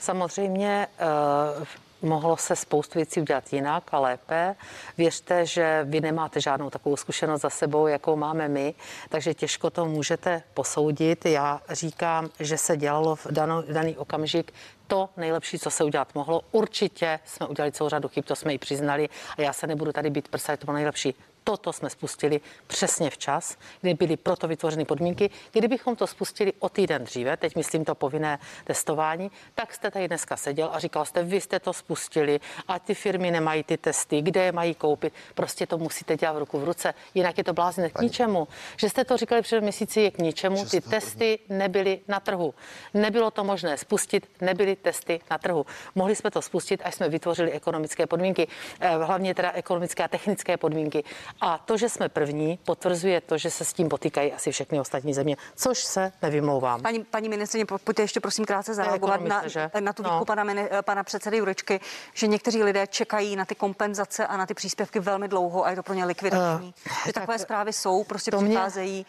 Samozřejmě 0.00 0.86
eh, 0.98 1.66
mohlo 2.02 2.36
se 2.36 2.56
spoustu 2.56 2.98
věcí 2.98 3.20
udělat 3.20 3.52
jinak 3.52 3.84
a 3.92 3.98
lépe. 3.98 4.56
Věřte, 4.98 5.46
že 5.46 5.84
vy 5.88 6.00
nemáte 6.00 6.40
žádnou 6.40 6.70
takovou 6.70 6.96
zkušenost 6.96 7.40
za 7.40 7.50
sebou, 7.50 7.86
jakou 7.86 8.16
máme 8.16 8.48
my, 8.48 8.74
takže 9.08 9.34
těžko 9.34 9.70
to 9.70 9.84
můžete 9.84 10.42
posoudit. 10.54 11.26
Já 11.26 11.60
říkám, 11.70 12.30
že 12.40 12.58
se 12.58 12.76
dělalo 12.76 13.16
v 13.16 13.26
daný 13.68 13.96
okamžik 13.96 14.52
to 14.86 15.08
nejlepší, 15.16 15.58
co 15.58 15.70
se 15.70 15.84
udělat 15.84 16.14
mohlo. 16.14 16.42
Určitě 16.52 17.20
jsme 17.24 17.46
udělali 17.46 17.72
celou 17.72 17.90
řadu 17.90 18.08
chyb, 18.08 18.24
to 18.24 18.36
jsme 18.36 18.54
i 18.54 18.58
přiznali 18.58 19.08
a 19.38 19.42
já 19.42 19.52
se 19.52 19.66
nebudu 19.66 19.92
tady 19.92 20.10
být 20.10 20.28
prsa, 20.28 20.56
to 20.56 20.64
bylo 20.64 20.74
nejlepší. 20.74 21.14
Toto 21.48 21.72
jsme 21.72 21.90
spustili 21.90 22.40
přesně 22.66 23.10
včas, 23.10 23.56
kdy 23.80 23.94
byly 23.94 24.16
proto 24.16 24.48
vytvořeny 24.48 24.84
podmínky. 24.84 25.30
Kdybychom 25.52 25.96
to 25.96 26.06
spustili 26.06 26.52
o 26.58 26.68
týden 26.68 27.04
dříve, 27.04 27.36
teď 27.36 27.56
myslím 27.56 27.84
to 27.84 27.94
povinné 27.94 28.38
testování, 28.64 29.30
tak 29.54 29.74
jste 29.74 29.90
tady 29.90 30.08
dneska 30.08 30.36
seděl 30.36 30.70
a 30.72 30.78
říkal 30.78 31.04
jste, 31.04 31.22
vy 31.22 31.40
jste 31.40 31.60
to 31.60 31.72
spustili 31.72 32.40
a 32.68 32.78
ty 32.78 32.94
firmy 32.94 33.30
nemají 33.30 33.62
ty 33.62 33.76
testy, 33.76 34.22
kde 34.22 34.44
je 34.44 34.52
mají 34.52 34.74
koupit. 34.74 35.12
Prostě 35.34 35.66
to 35.66 35.78
musíte 35.78 36.16
dělat 36.16 36.32
v 36.32 36.38
ruku 36.38 36.58
v 36.58 36.64
ruce, 36.64 36.94
jinak 37.14 37.38
je 37.38 37.44
to 37.44 37.52
blázně 37.52 37.90
k 37.90 38.00
ničemu. 38.00 38.48
Že 38.76 38.90
jste 38.90 39.04
to 39.04 39.16
říkali 39.16 39.42
před 39.42 39.60
měsíci 39.60 40.00
je 40.00 40.10
k 40.10 40.18
ničemu, 40.18 40.64
ty 40.64 40.80
testy 40.80 41.38
nebyly 41.48 42.00
na 42.08 42.20
trhu. 42.20 42.54
Nebylo 42.94 43.30
to 43.30 43.44
možné 43.44 43.76
spustit, 43.76 44.28
nebyly 44.40 44.76
testy 44.76 45.20
na 45.30 45.38
trhu. 45.38 45.66
Mohli 45.94 46.16
jsme 46.16 46.30
to 46.30 46.42
spustit, 46.42 46.80
až 46.84 46.94
jsme 46.94 47.08
vytvořili 47.08 47.52
ekonomické 47.52 48.06
podmínky, 48.06 48.48
eh, 48.80 48.96
hlavně 48.96 49.34
teda 49.34 49.52
ekonomické 49.52 50.04
a 50.04 50.08
technické 50.08 50.56
podmínky. 50.56 51.04
A 51.40 51.58
to, 51.58 51.76
že 51.76 51.88
jsme 51.88 52.08
první, 52.08 52.58
potvrzuje 52.64 53.20
to, 53.20 53.38
že 53.38 53.50
se 53.50 53.64
s 53.64 53.72
tím 53.72 53.88
potýkají 53.88 54.32
asi 54.32 54.52
všechny 54.52 54.80
ostatní 54.80 55.14
země, 55.14 55.36
což 55.56 55.84
se 55.84 56.12
nevymlouvám. 56.22 56.82
Paní, 56.82 57.04
paní 57.04 57.28
ministrině, 57.28 57.64
pojďte 57.84 58.02
ještě 58.02 58.20
prosím 58.20 58.44
krátce 58.44 58.74
zareagovat 58.74 59.20
na, 59.20 59.42
na 59.80 59.92
tu 59.92 60.02
výtku 60.02 60.18
no. 60.18 60.24
pana, 60.24 60.44
pana 60.82 61.04
předsedy 61.04 61.36
Jurečky, 61.36 61.80
že 62.14 62.26
někteří 62.26 62.62
lidé 62.62 62.86
čekají 62.86 63.36
na 63.36 63.44
ty 63.44 63.54
kompenzace 63.54 64.26
a 64.26 64.36
na 64.36 64.46
ty 64.46 64.54
příspěvky 64.54 65.00
velmi 65.00 65.28
dlouho 65.28 65.66
a 65.66 65.70
je 65.70 65.76
to 65.76 65.82
pro 65.82 65.94
ně 65.94 66.04
likvidační. 66.04 66.74
Uh, 66.86 66.92
že 67.06 67.12
takové 67.12 67.34
tak 67.34 67.40
zprávy 67.40 67.72
jsou, 67.72 68.04
prostě 68.04 68.30
přicházejí 68.30 69.06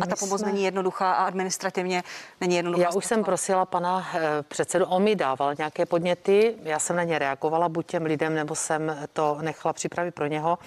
a 0.00 0.06
ta 0.06 0.16
pomoc 0.16 0.40
jsme... 0.40 0.52
není 0.52 0.64
jednoduchá 0.64 1.12
a 1.12 1.24
administrativně 1.24 2.02
není 2.40 2.56
jednoduchá. 2.56 2.82
Já 2.82 2.90
už 2.90 3.04
jsem 3.04 3.24
prosila 3.24 3.64
pana 3.66 4.08
eh, 4.14 4.42
předsedu, 4.42 4.84
on 4.86 5.02
mi 5.02 5.16
dával 5.16 5.54
nějaké 5.58 5.86
podněty, 5.86 6.54
já 6.62 6.78
jsem 6.78 6.96
na 6.96 7.02
ně 7.02 7.18
reagovala 7.18 7.68
buď 7.68 7.86
těm 7.86 8.02
lidem, 8.02 8.34
nebo 8.34 8.54
jsem 8.54 9.08
to 9.12 9.38
nechala 9.40 9.72
připravit 9.72 10.14
pro 10.14 10.26
něho. 10.26 10.58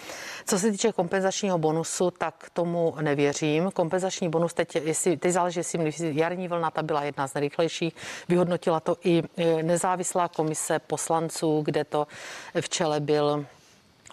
Co 0.46 0.60
se 0.60 0.72
týče 0.72 0.92
kompenzačního 1.04 1.58
bonusu, 1.58 2.12
tak 2.12 2.50
tomu 2.54 2.96
nevěřím. 3.02 3.72
Kompenzační 3.72 4.30
bonus 4.30 4.54
teď, 4.54 4.76
jestli, 4.76 5.18
teď 5.18 5.32
záleží, 5.32 5.60
jestli 5.60 6.12
jarní 6.16 6.48
vlna, 6.48 6.72
ta 6.72 6.84
byla 6.84 7.04
jedna 7.04 7.28
z 7.28 7.34
nejrychlejších. 7.34 7.96
Vyhodnotila 8.30 8.80
to 8.80 8.98
i 9.04 9.24
eh, 9.38 9.64
nezávislá 9.64 10.28
komise 10.28 10.80
poslanců, 10.80 11.62
kde 11.66 11.84
to 11.84 12.08
v 12.62 12.70
čele 12.70 13.00
byl 13.00 13.46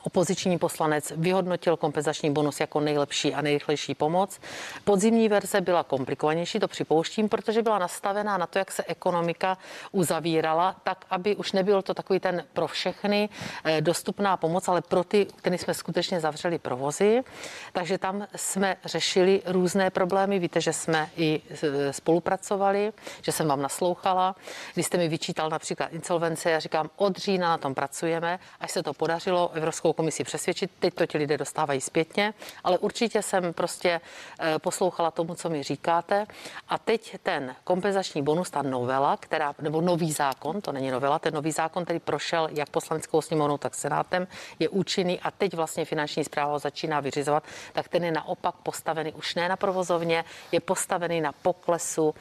opoziční 0.03 0.59
poslanec 0.59 1.13
vyhodnotil 1.17 1.77
kompenzační 1.77 2.31
bonus 2.31 2.61
jako 2.61 2.81
nejlepší 2.81 3.35
a 3.35 3.41
nejrychlejší 3.41 3.95
pomoc. 3.95 4.41
Podzimní 4.85 5.29
verze 5.29 5.61
byla 5.61 5.83
komplikovanější, 5.83 6.61
to 6.61 6.69
připouštím, 6.69 7.29
protože 7.29 7.63
byla 7.63 7.79
nastavená 7.79 8.39
na 8.39 8.47
to, 8.47 8.59
jak 8.59 8.71
se 8.73 8.85
ekonomika 8.87 9.59
uzavírala, 9.93 10.77
tak 10.83 11.05
aby 11.11 11.37
už 11.37 11.53
nebyl 11.53 11.83
to 11.83 11.95
takový 11.95 12.21
ten 12.21 12.45
pro 12.53 12.67
všechny 12.67 13.29
eh, 13.65 13.81
dostupná 13.81 14.37
pomoc, 14.37 14.69
ale 14.69 14.81
pro 14.83 15.05
ty, 15.05 15.27
který 15.37 15.59
jsme 15.59 15.75
skutečně 15.75 16.21
zavřeli 16.21 16.59
provozy. 16.59 17.23
Takže 17.73 17.99
tam 17.99 18.27
jsme 18.37 18.77
řešili 18.85 19.43
různé 19.47 19.91
problémy. 19.91 20.39
Víte, 20.39 20.61
že 20.61 20.73
jsme 20.73 21.11
i 21.17 21.41
eh, 21.51 21.93
spolupracovali, 21.93 22.93
že 23.23 23.33
jsem 23.33 23.49
vám 23.49 23.63
naslouchala. 23.63 24.37
Když 24.75 24.87
jste 24.87 24.99
mi 24.99 25.09
vyčítal 25.09 25.51
například 25.51 25.93
insolvence, 25.93 26.51
já 26.51 26.61
říkám, 26.61 26.91
od 26.97 27.17
října 27.17 27.49
na 27.49 27.59
tom 27.59 27.75
pracujeme, 27.75 28.39
až 28.61 28.71
se 28.71 28.83
to 28.83 28.93
podařilo 28.93 29.51
Evropskou 29.55 29.90
Evropskou 29.91 30.03
komisi 30.03 30.25
přesvědčit. 30.25 30.71
Teď 30.79 30.95
to 30.95 31.07
ti 31.07 31.19
lidé 31.19 31.39
dostávají 31.39 31.81
zpětně, 31.81 32.35
ale 32.65 32.79
určitě 32.79 33.23
jsem 33.23 33.53
prostě 33.53 34.01
eh, 34.41 34.59
poslouchala 34.59 35.11
tomu, 35.11 35.35
co 35.35 35.51
mi 35.51 35.63
říkáte. 35.63 36.27
A 36.69 36.79
teď 36.79 37.19
ten 37.23 37.57
kompenzační 37.65 38.23
bonus, 38.23 38.51
ta 38.51 38.63
novela, 38.63 39.17
která, 39.17 39.55
nebo 39.61 39.81
nový 39.81 40.13
zákon, 40.13 40.61
to 40.61 40.73
není 40.73 40.91
novela, 40.91 41.19
ten 41.19 41.35
nový 41.35 41.53
zákon, 41.53 41.85
který 41.85 41.99
prošel 41.99 42.49
jak 42.53 42.71
poslaneckou 42.71 43.21
sněmovnou, 43.21 43.59
tak 43.59 43.75
senátem, 43.75 44.27
je 44.59 44.69
účinný 44.69 45.21
a 45.21 45.31
teď 45.31 45.55
vlastně 45.55 45.85
finanční 45.85 46.25
zpráva 46.25 46.59
začíná 46.59 47.01
vyřizovat, 47.01 47.43
tak 47.73 47.89
ten 47.89 48.05
je 48.05 48.13
naopak 48.13 48.55
postavený 48.63 49.13
už 49.13 49.35
ne 49.35 49.49
na 49.49 49.57
provozovně, 49.57 50.25
je 50.53 50.61
postavený 50.61 51.21
na 51.21 51.33
poklesu 51.33 52.15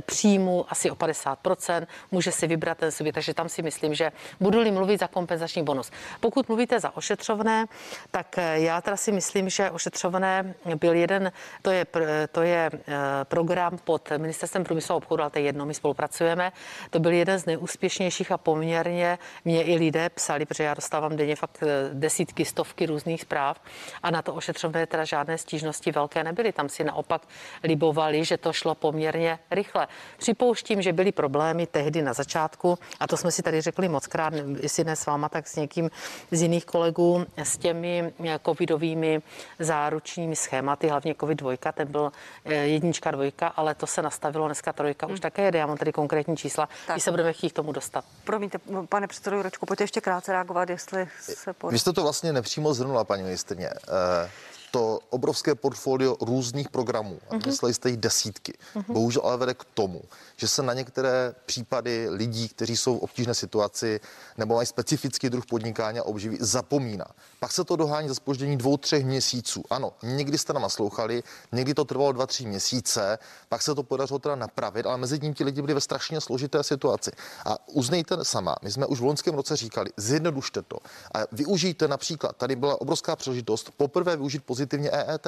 příjmu 0.00 0.66
asi 0.68 0.90
o 0.90 0.94
50%, 0.94 1.86
může 2.10 2.32
si 2.32 2.46
vybrat 2.46 2.78
ten 2.78 2.92
subjekt, 2.92 3.14
takže 3.14 3.34
tam 3.34 3.48
si 3.48 3.62
myslím, 3.62 3.94
že 3.94 4.12
budu-li 4.40 4.70
mluvit 4.70 5.00
za 5.00 5.08
kompenzační 5.08 5.62
bonus. 5.62 5.90
Pokud 6.20 6.48
mluvíte 6.48 6.80
za 6.80 6.96
ošetřovné, 6.96 7.66
tak 8.10 8.38
eh, 8.38 8.60
já 8.60 8.80
teda 8.80 8.96
si 8.96 9.12
myslím, 9.12 9.48
že 9.48 9.70
ošetřovné 9.70 10.54
byl 10.74 10.94
jeden, 10.94 11.32
to 11.62 11.70
je, 11.70 11.86
to 12.32 12.42
je 12.42 12.70
eh, 12.74 12.94
program 13.24 13.78
pod 13.84 14.10
ministerstvem 14.16 14.64
průmyslu 14.64 14.92
a 14.92 14.96
obchodu, 14.96 15.22
ale 15.22 15.30
to 15.30 15.38
je 15.38 15.44
jedno, 15.44 15.66
my 15.66 15.74
spolupracujeme. 15.74 16.52
To 16.90 17.00
byl 17.00 17.12
jeden 17.12 17.38
z 17.38 17.46
nejúspěšnějších 17.46 18.32
a 18.32 18.38
poměrně 18.38 19.18
mě 19.44 19.64
i 19.64 19.76
lidé 19.76 20.08
psali, 20.08 20.46
protože 20.46 20.64
já 20.64 20.74
dostávám 20.74 21.16
denně 21.16 21.36
fakt 21.36 21.58
eh, 21.62 21.90
desítky, 21.92 22.44
stovky 22.44 22.86
různých 22.86 23.20
zpráv 23.20 23.60
a 24.02 24.10
na 24.10 24.22
to 24.22 24.34
ošetřovné 24.34 24.86
teda 24.86 25.04
žádné 25.04 25.38
stížnosti 25.38 25.92
velké 25.92 26.24
nebyly. 26.24 26.52
Tam 26.52 26.68
si 26.68 26.84
naopak 26.84 27.22
libovali, 27.64 28.24
že 28.24 28.36
to 28.36 28.52
šlo 28.52 28.74
poměrně 28.74 29.38
rychle 29.50 29.61
rychle. 29.62 29.88
Připouštím, 30.18 30.82
že 30.82 30.92
byly 30.92 31.12
problémy 31.12 31.66
tehdy 31.66 32.02
na 32.02 32.12
začátku, 32.12 32.78
a 33.00 33.06
to 33.06 33.16
jsme 33.16 33.30
si 33.30 33.42
tady 33.42 33.60
řekli 33.60 33.88
moc 33.88 34.06
krát, 34.06 34.34
jestli 34.60 34.84
ne 34.84 34.96
s 34.96 35.06
váma, 35.06 35.28
tak 35.28 35.48
s 35.48 35.56
někým 35.56 35.90
z 36.30 36.42
jiných 36.42 36.64
kolegů, 36.64 37.26
s 37.36 37.58
těmi 37.58 38.12
eh, 38.24 38.40
covidovými 38.46 39.22
záručními 39.58 40.36
schématy, 40.36 40.88
hlavně 40.88 41.14
covid 41.20 41.38
dvojka, 41.38 41.72
ten 41.72 41.88
byl 41.88 42.12
eh, 42.44 42.54
jednička, 42.54 43.10
dvojka, 43.10 43.48
ale 43.48 43.74
to 43.74 43.86
se 43.86 44.02
nastavilo 44.02 44.46
dneska 44.46 44.72
trojka, 44.72 45.06
hmm. 45.06 45.14
už 45.14 45.20
také 45.20 45.42
jede. 45.42 45.58
Já 45.58 45.66
mám 45.66 45.76
tady 45.76 45.92
konkrétní 45.92 46.36
čísla, 46.36 46.68
tak. 46.86 46.96
když 46.96 47.04
se 47.04 47.10
budeme 47.10 47.32
chtít 47.32 47.50
k 47.50 47.56
tomu 47.56 47.72
dostat. 47.72 48.04
Promiňte, 48.24 48.58
pane 48.88 49.06
předsedo 49.06 49.36
Jurečku, 49.36 49.66
pojďte 49.66 49.84
ještě 49.84 50.00
krátce 50.00 50.32
reagovat, 50.32 50.70
jestli 50.70 51.08
se 51.20 51.52
pod... 51.52 51.70
Vy 51.70 51.78
jste 51.78 51.92
to 51.92 52.02
vlastně 52.02 52.32
nepřímo 52.32 52.74
zhrnula, 52.74 53.04
paní 53.04 53.22
ministrně. 53.22 53.70
Uh 53.70 54.52
to 54.72 55.00
obrovské 55.10 55.54
portfolio 55.54 56.16
různých 56.20 56.68
programů, 56.68 57.18
a 57.30 57.34
mhm. 57.34 57.42
mysleli 57.46 57.74
jste 57.74 57.90
jich 57.90 57.96
desítky, 57.96 58.52
uh-huh. 58.74 58.92
bohužel 58.92 59.22
ale 59.24 59.36
vede 59.36 59.54
k 59.54 59.64
tomu, 59.74 60.02
že 60.36 60.48
se 60.48 60.62
na 60.62 60.72
některé 60.72 61.34
případy 61.46 62.08
lidí, 62.08 62.48
kteří 62.48 62.76
jsou 62.76 62.98
v 62.98 63.02
obtížné 63.02 63.34
situaci 63.34 64.00
nebo 64.38 64.54
mají 64.54 64.66
specifický 64.66 65.30
druh 65.30 65.46
podnikání 65.46 65.98
a 65.98 66.02
obživí, 66.02 66.36
zapomíná. 66.40 67.04
Pak 67.40 67.52
se 67.52 67.64
to 67.64 67.76
dohání 67.76 68.08
za 68.08 68.14
spoždění 68.14 68.56
dvou, 68.56 68.76
třech 68.76 69.04
měsíců. 69.04 69.62
Ano, 69.70 69.92
někdy 70.02 70.38
jste 70.38 70.52
nám 70.52 70.62
naslouchali, 70.62 71.22
někdy 71.52 71.74
to 71.74 71.84
trvalo 71.84 72.12
dva, 72.12 72.26
tři 72.26 72.46
měsíce, 72.46 73.18
pak 73.48 73.62
se 73.62 73.74
to 73.74 73.82
podařilo 73.82 74.18
teda 74.18 74.36
napravit, 74.36 74.86
ale 74.86 74.98
mezi 74.98 75.18
tím 75.18 75.34
ti 75.34 75.44
lidi 75.44 75.62
byli 75.62 75.74
ve 75.74 75.80
strašně 75.80 76.20
složité 76.20 76.62
situaci. 76.62 77.10
A 77.44 77.68
uznejte 77.68 78.24
sama, 78.24 78.56
my 78.62 78.72
jsme 78.72 78.86
už 78.86 79.00
v 79.00 79.04
loňském 79.04 79.34
roce 79.34 79.56
říkali, 79.56 79.90
zjednodušte 79.96 80.62
to 80.62 80.78
a 81.14 81.18
využijte 81.32 81.88
například, 81.88 82.36
tady 82.36 82.56
byla 82.56 82.80
obrovská 82.80 83.16
příležitost 83.16 83.70
poprvé 83.76 84.16
využít 84.16 84.44
pozitivně 84.62 84.90
EET. 84.90 85.26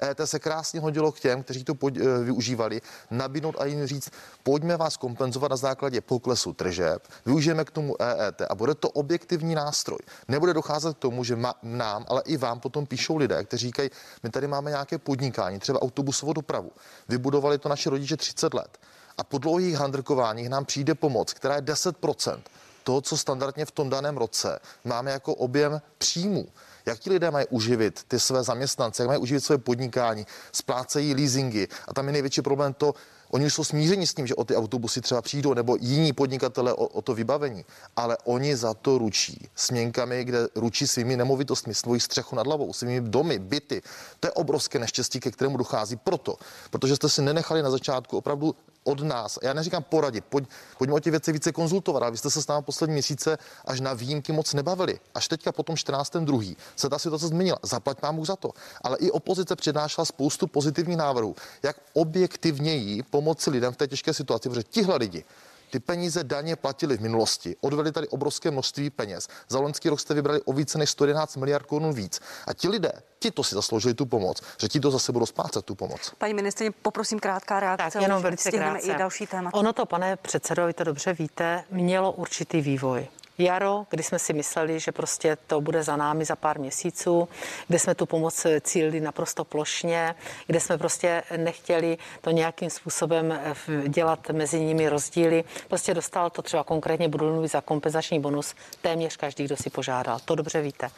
EET 0.00 0.20
se 0.24 0.38
krásně 0.38 0.80
hodilo 0.80 1.12
k 1.12 1.20
těm, 1.20 1.42
kteří 1.42 1.64
to 1.64 1.74
pod, 1.74 1.96
e, 1.96 2.24
využívali, 2.24 2.80
nabídnout 3.10 3.56
a 3.58 3.64
jim 3.64 3.86
říct, 3.86 4.10
pojďme 4.42 4.76
vás 4.76 4.96
kompenzovat 4.96 5.50
na 5.50 5.56
základě 5.56 6.00
poklesu 6.00 6.52
tržeb, 6.52 7.02
využijeme 7.26 7.64
k 7.64 7.70
tomu 7.70 7.96
EET 7.98 8.42
a 8.48 8.54
bude 8.54 8.74
to 8.74 8.90
objektivní 8.90 9.54
nástroj. 9.54 9.98
Nebude 10.28 10.54
docházet 10.54 10.96
k 10.96 10.98
tomu, 10.98 11.24
že 11.24 11.36
ma, 11.36 11.54
nám, 11.62 12.06
ale 12.08 12.22
i 12.26 12.36
vám 12.36 12.60
potom 12.60 12.86
píšou 12.86 13.16
lidé, 13.16 13.44
kteří 13.44 13.66
říkají, 13.66 13.90
my 14.22 14.30
tady 14.30 14.46
máme 14.46 14.70
nějaké 14.70 14.98
podnikání, 14.98 15.58
třeba 15.58 15.82
autobusovou 15.82 16.32
dopravu. 16.32 16.70
Vybudovali 17.08 17.58
to 17.58 17.68
naši 17.68 17.90
rodiče 17.90 18.16
30 18.16 18.54
let. 18.54 18.78
A 19.18 19.24
po 19.24 19.38
dlouhých 19.38 19.74
handrkováních 19.74 20.48
nám 20.48 20.64
přijde 20.64 20.94
pomoc, 20.94 21.32
která 21.34 21.54
je 21.54 21.62
10% 21.62 22.38
toho, 22.84 23.00
co 23.00 23.16
standardně 23.16 23.66
v 23.66 23.70
tom 23.70 23.90
daném 23.90 24.16
roce 24.16 24.58
máme 24.84 25.10
jako 25.10 25.34
objem 25.34 25.82
příjmů. 25.98 26.46
Jak 26.88 26.98
ti 26.98 27.10
lidé 27.10 27.30
mají 27.30 27.46
uživit 27.50 28.04
ty 28.08 28.20
své 28.20 28.42
zaměstnance, 28.42 29.02
jak 29.02 29.08
mají 29.08 29.20
uživit 29.20 29.44
své 29.44 29.58
podnikání, 29.58 30.26
splácejí 30.52 31.14
leasingy. 31.14 31.68
A 31.88 31.94
tam 31.94 32.06
je 32.06 32.12
největší 32.12 32.42
problém 32.42 32.74
to, 32.74 32.94
Oni 33.30 33.46
už 33.46 33.54
jsou 33.54 33.64
smířeni 33.64 34.06
s 34.06 34.14
tím, 34.14 34.26
že 34.26 34.34
o 34.34 34.44
ty 34.44 34.56
autobusy 34.56 35.00
třeba 35.00 35.22
přijdou, 35.22 35.54
nebo 35.54 35.76
jiní 35.80 36.12
podnikatele 36.12 36.72
o, 36.72 36.86
o 36.86 37.02
to 37.02 37.14
vybavení, 37.14 37.64
ale 37.96 38.16
oni 38.24 38.56
za 38.56 38.74
to 38.74 38.98
ručí 38.98 39.48
směnkami, 39.54 40.24
kde 40.24 40.48
ručí 40.54 40.86
svými 40.86 41.16
nemovitostmi, 41.16 41.74
svoji 41.74 42.00
střechu 42.00 42.36
nad 42.36 42.46
hlavou, 42.46 42.72
svými 42.72 43.00
domy, 43.00 43.38
byty. 43.38 43.82
To 44.20 44.28
je 44.28 44.32
obrovské 44.32 44.78
neštěstí, 44.78 45.20
ke 45.20 45.30
kterému 45.30 45.56
dochází 45.56 45.96
proto, 45.96 46.36
protože 46.70 46.96
jste 46.96 47.08
si 47.08 47.22
nenechali 47.22 47.62
na 47.62 47.70
začátku 47.70 48.16
opravdu 48.16 48.54
od 48.88 49.00
nás, 49.00 49.38
já 49.42 49.52
neříkám 49.52 49.82
poradit, 49.82 50.24
pojď, 50.24 50.48
pojďme 50.78 50.94
o 50.94 51.00
těch 51.00 51.10
věci 51.10 51.32
více 51.32 51.52
konzultovat, 51.52 52.02
ale 52.02 52.10
vy 52.10 52.16
jste 52.16 52.30
se 52.30 52.42
s 52.42 52.46
námi 52.46 52.62
poslední 52.62 52.92
měsíce 52.92 53.38
až 53.64 53.80
na 53.80 53.92
výjimky 53.92 54.32
moc 54.32 54.54
nebavili. 54.54 55.00
Až 55.14 55.28
teďka 55.28 55.52
po 55.52 55.62
tom 55.62 55.76
14. 55.76 56.16
druhý 56.16 56.56
se 56.76 56.88
ta 56.88 56.98
situace 56.98 57.26
změnila. 57.26 57.58
Zaplať 57.62 58.02
mám 58.02 58.24
za 58.24 58.36
to. 58.36 58.50
Ale 58.82 58.96
i 58.96 59.10
opozice 59.10 59.56
přednášela 59.56 60.04
spoustu 60.04 60.46
pozitivních 60.46 60.96
návrhů, 60.96 61.36
jak 61.62 61.76
objektivněji 61.92 63.02
pomoci 63.02 63.50
lidem 63.50 63.72
v 63.72 63.76
té 63.76 63.86
těžké 63.88 64.14
situaci, 64.14 64.48
protože 64.48 64.62
tihle 64.62 64.96
lidi 64.96 65.24
ty 65.70 65.80
peníze 65.80 66.24
daně 66.24 66.56
platili 66.56 66.96
v 66.96 67.00
minulosti, 67.00 67.56
odvedli 67.60 67.92
tady 67.92 68.08
obrovské 68.08 68.50
množství 68.50 68.90
peněz. 68.90 69.28
Za 69.48 69.60
loňský 69.60 69.88
rok 69.88 70.00
jste 70.00 70.14
vybrali 70.14 70.40
o 70.42 70.52
více 70.52 70.78
než 70.78 70.90
111 70.90 71.36
miliard 71.36 71.66
korun 71.66 71.92
víc. 71.92 72.20
A 72.46 72.52
ti 72.52 72.68
lidé, 72.68 72.92
ti 73.18 73.30
to 73.30 73.44
si 73.44 73.54
zasloužili 73.54 73.94
tu 73.94 74.06
pomoc, 74.06 74.42
že 74.60 74.68
ti 74.68 74.80
to 74.80 74.90
zase 74.90 75.12
budou 75.12 75.26
splácet 75.26 75.64
tu 75.64 75.74
pomoc. 75.74 76.12
Paní 76.18 76.34
ministrině, 76.34 76.70
poprosím 76.70 77.18
krátká 77.20 77.60
reakce. 77.60 77.90
Tak 77.90 78.02
jenom 78.02 78.22
velice 78.22 78.50
krátce. 78.50 78.86
i 78.86 78.98
další 78.98 79.26
téma. 79.26 79.54
Ono 79.54 79.72
to, 79.72 79.86
pane 79.86 80.16
předsedo, 80.16 80.66
vy 80.66 80.72
to 80.72 80.84
dobře 80.84 81.12
víte, 81.12 81.64
mělo 81.70 82.12
určitý 82.12 82.60
vývoj. 82.60 83.08
Jaro, 83.38 83.86
kdy 83.90 84.02
jsme 84.02 84.18
si 84.18 84.32
mysleli, 84.32 84.80
že 84.80 84.92
prostě 84.92 85.36
to 85.46 85.60
bude 85.60 85.82
za 85.82 85.96
námi 85.96 86.24
za 86.24 86.36
pár 86.36 86.58
měsíců, 86.58 87.28
kde 87.68 87.78
jsme 87.78 87.94
tu 87.94 88.06
pomoc 88.06 88.46
cílili 88.60 89.00
naprosto 89.00 89.44
plošně, 89.44 90.14
kde 90.46 90.60
jsme 90.60 90.78
prostě 90.78 91.22
nechtěli 91.36 91.98
to 92.20 92.30
nějakým 92.30 92.70
způsobem 92.70 93.32
eh, 93.32 93.88
dělat 93.88 94.30
mezi 94.30 94.60
nimi 94.60 94.88
rozdíly. 94.88 95.44
Prostě 95.68 95.94
dostal 95.94 96.30
to 96.30 96.42
třeba 96.42 96.64
konkrétně, 96.64 97.08
budu 97.08 97.32
mluvit 97.32 97.48
za 97.48 97.60
kompenzační 97.60 98.20
bonus, 98.20 98.54
téměř 98.82 99.16
každý, 99.16 99.44
kdo 99.44 99.56
si 99.56 99.70
požádal. 99.70 100.18
To 100.24 100.34
dobře 100.34 100.62
víte. 100.62 100.90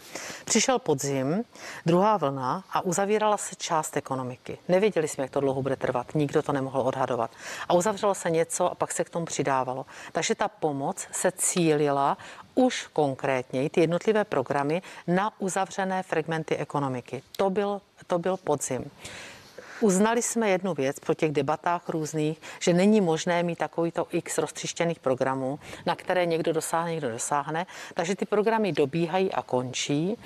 Přišel 0.44 0.78
podzim, 0.78 1.44
druhá 1.86 2.16
vlna 2.16 2.64
a 2.70 2.80
uzavírala 2.80 3.36
se 3.36 3.54
část 3.56 3.96
ekonomiky. 3.96 4.58
Nevěděli 4.68 5.08
jsme, 5.08 5.24
jak 5.24 5.30
to 5.30 5.40
dlouho 5.40 5.62
bude 5.62 5.76
trvat, 5.76 6.14
nikdo 6.14 6.42
to 6.42 6.52
nemohl 6.52 6.80
odhadovat. 6.80 7.30
A 7.68 7.74
uzavřelo 7.74 8.14
se 8.14 8.30
něco 8.30 8.72
a 8.72 8.74
pak 8.74 8.92
se 8.92 9.04
k 9.04 9.10
tomu 9.10 9.26
přidávalo. 9.26 9.86
Takže 10.12 10.34
ta 10.34 10.48
pomoc 10.48 11.06
se 11.12 11.32
cílila 11.32 12.18
už 12.54 12.86
konkrétně 12.92 13.70
ty 13.70 13.80
jednotlivé 13.80 14.24
programy 14.24 14.82
na 15.06 15.32
uzavřené 15.40 16.02
fragmenty 16.02 16.56
ekonomiky. 16.56 17.22
To 17.36 17.50
byl, 17.50 17.80
to 18.06 18.18
byl 18.18 18.36
podzim. 18.36 18.90
Uznali 19.80 20.22
jsme 20.22 20.50
jednu 20.50 20.74
věc 20.74 21.00
po 21.00 21.14
těch 21.14 21.32
debatách 21.32 21.88
různých, 21.88 22.40
že 22.60 22.72
není 22.72 23.00
možné 23.00 23.42
mít 23.42 23.58
takovýto 23.58 24.06
x 24.12 24.38
roztřištěných 24.38 24.98
programů, 24.98 25.58
na 25.86 25.96
které 25.96 26.26
někdo 26.26 26.52
dosáhne, 26.52 26.90
někdo 26.90 27.10
dosáhne. 27.10 27.66
Takže 27.94 28.16
ty 28.16 28.26
programy 28.26 28.72
dobíhají 28.72 29.32
a 29.32 29.42
končí 29.42 30.16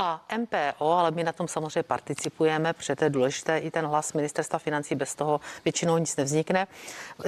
a 0.00 0.20
MPO, 0.38 0.92
ale 0.92 1.10
my 1.10 1.24
na 1.24 1.32
tom 1.32 1.48
samozřejmě 1.48 1.82
participujeme, 1.82 2.72
protože 2.72 2.96
to 2.96 3.04
je 3.04 3.10
důležité, 3.10 3.58
i 3.58 3.70
ten 3.70 3.86
hlas 3.86 4.12
ministerstva 4.12 4.58
financí, 4.58 4.94
bez 4.94 5.14
toho 5.14 5.40
většinou 5.64 5.98
nic 5.98 6.16
nevznikne. 6.16 6.66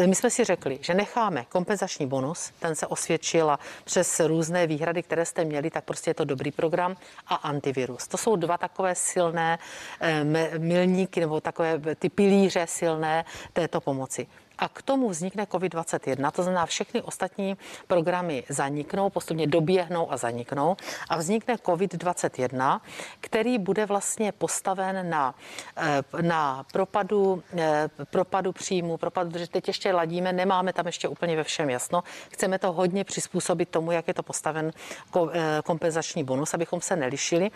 My 0.07 0.15
jsme 0.15 0.31
si 0.31 0.45
řekli, 0.45 0.79
že 0.81 0.95
necháme 0.95 1.45
kompenzační 1.49 2.07
bonus, 2.07 2.53
ten 2.59 2.75
se 2.75 2.87
osvědčil 2.87 3.51
a 3.51 3.59
přes 3.85 4.21
různé 4.21 4.67
výhrady, 4.67 5.03
které 5.03 5.25
jste 5.25 5.45
měli, 5.45 5.71
tak 5.71 5.85
prostě 5.85 6.11
je 6.11 6.15
to 6.15 6.25
dobrý 6.25 6.51
program 6.51 6.97
a 7.27 7.35
antivirus. 7.35 8.09
To 8.09 8.17
jsou 8.17 8.37
dva 8.37 8.59
takové 8.59 8.95
silné 8.95 9.59
eh, 10.01 10.25
milníky 10.59 11.21
nebo 11.21 11.41
takové 11.41 11.81
ty 11.95 12.09
pilíře 12.09 12.67
silné 12.67 13.25
této 13.53 13.81
pomoci 13.81 14.27
a 14.62 14.68
k 14.68 14.83
tomu 14.83 15.09
vznikne 15.09 15.44
COVID-21. 15.44 16.31
To 16.31 16.42
znamená, 16.42 16.66
všechny 16.66 17.03
ostatní 17.03 17.57
programy 17.87 18.44
zaniknou, 18.48 19.11
postupně 19.11 19.46
doběhnou 19.46 20.12
a 20.12 20.16
zaniknou 20.16 20.77
a 21.09 21.16
vznikne 21.16 21.55
COVID-21, 21.55 22.81
který 23.20 23.59
bude 23.59 23.87
vlastně 23.87 24.33
postaven 24.33 25.11
na, 25.11 25.35
eh, 25.77 26.03
na 26.22 26.64
propadu, 26.72 27.42
eh, 27.59 27.88
propadu 28.11 28.53
příjmu, 28.53 28.96
propadu, 28.96 29.31
protože 29.31 29.48
teď 29.48 29.68
ještě 29.68 29.92
ladíme, 29.92 30.33
nemáme 30.33 30.72
tam 30.72 30.87
ještě 30.87 31.09
úplně 31.09 31.37
ve 31.37 31.44
všem 31.44 31.70
jasno. 31.70 32.05
Chceme 32.31 32.59
to 32.59 32.72
hodně 32.72 33.05
přizpůsobit 33.05 33.68
tomu, 33.68 33.92
jak 33.92 34.09
je 34.09 34.14
to 34.14 34.22
postaven 34.22 34.70
eh, 34.70 35.62
kompenzační 35.64 36.25
bonus, 36.25 36.55
abychom 36.55 36.81
se 36.81 36.96
nelišili. 36.96 37.51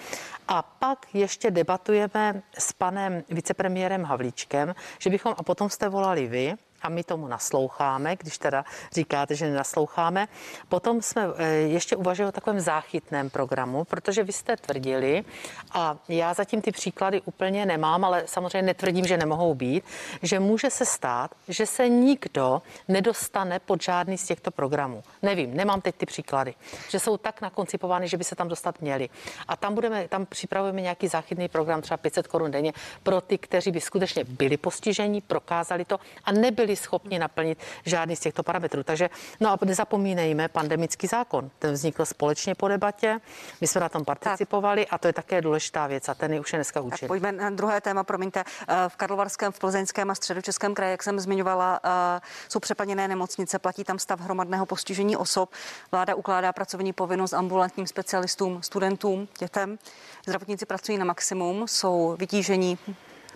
A 0.48 0.62
pak 0.62 1.06
ještě 1.14 1.50
debatujeme 1.50 2.42
s 2.58 2.72
panem 2.72 3.22
vicepremiérem 3.30 4.04
Havlíčkem, 4.04 4.74
že 4.98 5.10
bychom, 5.10 5.34
a 5.38 5.42
potom 5.42 5.70
jste 5.70 5.88
volali 5.88 6.26
vy, 6.26 6.54
a 6.82 6.88
my 6.88 7.04
tomu 7.04 7.28
nasloucháme, 7.28 8.16
když 8.16 8.38
teda 8.38 8.64
říkáte, 8.92 9.34
že 9.34 9.46
nenasloucháme. 9.50 10.28
Potom 10.68 11.02
jsme 11.02 11.26
eh, 11.36 11.46
ještě 11.52 11.96
uvažovali 11.96 12.28
o 12.28 12.32
takovém 12.32 12.60
záchytném 12.60 13.30
programu, 13.30 13.84
protože 13.84 14.22
vy 14.22 14.32
jste 14.32 14.56
tvrdili, 14.56 15.24
a 15.72 15.96
já 16.08 16.34
zatím 16.34 16.60
ty 16.62 16.72
příklady 16.72 17.20
úplně 17.24 17.66
nemám, 17.66 18.04
ale 18.04 18.22
samozřejmě 18.26 18.62
netvrdím, 18.62 19.06
že 19.06 19.16
nemohou 19.16 19.54
být, 19.54 19.84
že 20.22 20.40
může 20.40 20.70
se 20.70 20.84
stát, 20.84 21.30
že 21.48 21.66
se 21.66 21.88
nikdo 21.88 22.62
nedostane 22.88 23.58
pod 23.58 23.82
žádný 23.82 24.18
z 24.18 24.26
těchto 24.26 24.50
programů. 24.50 25.02
Nevím, 25.22 25.56
nemám 25.56 25.80
teď 25.80 25.94
ty 25.94 26.06
příklady, 26.06 26.54
že 26.88 27.00
jsou 27.00 27.16
tak 27.16 27.40
nakoncipovány, 27.40 28.08
že 28.08 28.16
by 28.16 28.24
se 28.24 28.34
tam 28.34 28.48
dostat 28.48 28.80
měli. 28.80 29.08
A 29.48 29.56
tam 29.56 29.74
budeme, 29.74 30.08
tam 30.08 30.26
připravujeme 30.26 30.80
nějaký 30.80 31.08
záchytný 31.08 31.48
program, 31.48 31.82
třeba 31.82 31.96
500 31.96 32.26
korun 32.26 32.50
denně, 32.50 32.72
pro 33.02 33.20
ty, 33.20 33.38
kteří 33.38 33.70
by 33.70 33.80
skutečně 33.80 34.24
byli 34.24 34.56
postiženi, 34.56 35.20
prokázali 35.20 35.84
to 35.84 36.00
a 36.24 36.32
nebyli 36.32 36.65
schopni 36.74 37.18
naplnit 37.18 37.58
žádný 37.84 38.16
z 38.16 38.20
těchto 38.20 38.42
parametrů. 38.42 38.82
Takže 38.82 39.10
no 39.40 39.50
a 39.50 39.58
nezapomínejme, 39.64 40.48
pandemický 40.48 41.06
zákon, 41.06 41.50
ten 41.58 41.72
vznikl 41.72 42.04
společně 42.04 42.54
po 42.54 42.68
debatě, 42.68 43.20
my 43.60 43.66
jsme 43.66 43.80
na 43.80 43.88
tom 43.88 44.04
participovali 44.04 44.84
tak. 44.84 44.92
a 44.92 44.98
to 44.98 45.06
je 45.06 45.12
také 45.12 45.40
důležitá 45.40 45.86
věc 45.86 46.08
a 46.08 46.14
ten 46.14 46.32
je 46.32 46.40
už 46.40 46.52
je 46.52 46.56
dneska 46.56 46.80
účinný. 46.80 47.08
Pojďme 47.08 47.32
na 47.32 47.50
druhé 47.50 47.80
téma, 47.80 48.04
promiňte. 48.04 48.44
Eh, 48.68 48.74
v 48.88 48.96
Karlovarském, 48.96 49.52
v 49.52 49.58
Plzeňském 49.58 50.10
a 50.10 50.14
středočeském 50.14 50.74
kraji, 50.74 50.90
jak 50.90 51.02
jsem 51.02 51.20
zmiňovala, 51.20 51.80
eh, 51.84 52.20
jsou 52.48 52.60
přeplněné 52.60 53.08
nemocnice, 53.08 53.58
platí 53.58 53.84
tam 53.84 53.98
stav 53.98 54.20
hromadného 54.20 54.66
postižení 54.66 55.16
osob. 55.16 55.50
Vláda 55.92 56.14
ukládá 56.14 56.52
pracovní 56.52 56.92
povinnost 56.92 57.32
ambulantním 57.32 57.86
specialistům, 57.86 58.62
studentům, 58.62 59.28
dětem. 59.38 59.78
Zdravotníci 60.26 60.66
pracují 60.66 60.98
na 60.98 61.04
maximum, 61.04 61.68
jsou 61.68 62.16
vytížení, 62.18 62.78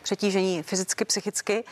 přetížení 0.03 0.62
fyzicky, 0.62 1.05
psychicky. 1.05 1.64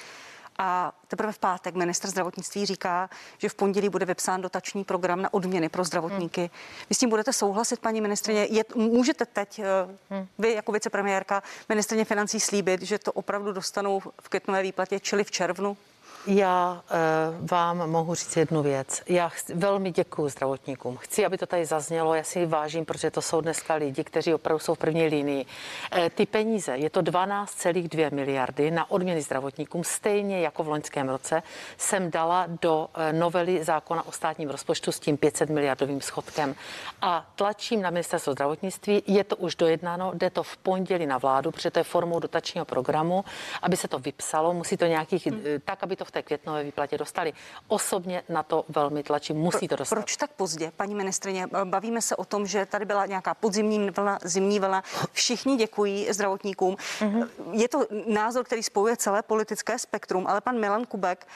A 0.59 0.93
teprve 1.09 1.33
v 1.33 1.39
pátek 1.39 1.75
minister 1.75 2.11
zdravotnictví 2.11 2.67
říká, 2.67 3.11
že 3.39 3.49
v 3.49 3.55
pondělí 3.55 3.89
bude 3.89 4.05
vypsán 4.05 4.43
dotační 4.43 4.85
program 4.85 5.23
na 5.23 5.35
odměny 5.35 5.69
pro 5.69 5.85
zdravotníky. 5.85 6.41
Hmm. 6.41 6.51
Vy 6.89 6.95
s 6.95 6.99
tím 6.99 7.11
budete 7.11 7.33
souhlasit, 7.33 7.81
paní 7.81 8.01
ministrině? 8.01 8.45
Je, 8.51 8.65
můžete 8.75 9.27
teď, 9.27 9.59
eh, 9.59 9.65
hmm. 10.11 10.27
vy 10.39 10.53
jako 10.53 10.73
vicepremiérka, 10.73 11.43
ministrině 11.69 12.05
financí 12.05 12.41
slíbit, 12.41 12.83
že 12.83 12.99
to 12.99 13.13
opravdu 13.13 13.53
dostanou 13.53 14.01
v 14.01 14.29
květnové 14.29 14.63
výplatě, 14.63 15.01
čili 15.01 15.25
v 15.25 15.31
červnu? 15.31 15.77
Já 16.31 16.83
e, 16.91 16.97
vám 17.47 17.91
mohu 17.91 18.15
říct 18.15 18.37
jednu 18.37 18.63
věc. 18.63 19.03
Já 19.07 19.29
chci, 19.29 19.55
velmi 19.55 19.91
děkuji 19.91 20.29
zdravotníkům. 20.29 20.97
Chci, 20.97 21.27
aby 21.27 21.39
to 21.39 21.47
tady 21.47 21.67
zaznělo. 21.67 22.15
Já 22.15 22.23
si 22.23 22.47
vážím, 22.47 22.85
protože 22.85 23.11
to 23.11 23.23
jsou 23.23 23.41
dneska 23.41 23.75
lidi, 23.75 24.05
kteří 24.05 24.35
opravdu 24.35 24.59
jsou 24.59 24.75
v 24.75 24.79
první 24.79 25.07
linii. 25.07 25.47
E, 25.97 26.11
ty 26.11 26.27
peníze, 26.27 26.77
je 26.77 26.91
to 26.91 27.03
12,2 27.03 28.15
miliardy 28.15 28.71
na 28.71 28.91
odměny 28.91 29.23
zdravotníkům, 29.23 29.85
stejně 29.85 30.41
jako 30.41 30.65
v 30.65 30.69
loňském 30.69 31.09
roce, 31.09 31.43
jsem 31.77 32.11
dala 32.11 32.47
do 32.63 32.89
e, 32.95 33.13
novely 33.13 33.65
zákona 33.65 34.07
o 34.07 34.13
státním 34.13 34.51
rozpočtu 34.51 34.93
s 34.93 35.01
tím 35.01 35.17
500 35.17 35.51
miliardovým 35.51 36.01
schodkem. 36.01 36.55
A 37.03 37.27
tlačím 37.35 37.83
na 37.83 37.91
ministerstvo 37.91 38.33
zdravotnictví, 38.33 39.03
je 39.07 39.25
to 39.25 39.37
už 39.37 39.57
dojednáno, 39.57 40.13
jde 40.15 40.31
to 40.31 40.43
v 40.43 40.57
pondělí 40.57 41.07
na 41.07 41.19
vládu, 41.19 41.51
protože 41.51 41.71
to 41.71 41.79
je 41.79 41.85
formou 41.85 42.21
dotačního 42.21 42.65
programu, 42.65 43.25
aby 43.63 43.77
se 43.77 43.89
to 43.89 43.99
vypsalo, 43.99 44.55
musí 44.55 44.77
to 44.77 44.87
nějakých, 44.87 45.27
hmm. 45.27 45.43
tak, 45.65 45.83
aby 45.83 45.97
to 45.97 46.05
v 46.05 46.11
té 46.11 46.18
květnové 46.23 46.65
výplatě 46.65 46.99
dostali. 46.99 47.33
Osobně 47.69 48.23
na 48.29 48.43
to 48.43 48.65
velmi 48.69 49.03
tlačím, 49.03 49.37
musí 49.37 49.69
to 49.69 49.77
dostat. 49.77 49.97
Proč 49.97 50.17
tak 50.17 50.31
pozdě, 50.31 50.73
paní 50.77 50.95
ministrině? 50.95 51.47
Bavíme 51.65 52.03
se 52.03 52.17
o 52.17 52.25
tom, 52.25 52.47
že 52.47 52.67
tady 52.67 52.85
byla 52.85 53.07
nějaká 53.07 53.35
podzimní 53.35 53.91
vlna, 53.91 54.19
zimní 54.25 54.61
vlna. 54.61 54.83
Všichni 55.13 55.57
děkují 55.57 56.13
zdravotníkům. 56.13 56.75
Mm-hmm. 56.75 57.29
Je 57.53 57.69
to 57.69 57.87
názor, 58.07 58.45
který 58.45 58.63
spojuje 58.63 58.97
celé 58.97 59.23
politické 59.23 59.79
spektrum, 59.79 60.27
ale 60.27 60.41
pan 60.41 60.61
Milan 60.61 60.85
Kubek 60.85 61.27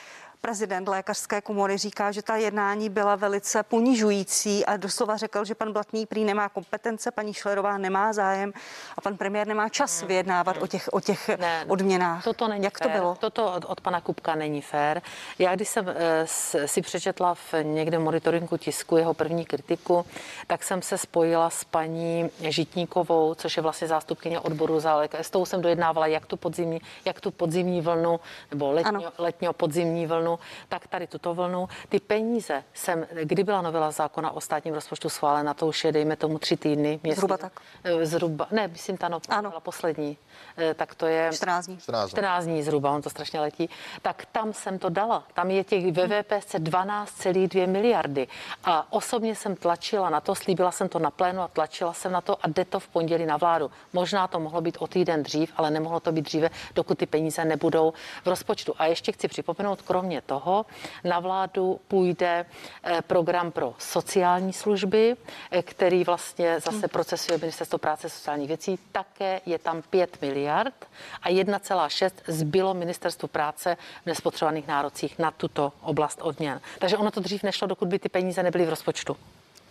prezident 0.43 0.89
lékařské 0.89 1.41
komory 1.41 1.79
říká, 1.79 2.13
že 2.13 2.23
ta 2.23 2.37
jednání 2.37 2.91
byla 2.91 3.17
velice 3.17 3.63
ponižující 3.63 4.67
a 4.67 4.77
doslova 4.77 5.17
řekl, 5.17 5.45
že 5.45 5.55
pan 5.55 5.73
Blatný 5.73 6.07
prý 6.07 6.25
nemá 6.25 6.49
kompetence, 6.49 7.11
paní 7.11 7.35
Šlerová 7.35 7.79
nemá 7.79 8.13
zájem 8.13 8.53
a 8.97 9.01
pan 9.01 9.17
premiér 9.17 9.47
nemá 9.47 9.69
čas 9.69 10.01
hmm. 10.01 10.09
vyjednávat 10.09 10.57
o 10.63 10.67
těch, 10.67 10.89
o 10.93 11.01
těch 11.01 11.29
ne, 11.29 11.65
odměnách. 11.69 12.25
Toto 12.25 12.49
není 12.49 12.65
Jak 12.65 12.79
fér. 12.79 12.91
to 12.91 12.93
bylo? 12.99 13.17
Toto 13.21 13.53
od, 13.53 13.65
od 13.65 13.81
pana 13.81 14.01
Kupka 14.01 14.35
není 14.35 14.63
fér. 14.63 15.03
Já 15.39 15.55
když 15.55 15.69
jsem 15.69 15.89
e, 15.89 16.27
si 16.67 16.83
přečetla 16.83 17.35
v 17.35 17.55
někde 17.63 17.99
monitoringu 17.99 18.57
tisku 18.57 18.97
jeho 18.97 19.15
první 19.15 19.45
kritiku, 19.45 20.07
tak 20.47 20.63
jsem 20.63 20.83
se 20.83 20.99
spojila 20.99 21.51
s 21.51 21.65
paní 21.65 22.31
Žitníkovou, 22.41 23.35
což 23.35 23.57
je 23.57 23.63
vlastně 23.63 23.89
zástupkyně 23.89 24.41
odboru 24.41 24.81
za 24.81 24.97
lékař. 24.97 25.27
S 25.27 25.31
tou 25.31 25.47
jsem 25.47 25.63
dojednávala 25.63 26.07
jak 26.07 26.27
tu 26.27 26.37
podzimní, 26.37 26.81
jak 27.05 27.21
tu 27.21 27.31
podzimní 27.31 27.81
vlnu 27.81 28.21
nebo 28.51 28.73
letního, 28.73 29.13
letního 29.19 29.53
podzimní 29.53 30.07
vlnu 30.07 30.32
vlnu, 30.33 30.39
tak 30.69 30.87
tady 30.87 31.07
tuto 31.07 31.35
vlnu. 31.35 31.69
Ty 31.89 32.01
peníze 32.01 32.65
jsem, 32.75 33.07
kdy 33.23 33.45
byla 33.45 33.63
novela 33.63 33.91
zákona 33.91 34.31
o 34.31 34.41
státním 34.41 34.75
rozpočtu 34.75 35.09
schválena, 35.09 35.55
to 35.55 35.67
už 35.67 35.85
je, 35.85 35.93
dejme 35.93 36.17
tomu, 36.17 36.39
tři 36.39 36.57
týdny. 36.57 37.01
Měsíc, 37.03 37.17
zhruba 37.17 37.37
tak? 37.37 37.53
Eh, 37.85 38.07
zhruba, 38.07 38.47
ne, 38.51 38.69
myslím, 38.69 38.97
ta 38.97 39.09
novela 39.09 39.43
byla 39.43 39.61
poslední. 39.61 40.17
Eh, 40.57 40.75
tak 40.75 40.95
to 40.95 41.07
je 41.07 41.31
14 41.33 41.67
dní. 41.67 41.79
14, 41.79 42.11
14 42.11 42.45
dní 42.45 42.63
zhruba, 42.63 42.91
on 42.91 43.03
to 43.03 43.11
strašně 43.11 43.41
letí. 43.41 43.71
Tak 44.03 44.27
tam 44.33 44.53
jsem 44.53 44.79
to 44.79 44.89
dala. 44.89 45.25
Tam 45.35 45.51
je 45.51 45.65
těch 45.65 45.93
VVPC 45.93 46.59
12,2 46.59 47.67
miliardy. 47.67 48.29
A 48.65 48.93
osobně 48.93 49.35
jsem 49.35 49.57
tlačila 49.57 50.11
na 50.11 50.21
to, 50.21 50.35
slíbila 50.35 50.73
jsem 50.73 50.89
to 50.89 50.99
na 50.99 51.11
plénu 51.11 51.41
a 51.41 51.49
tlačila 51.49 51.93
jsem 51.93 52.13
na 52.13 52.21
to 52.21 52.37
a 52.45 52.49
jde 52.49 52.65
to 52.65 52.81
v 52.81 52.89
pondělí 52.89 53.27
na 53.27 53.37
vládu. 53.37 53.71
Možná 53.93 54.27
to 54.27 54.41
mohlo 54.41 54.61
být 54.61 54.77
o 54.81 54.87
týden 54.87 55.23
dřív, 55.23 55.53
ale 55.57 55.71
nemohlo 55.71 56.01
to 56.01 56.13
být 56.13 56.25
dříve, 56.25 56.51
dokud 56.75 56.99
ty 56.99 57.07
peníze 57.07 57.45
nebudou 57.45 57.93
v 58.25 58.27
rozpočtu. 58.27 58.75
A 58.79 58.87
ještě 58.87 59.13
chci 59.13 59.29
připomenout, 59.29 59.83
kromě 59.83 60.22
toho 60.27 60.67
na 61.05 61.21
vládu 61.21 61.81
půjde 61.89 62.47
eh, 62.85 63.03
program 63.03 63.53
pro 63.53 63.75
sociální 63.79 64.53
služby, 64.53 65.17
eh, 65.51 65.63
který 65.63 66.05
vlastně 66.05 66.61
zase 66.61 66.79
hmm. 66.79 66.89
procesuje 66.89 67.39
Ministerstvo 67.39 67.79
práce 67.79 68.07
a 68.07 68.11
sociálních 68.11 68.49
věcí. 68.49 68.79
Také 68.93 69.41
je 69.47 69.59
tam 69.59 69.83
5 69.83 70.23
miliard 70.23 70.75
a 71.23 71.29
1,6 71.29 72.11
zbylo 72.27 72.75
Ministerstvu 72.75 73.29
práce 73.29 73.77
v 74.03 74.07
nespotřebovaných 74.07 74.67
nárocích 74.67 75.19
na 75.19 75.31
tuto 75.31 75.73
oblast 75.81 76.19
odměn. 76.23 76.61
Takže 76.79 76.97
ono 76.97 77.11
to 77.11 77.21
dřív 77.21 77.43
nešlo, 77.43 77.67
dokud 77.67 77.89
by 77.89 77.99
ty 77.99 78.09
peníze 78.09 78.43
nebyly 78.43 78.67
v 78.67 78.69
rozpočtu. 78.69 79.17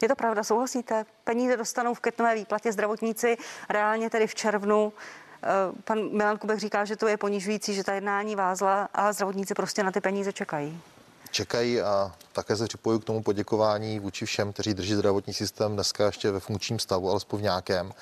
Je 0.02 0.08
to 0.08 0.16
pravda, 0.16 0.44
souhlasíte? 0.44 1.06
Peníze 1.24 1.58
dostanou 1.58 1.94
v 1.94 2.00
květnové 2.00 2.36
výplatě 2.36 2.72
zdravotníci, 2.72 3.38
reálně 3.70 4.10
tedy 4.10 4.28
v 4.28 4.36
červnu. 4.36 4.94
Pan 5.84 6.18
Milan 6.18 6.38
Kubek 6.38 6.60
říká, 6.60 6.86
že 6.86 6.96
to 6.96 7.08
je 7.08 7.18
ponižující, 7.18 7.74
že 7.74 7.84
ta 7.84 7.94
jednání 7.94 8.36
vázla 8.36 8.90
a 8.94 9.14
zdravotníci 9.14 9.54
prostě 9.54 9.84
na 9.84 9.92
ty 9.92 10.02
peníze 10.02 10.34
čekají 10.34 10.82
čekají 11.32 11.82
a 11.82 12.12
také 12.34 12.56
se 12.56 12.66
připoju 12.66 13.00
k 13.00 13.04
tomu 13.04 13.24
poděkování 13.24 14.00
vůči 14.00 14.26
všem, 14.26 14.54
kteří 14.54 14.74
drží 14.74 14.94
zdravotní 14.94 15.34
systém 15.34 15.74
dneska 15.74 16.06
ještě 16.06 16.32
ve 16.32 16.40
funkčním 16.40 16.80
stavu, 16.80 17.10
alespoň 17.10 17.40
v 17.40 17.44
nějakém. 17.44 17.94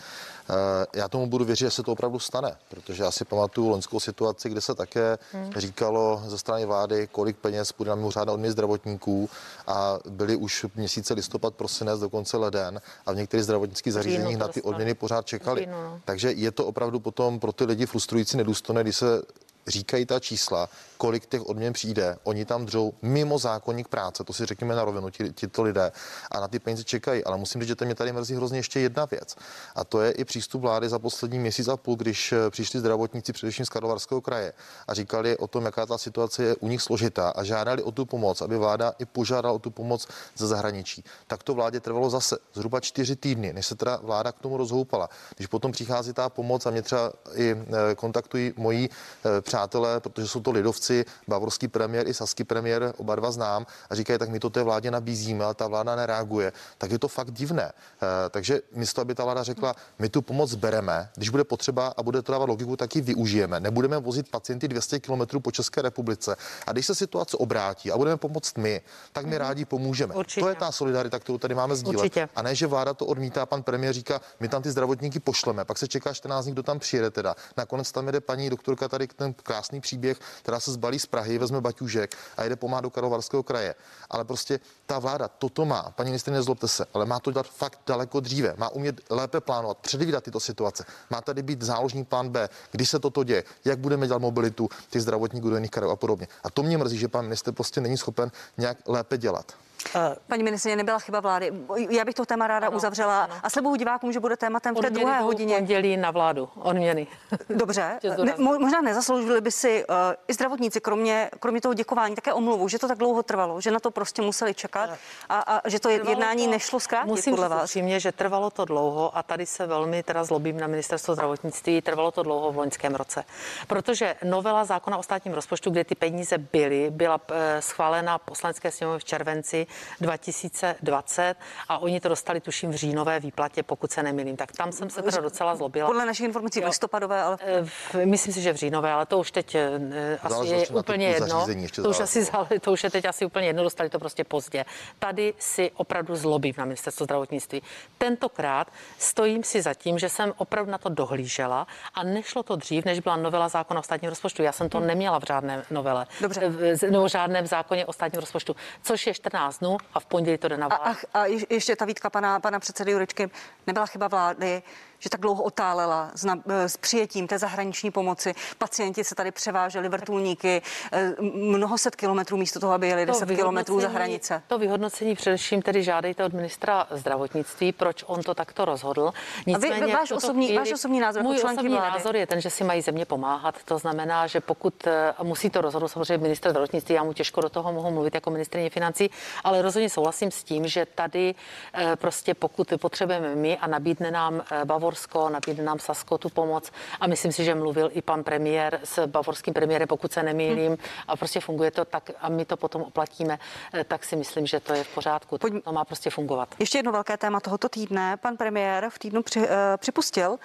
Eh, 0.49 0.85
já 0.93 1.07
tomu 1.07 1.27
budu 1.27 1.45
věřit, 1.45 1.65
že 1.65 1.71
se 1.71 1.83
to 1.83 1.91
opravdu 1.91 2.19
stane, 2.19 2.55
protože 2.69 3.03
já 3.03 3.11
si 3.11 3.25
pamatuju 3.25 3.69
loňskou 3.69 3.99
situaci, 3.99 4.49
kde 4.49 4.61
se 4.61 4.75
také 4.75 5.17
hmm. 5.31 5.53
říkalo 5.55 6.23
ze 6.25 6.37
strany 6.37 6.65
vlády, 6.65 7.07
kolik 7.11 7.37
peněz 7.37 7.71
půjde 7.71 7.89
na 7.89 7.95
mimořádné 7.95 8.33
odměny 8.33 8.51
zdravotníků 8.51 9.29
a 9.67 9.99
byly 10.09 10.35
už 10.35 10.65
měsíce 10.75 11.13
listopad, 11.13 11.55
prosinec, 11.55 11.99
dokonce 11.99 12.37
leden 12.37 12.81
a 13.05 13.11
v 13.11 13.15
některých 13.15 13.43
zdravotnických 13.43 13.93
zařízeních 13.93 14.37
na 14.37 14.47
ty 14.47 14.61
odměny 14.61 14.93
pořád 14.93 15.25
čekali. 15.25 15.65
No. 15.65 16.01
Takže 16.05 16.31
je 16.31 16.51
to 16.51 16.65
opravdu 16.65 16.99
potom 16.99 17.39
pro 17.39 17.51
ty 17.51 17.65
lidi 17.65 17.85
frustrující, 17.85 18.37
nedůstojné, 18.37 18.83
když 18.83 18.97
se 18.97 19.21
říkají 19.67 20.05
ta 20.05 20.19
čísla, 20.19 20.69
kolik 20.99 21.25
těch 21.25 21.49
odměn 21.49 21.73
přijde. 21.73 22.17
Oni 22.23 22.45
tam 22.45 22.65
dřou 22.65 22.93
mimo 23.01 23.39
zákonník 23.39 23.87
práce, 23.87 24.23
to 24.23 24.33
si 24.33 24.45
řekněme 24.45 24.75
na 24.75 24.85
rovinu, 24.85 25.09
ti, 25.09 25.31
tito 25.31 25.63
lidé, 25.63 25.91
a 26.31 26.39
na 26.39 26.47
ty 26.47 26.59
peníze 26.59 26.83
čekají. 26.83 27.23
Ale 27.23 27.37
musím 27.37 27.61
říct, 27.61 27.79
že 27.79 27.85
mě 27.85 27.95
tady 27.95 28.11
mrzí 28.11 28.35
hrozně 28.35 28.59
ještě 28.59 28.79
jedna 28.79 29.05
věc. 29.05 29.35
A 29.75 29.83
to 29.83 30.01
je 30.01 30.11
i 30.11 30.25
přístup 30.25 30.61
vlády 30.61 30.89
za 30.89 30.99
poslední 30.99 31.39
měsíc 31.39 31.67
a 31.67 31.77
půl, 31.77 31.95
když 31.95 32.31
eh, 32.31 32.49
přišli 32.49 32.79
zdravotníci 32.79 33.33
především 33.33 33.65
z 33.65 33.69
Karlovarského 33.69 34.21
kraje 34.21 34.53
a 34.87 34.93
říkali 34.93 35.37
o 35.37 35.47
tom, 35.47 35.65
jaká 35.65 35.85
ta 35.85 35.97
situace 35.97 36.43
je 36.43 36.55
u 36.55 36.67
nich 36.67 36.81
složitá 36.81 37.29
a 37.29 37.43
žádali 37.43 37.83
o 37.83 37.91
tu 37.91 38.05
pomoc, 38.05 38.41
aby 38.41 38.57
vláda 38.57 38.93
i 38.99 39.05
požádala 39.05 39.55
o 39.55 39.59
tu 39.59 39.71
pomoc 39.71 40.07
ze 40.35 40.47
zahraničí. 40.47 41.03
Tak 41.27 41.43
to 41.43 41.53
vládě 41.53 41.79
trvalo 41.79 42.09
zase 42.09 42.37
zhruba 42.53 42.79
čtyři 42.79 43.15
týdny, 43.15 43.53
než 43.53 43.65
se 43.65 43.75
teda 43.75 43.99
vláda 44.03 44.31
k 44.31 44.39
tomu 44.39 44.57
rozhoupala. 44.57 45.09
Když 45.35 45.47
potom 45.47 45.71
přichází 45.71 46.13
ta 46.13 46.29
pomoc 46.29 46.65
a 46.65 46.69
mě 46.69 46.81
třeba 46.81 47.13
i 47.35 47.51
eh, 47.51 47.95
kontaktují 47.95 48.53
moji 48.57 48.89
eh, 48.89 49.41
přátelé, 49.41 49.99
protože 49.99 50.27
jsou 50.27 50.39
to 50.39 50.51
lidovci, 50.51 50.88
bavorský 51.27 51.67
premiér 51.67 52.07
i 52.07 52.13
saský 52.13 52.43
premiér, 52.43 52.93
oba 52.97 53.15
dva 53.15 53.31
znám, 53.31 53.65
a 53.89 53.95
říkají, 53.95 54.19
tak 54.19 54.29
my 54.29 54.39
to 54.39 54.49
té 54.49 54.63
vládě 54.63 54.91
nabízíme, 54.91 55.45
ale 55.45 55.53
ta 55.53 55.67
vláda 55.67 55.95
nereaguje. 55.95 56.51
Tak 56.77 56.91
je 56.91 56.99
to 56.99 57.07
fakt 57.07 57.31
divné. 57.31 57.71
Eh, 57.71 58.29
takže 58.29 58.61
místo, 58.71 59.01
aby 59.01 59.15
ta 59.15 59.23
vláda 59.23 59.43
řekla, 59.43 59.75
my 59.99 60.09
tu 60.09 60.21
pomoc 60.21 60.55
bereme, 60.55 61.09
když 61.15 61.29
bude 61.29 61.43
potřeba 61.43 61.93
a 61.97 62.03
bude 62.03 62.21
to 62.21 62.31
dávat 62.31 62.49
logiku, 62.49 62.75
tak 62.75 62.95
ji 62.95 63.01
využijeme. 63.01 63.59
Nebudeme 63.59 63.97
vozit 63.97 64.29
pacienty 64.29 64.67
200 64.67 64.99
km 64.99 65.39
po 65.41 65.51
České 65.51 65.81
republice. 65.81 66.35
A 66.67 66.71
když 66.71 66.85
se 66.85 66.95
situace 66.95 67.37
obrátí 67.37 67.91
a 67.91 67.97
budeme 67.97 68.17
pomoct 68.17 68.57
my, 68.57 68.81
tak 69.13 69.25
my 69.25 69.31
mhm. 69.31 69.39
rádi 69.39 69.65
pomůžeme. 69.65 70.15
Určitě. 70.15 70.41
To 70.41 70.49
je 70.49 70.55
ta 70.55 70.71
solidarita, 70.71 71.19
kterou 71.19 71.37
tady 71.37 71.55
máme 71.55 71.75
sdílet. 71.75 71.97
Určitě. 71.97 72.29
A 72.35 72.41
ne, 72.41 72.55
že 72.55 72.67
vláda 72.67 72.93
to 72.93 73.05
odmítá, 73.05 73.45
pan 73.45 73.63
premiér 73.63 73.93
říká, 73.93 74.21
my 74.39 74.47
tam 74.47 74.61
ty 74.61 74.71
zdravotníky 74.71 75.19
pošleme, 75.19 75.65
pak 75.65 75.77
se 75.77 75.87
čeká 75.87 76.13
14 76.13 76.45
dní, 76.45 76.53
kdo 76.53 76.63
tam 76.63 76.79
přijede 76.79 77.11
teda. 77.11 77.35
Nakonec 77.57 77.91
tam 77.91 78.05
jede 78.05 78.21
paní 78.21 78.49
doktorka 78.49 78.87
tady 78.87 79.07
ten 79.07 79.33
krásný 79.33 79.81
příběh, 79.81 80.17
která 80.41 80.59
se 80.59 80.71
zbalí 80.79 80.99
z 80.99 81.11
Prahy, 81.11 81.35
vezme 81.35 81.59
baťužek 81.61 82.15
a 82.39 82.47
jede 82.47 82.55
pomáhat 82.55 82.87
do 82.87 82.89
Karlovarského 82.89 83.43
kraje. 83.43 83.75
Ale 84.09 84.23
prostě 84.23 84.59
ta 84.87 84.99
vláda 84.99 85.27
toto 85.27 85.65
má, 85.67 85.91
paní 85.91 86.09
ministrině, 86.15 86.39
nezlobte 86.39 86.67
se, 86.67 86.85
ale 86.93 87.05
má 87.05 87.19
to 87.19 87.31
dělat 87.31 87.47
fakt 87.47 87.79
daleko 87.87 88.19
dříve. 88.19 88.55
Má 88.57 88.69
umět 88.69 89.01
lépe 89.11 89.43
plánovat, 89.43 89.77
předvídat 89.77 90.23
tyto 90.23 90.39
situace. 90.39 90.85
Má 91.09 91.21
tady 91.21 91.43
být 91.43 91.61
záložní 91.61 92.05
plán 92.05 92.29
B, 92.29 92.49
když 92.71 92.89
se 92.89 92.99
toto 92.99 93.23
děje, 93.23 93.43
jak 93.65 93.79
budeme 93.79 94.07
dělat 94.07 94.21
mobilitu 94.23 94.69
těch 94.89 95.01
zdravotníků 95.01 95.49
do 95.49 95.55
jiných 95.55 95.71
krajů 95.71 95.91
a 95.91 95.95
podobně. 95.95 96.27
A 96.43 96.49
to 96.49 96.63
mě 96.63 96.77
mrzí, 96.77 96.97
že 96.97 97.07
pan 97.07 97.27
minister 97.27 97.53
prostě 97.53 97.81
není 97.81 97.97
schopen 97.97 98.31
nějak 98.57 98.77
lépe 98.87 99.17
dělat. 99.17 99.51
Uh, 99.95 100.01
Paní 100.27 100.43
ministrině, 100.43 100.75
nebyla 100.75 100.99
chyba 100.99 101.19
vlády. 101.19 101.53
Já 101.89 102.05
bych 102.05 102.15
to 102.15 102.25
téma 102.25 102.47
ráda 102.47 102.67
ano, 102.67 102.77
uzavřela 102.77 103.23
ano. 103.23 103.33
a 103.43 103.49
slibuju 103.49 103.75
divákům, 103.75 104.11
že 104.11 104.19
bude 104.19 104.37
tématem 104.37 104.75
v 104.75 104.79
té 104.79 104.89
druhé 104.89 105.21
hodině. 105.21 105.55
Pondělí 105.55 105.97
na 105.97 106.11
vládu, 106.11 106.49
odměny. 106.55 107.07
Dobře, 107.49 107.99
ne, 108.23 108.33
možná 108.37 108.81
nezasloužili 108.81 109.41
by 109.41 109.51
si 109.51 109.85
uh, 109.85 109.95
i 110.27 110.33
zdravotníci, 110.33 110.81
kromě, 110.81 111.29
kromě 111.39 111.61
toho 111.61 111.73
děkování, 111.73 112.15
také 112.15 112.33
omluvu, 112.33 112.67
že 112.67 112.79
to 112.79 112.87
tak 112.87 112.97
dlouho 112.97 113.23
trvalo, 113.23 113.61
že 113.61 113.71
na 113.71 113.79
to 113.79 113.91
prostě 113.91 114.21
museli 114.21 114.53
čekat 114.53 114.89
a, 115.29 115.39
a 115.39 115.69
že 115.69 115.79
to 115.79 115.89
trvalo 115.89 116.09
jednání 116.09 116.45
to, 116.45 116.51
nešlo 116.51 116.79
zkrátit 116.79 117.09
musím 117.09 117.33
podle 117.33 117.49
vás. 117.49 117.61
Musím 117.61 117.99
že 117.99 118.11
trvalo 118.11 118.49
to 118.49 118.65
dlouho 118.65 119.17
a 119.17 119.23
tady 119.23 119.45
se 119.45 119.67
velmi 119.67 120.03
teda 120.03 120.23
zlobím 120.23 120.59
na 120.59 120.67
ministerstvo 120.67 121.13
zdravotnictví, 121.13 121.81
trvalo 121.81 122.11
to 122.11 122.23
dlouho 122.23 122.51
v 122.51 122.57
loňském 122.57 122.95
roce. 122.95 123.23
Protože 123.67 124.15
novela 124.23 124.65
zákona 124.65 124.97
o 124.97 125.03
státním 125.03 125.33
rozpočtu, 125.33 125.69
kde 125.69 125.83
ty 125.83 125.95
peníze 125.95 126.37
byly, 126.37 126.91
byla 126.91 127.15
uh, 127.15 127.35
schválena 127.59 128.17
poslanecké 128.17 128.71
sněmovně 128.71 128.99
v 128.99 129.05
červenci 129.05 129.67
2020 130.01 131.35
a 131.67 131.77
oni 131.77 131.99
to 131.99 132.09
dostali 132.09 132.41
tuším 132.41 132.71
v 132.71 132.75
říjnové 132.75 133.19
výplatě, 133.19 133.63
pokud 133.63 133.91
se 133.91 134.03
nemilím. 134.03 134.37
Tak 134.37 134.51
tam 134.51 134.71
jsem 134.71 134.89
se 134.89 135.01
teda 135.01 135.21
docela 135.21 135.55
zlobila. 135.55 135.87
Podle 135.87 136.05
našich 136.05 136.25
informací 136.25 136.61
v 136.61 136.65
listopadové, 136.65 137.21
ale... 137.21 137.37
Eh, 137.41 138.05
myslím 138.05 138.33
si, 138.33 138.41
že 138.41 138.53
v 138.53 138.55
říjnové, 138.55 138.91
ale 138.91 139.05
to 139.05 139.19
už 139.19 139.31
teď 139.31 139.55
eh, 139.55 140.19
asi 140.23 140.47
je 140.47 140.67
úplně 140.67 141.07
jedno. 141.07 141.47
To 141.75 141.89
už, 141.89 141.99
asi, 141.99 142.27
to 142.61 142.71
už 142.71 142.83
je 142.83 142.89
teď 142.89 143.05
asi 143.05 143.25
úplně 143.25 143.47
jedno, 143.47 143.63
dostali 143.63 143.89
to 143.89 143.99
prostě 143.99 144.23
pozdě. 144.23 144.65
Tady 144.99 145.33
si 145.39 145.71
opravdu 145.75 146.15
zlobím 146.15 146.53
na 146.57 146.65
ministerstvo 146.65 147.03
zdravotnictví. 147.03 147.61
Tentokrát 147.97 148.67
stojím 148.97 149.43
si 149.43 149.61
za 149.61 149.73
tím, 149.73 149.99
že 149.99 150.09
jsem 150.09 150.33
opravdu 150.37 150.71
na 150.71 150.77
to 150.77 150.89
dohlížela 150.89 151.67
a 151.93 152.03
nešlo 152.03 152.43
to 152.43 152.55
dřív, 152.55 152.85
než 152.85 152.99
byla 152.99 153.17
novela 153.17 153.49
zákona 153.49 153.79
o 153.79 153.83
státním 153.83 154.09
rozpočtu. 154.09 154.43
Já 154.43 154.51
jsem 154.51 154.69
to 154.69 154.77
hmm. 154.77 154.87
neměla 154.87 155.19
v 155.19 155.23
žádné 155.27 155.63
novele, 155.71 156.07
Dobře. 156.21 156.41
Eh, 156.83 156.91
nebo 156.91 157.05
v 157.05 157.11
žádném 157.11 157.47
zákoně 157.47 157.85
o 157.85 157.93
státním 157.93 158.19
rozpočtu, 158.19 158.55
což 158.83 159.07
je 159.07 159.13
14 159.13 159.58
dnů 159.59 159.77
a 159.93 159.99
v 159.99 160.05
pondělí 160.05 160.37
to 160.37 160.47
jde 160.47 160.57
na 160.57 160.67
vládu. 160.67 160.83
A, 160.83 161.19
a, 161.19 161.21
a 161.21 161.25
ještě 161.49 161.75
ta 161.75 161.85
výtka 161.85 162.09
pana, 162.09 162.39
pana 162.39 162.59
předsedy 162.59 162.91
Jurečky. 162.91 163.29
Nebyla 163.67 163.85
chyba 163.85 164.07
vlády, 164.07 164.63
že 164.99 165.09
tak 165.09 165.19
dlouho 165.19 165.43
otálela 165.43 166.11
s, 166.15 166.23
na, 166.23 166.35
s 166.47 166.77
přijetím 166.77 167.27
té 167.27 167.39
zahraniční 167.39 167.91
pomoci. 167.91 168.33
Pacienti 168.57 169.03
se 169.03 169.15
tady 169.15 169.31
převáželi 169.31 169.89
vrtulníky 169.89 170.61
eh, 170.91 171.15
mnoho 171.33 171.77
set 171.77 171.95
kilometrů 171.95 172.37
místo 172.37 172.59
toho, 172.59 172.73
aby 172.73 172.87
jeli 172.87 173.05
10 173.05 173.29
kilometrů 173.29 173.79
za 173.79 173.87
hranice. 173.87 174.43
To 174.47 174.57
vyhodnocení 174.57 175.15
především 175.15 175.61
tedy 175.61 175.83
žádejte 175.83 176.25
od 176.25 176.33
ministra 176.33 176.87
zdravotnictví, 176.91 177.71
proč 177.71 178.03
on 178.07 178.23
to 178.23 178.33
takto 178.33 178.65
rozhodl. 178.65 179.11
Nicméně, 179.47 179.75
a 179.75 179.85
vy, 179.85 179.93
váš, 179.93 180.11
osobní, 180.11 180.45
chvíli, 180.45 180.59
váš 180.59 180.71
osobní 180.71 180.99
názor 180.99 181.23
můj 181.23 181.35
osobní 181.35 181.69
vlády. 181.69 181.91
názor 181.91 182.15
je 182.15 182.27
ten, 182.27 182.41
že 182.41 182.49
si 182.49 182.63
mají 182.63 182.81
země 182.81 183.05
pomáhat. 183.05 183.55
To 183.65 183.77
znamená, 183.77 184.27
že 184.27 184.41
pokud 184.41 184.87
eh, 184.87 185.13
musí 185.23 185.49
to 185.49 185.61
rozhodnout 185.61 185.87
samozřejmě 185.87 186.17
minister 186.17 186.51
zdravotnictví, 186.51 186.95
já 186.95 187.03
mu 187.03 187.13
těžko 187.13 187.41
do 187.41 187.49
toho 187.49 187.73
mohu 187.73 187.91
mluvit 187.91 188.15
jako 188.15 188.29
ministrině 188.29 188.69
financí, 188.69 189.09
ale 189.43 189.61
rozhodně 189.61 189.89
souhlasím 189.89 190.31
s 190.31 190.43
tím, 190.43 190.67
že 190.67 190.85
tady 190.85 191.35
eh, 191.73 191.95
prostě 191.95 192.33
pokud 192.33 192.73
potřebujeme 192.81 193.35
my 193.35 193.57
a 193.57 193.67
nabídne 193.67 194.11
nám 194.11 194.41
Bavor 194.65 194.88
Bavorsko, 194.89 195.29
nabídne 195.29 195.63
nám 195.63 195.79
Sasko 195.79 196.17
tu 196.17 196.29
pomoc 196.29 196.71
a 196.99 197.07
myslím 197.07 197.31
si, 197.31 197.45
že 197.45 197.55
mluvil 197.55 197.89
i 197.93 198.01
pan 198.01 198.23
premiér 198.23 198.79
s 198.83 199.07
bavorským 199.07 199.53
premiérem, 199.53 199.87
pokud 199.87 200.13
se 200.13 200.23
nemýlím 200.23 200.67
hmm. 200.67 200.77
a 201.07 201.15
prostě 201.15 201.39
funguje 201.39 201.71
to 201.71 201.85
tak 201.85 202.09
a 202.21 202.29
my 202.29 202.45
to 202.45 202.57
potom 202.57 202.81
oplatíme, 202.81 203.39
eh, 203.73 203.83
tak 203.83 204.03
si 204.03 204.15
myslím, 204.15 204.45
že 204.47 204.59
to 204.59 204.73
je 204.73 204.83
v 204.83 204.93
pořádku. 204.93 205.37
Pojď... 205.37 205.63
To 205.63 205.71
má 205.71 205.85
prostě 205.85 206.09
fungovat. 206.09 206.55
Ještě 206.59 206.77
jedno 206.77 206.91
velké 206.91 207.17
téma 207.17 207.39
tohoto 207.39 207.69
týdne. 207.69 208.17
Pan 208.17 208.37
premiér 208.37 208.89
v 208.89 208.99
týdnu 208.99 209.23
při, 209.23 209.39
uh, 209.39 209.45
připustil, 209.77 210.39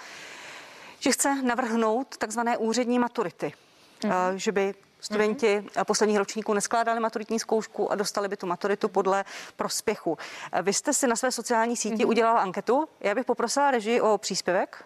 že 1.01 1.13
chce 1.13 1.43
navrhnout 1.43 2.17
takzvané 2.17 2.57
úřední 2.57 2.99
maturity. 2.99 3.53
Hmm. 4.03 4.13
Uh, 4.13 4.37
že 4.37 4.53
by 4.53 4.75
Studenti 5.05 5.61
mm-hmm. 5.61 5.85
posledních 5.85 6.19
ročníků 6.19 6.55
neskládali 6.55 7.01
maturitní 7.01 7.39
zkoušku 7.39 7.93
a 7.93 7.95
dostali 7.95 8.29
by 8.29 8.37
tu 8.37 8.47
maturitu 8.47 8.89
podle 8.89 9.25
prospěchu. 9.57 10.19
Vy 10.63 10.73
jste 10.73 10.93
si 10.93 11.07
na 11.07 11.17
své 11.17 11.33
sociální 11.33 11.77
síti 11.77 11.97
mm-hmm. 11.97 12.09
udělal 12.09 12.39
anketu. 12.39 12.85
Já 13.01 13.15
bych 13.15 13.25
poprosila 13.25 13.71
režii 13.71 14.01
o 14.01 14.19
příspěvek. 14.19 14.85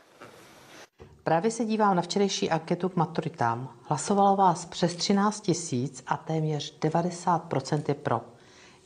Právě 1.24 1.50
se 1.50 1.64
dívám 1.64 1.96
na 1.96 2.02
včerejší 2.02 2.50
anketu 2.50 2.88
k 2.88 2.96
maturitám. 2.96 3.74
Hlasovalo 3.82 4.36
vás 4.36 4.64
přes 4.64 4.94
13 4.94 5.40
tisíc 5.40 6.02
a 6.06 6.16
téměř 6.16 6.78
90% 6.78 7.82
je 7.88 7.94
pro. 7.94 8.20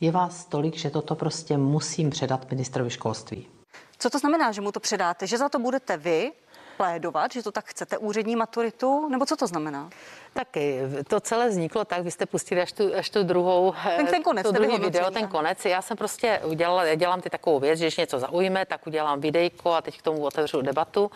Je 0.01 0.11
vás 0.11 0.45
tolik, 0.45 0.75
že 0.75 0.89
toto 0.89 1.15
prostě 1.15 1.57
musím 1.57 2.09
předat 2.09 2.51
ministrovi 2.51 2.89
školství. 2.89 3.47
Co 3.97 4.09
to 4.09 4.19
znamená, 4.19 4.51
že 4.51 4.61
mu 4.61 4.71
to 4.71 4.79
předáte? 4.79 5.27
Že 5.27 5.37
za 5.37 5.49
to 5.49 5.59
budete 5.59 5.97
vy 5.97 6.31
plédovat, 6.77 7.31
že 7.31 7.43
to 7.43 7.51
tak 7.51 7.65
chcete, 7.65 7.97
úřední 7.97 8.35
maturitu, 8.35 9.09
nebo 9.09 9.25
co 9.25 9.35
to 9.35 9.47
znamená? 9.47 9.89
Taky 10.33 10.79
to 11.07 11.19
celé 11.19 11.49
vzniklo 11.49 11.85
tak, 11.85 12.03
vy 12.03 12.11
jste 12.11 12.25
pustili 12.25 12.61
až 12.61 12.71
tu, 12.71 12.95
až 12.95 13.09
tu 13.09 13.23
druhou, 13.23 13.73
ten, 13.97 14.07
ten 14.07 14.23
konec, 14.23 14.43
to 14.43 14.51
druhý 14.51 14.79
video, 14.79 15.11
ten 15.11 15.27
konec. 15.27 15.65
Já 15.65 15.81
jsem 15.81 15.97
prostě 15.97 16.41
udělala, 16.43 16.83
já 16.83 16.95
dělám 16.95 17.21
ty 17.21 17.29
takovou 17.29 17.59
věc, 17.59 17.79
že 17.79 17.85
když 17.85 17.97
něco 17.97 18.19
zaujme, 18.19 18.65
tak 18.65 18.87
udělám 18.87 19.21
videjko 19.21 19.73
a 19.73 19.81
teď 19.81 19.99
k 19.99 20.01
tomu 20.01 20.25
otevřu 20.25 20.61
debatu. 20.61 21.11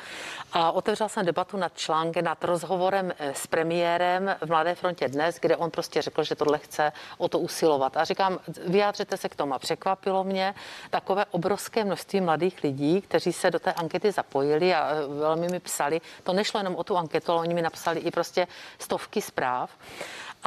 A 0.53 0.72
otevřela 0.72 1.10
jsem 1.10 1.26
debatu 1.26 1.58
nad 1.58 1.78
článkem, 1.78 2.26
nad 2.26 2.43
rozhovorem 2.43 3.14
eh, 3.20 3.34
s 3.34 3.47
premiérem 3.47 4.36
v 4.41 4.49
Mladé 4.49 4.76
frontě 4.76 5.08
dnes, 5.08 5.39
kde 5.41 5.58
on 5.58 5.72
prostě 5.72 6.01
řekl, 6.01 6.24
že 6.24 6.36
tohle 6.36 6.58
chce 6.58 6.91
o 7.18 7.28
to 7.28 7.39
usilovat. 7.39 7.97
A 7.97 8.03
říkám, 8.03 8.39
vyjádřete 8.68 9.18
se 9.18 9.30
k 9.30 9.36
tomu. 9.36 9.53
A 9.53 9.60
překvapilo 9.60 10.24
mě 10.24 10.55
takové 10.89 11.26
obrovské 11.32 11.84
množství 11.84 12.22
mladých 12.22 12.64
lidí, 12.64 13.01
kteří 13.01 13.34
se 13.34 13.51
do 13.51 13.60
té 13.60 13.74
ankety 13.74 14.12
zapojili 14.12 14.74
a 14.74 14.91
eh, 14.91 15.08
velmi 15.20 15.47
mi 15.50 15.60
psali. 15.60 16.02
To 16.24 16.34
nešlo 16.34 16.60
jenom 16.60 16.76
o 16.76 16.84
tu 16.84 16.98
anketu, 16.98 17.32
ale 17.32 17.41
oni 17.41 17.54
mi 17.54 17.62
napsali 17.62 18.00
i 18.00 18.12
prostě 18.12 18.48
stovky 18.80 19.22
zpráv. 19.22 19.70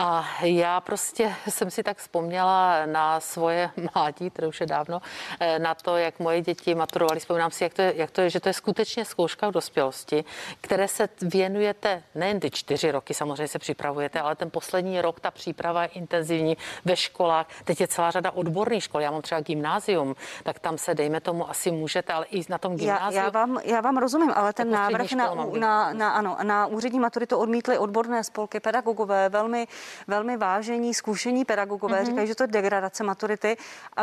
A 0.03 0.25
já 0.43 0.81
prostě 0.81 1.35
jsem 1.49 1.71
si 1.71 1.83
tak 1.83 1.97
vzpomněla 1.99 2.87
na 2.87 3.21
svoje 3.21 3.71
mládí, 3.95 4.31
které 4.31 4.49
už 4.49 4.61
je 4.61 4.67
dávno, 4.67 5.03
eh, 5.41 5.59
na 5.59 5.75
to, 5.75 5.97
jak 5.97 6.19
moje 6.19 6.41
děti 6.41 6.75
maturovali. 6.75 7.21
Vzpomínám 7.21 7.51
si, 7.51 7.65
jak 7.65 7.75
to, 7.75 7.83
je, 7.83 7.93
jak 7.97 8.11
to 8.11 8.21
je, 8.21 8.31
že 8.31 8.41
to 8.41 8.49
je 8.49 8.53
skutečně 8.53 9.05
zkouška 9.05 9.49
v 9.49 9.53
dospělosti, 9.53 10.25
které 10.61 10.89
se 10.89 11.09
věnujete 11.23 12.03
nejen 12.15 12.41
ty 12.41 12.51
čtyři 12.51 12.91
roky, 12.91 13.15
samozřejmě 13.15 13.49
se 13.49 13.59
připravujete, 13.59 14.21
ale 14.21 14.37
ten 14.37 14.51
poslední 14.51 15.01
rok, 15.01 15.21
ta 15.21 15.31
příprava 15.31 15.83
je 15.83 15.89
intenzivní 15.89 16.57
ve 16.85 16.97
školách. 16.97 17.47
Teď 17.65 17.81
je 17.81 17.89
celá 17.89 18.11
řada 18.11 18.31
odborných 18.31 18.85
škol. 18.85 19.01
Já 19.01 19.11
mám 19.11 19.23
třeba 19.23 19.41
gymnázium, 19.41 20.17
tak 20.43 20.59
tam 20.59 20.79
se, 20.79 20.95
dejme 20.95 21.21
tomu, 21.21 21.51
asi 21.51 21.71
můžete, 21.71 22.13
ale 22.13 22.27
i 22.27 22.43
na 22.49 22.59
tom 22.59 22.77
gymnáziu. 22.77 23.17
Já, 23.17 23.25
já, 23.25 23.31
vám, 23.31 23.59
já 23.65 23.81
vám 23.81 23.97
rozumím, 23.97 24.33
ale 24.35 24.53
ten 24.53 24.71
Jako 24.71 24.83
návrh 24.83 25.13
na, 25.13 25.35
na, 25.59 25.93
na, 25.93 26.11
ano, 26.11 26.37
na 26.43 26.67
úřední 26.67 27.01
maturitu 27.01 27.37
odmítly 27.37 27.79
odborné 27.79 28.25
spolky, 28.25 28.61
pedagogové, 28.61 29.29
velmi, 29.29 29.67
velmi 30.07 30.37
vážení, 30.37 30.95
zkušení 30.95 31.45
pedagogové, 31.45 32.01
mm-hmm. 32.03 32.07
říkají, 32.07 32.27
že 32.27 32.35
to 32.35 32.43
je 32.43 32.47
degradace 32.47 33.05
maturity. 33.05 33.57
A 33.97 34.03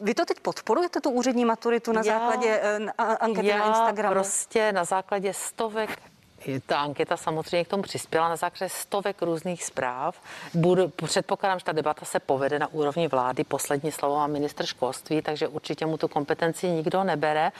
vy 0.00 0.14
to 0.14 0.24
teď 0.24 0.40
podporujete, 0.40 1.00
tu 1.00 1.10
úřední 1.10 1.44
maturitu 1.44 1.92
na 1.92 2.02
Já- 2.04 2.18
základě 2.18 2.60
a- 2.98 3.02
ankety 3.04 3.46
já 3.46 3.58
na 3.58 3.66
Instagramu? 3.68 4.14
prostě 4.14 4.72
na 4.72 4.84
základě 4.84 5.34
stovek 5.34 5.90
ta 6.66 6.78
anketa 6.78 7.16
samozřejmě 7.16 7.64
k 7.64 7.68
tomu 7.68 7.82
přispěla 7.82 8.28
na 8.28 8.36
základě 8.36 8.68
stovek 8.68 9.22
různých 9.22 9.64
zpráv. 9.64 10.20
Budu, 10.54 10.88
předpokládám, 10.88 11.58
že 11.58 11.64
ta 11.64 11.72
debata 11.72 12.04
se 12.04 12.20
povede 12.20 12.58
na 12.58 12.72
úrovni 12.72 13.08
vlády. 13.08 13.44
Poslední 13.44 13.92
slovo 13.92 14.16
má 14.16 14.26
ministr 14.26 14.66
školství, 14.66 15.22
takže 15.22 15.48
určitě 15.48 15.86
mu 15.86 15.96
tu 15.96 16.08
kompetenci 16.08 16.68
nikdo 16.68 17.04
nebere. 17.04 17.52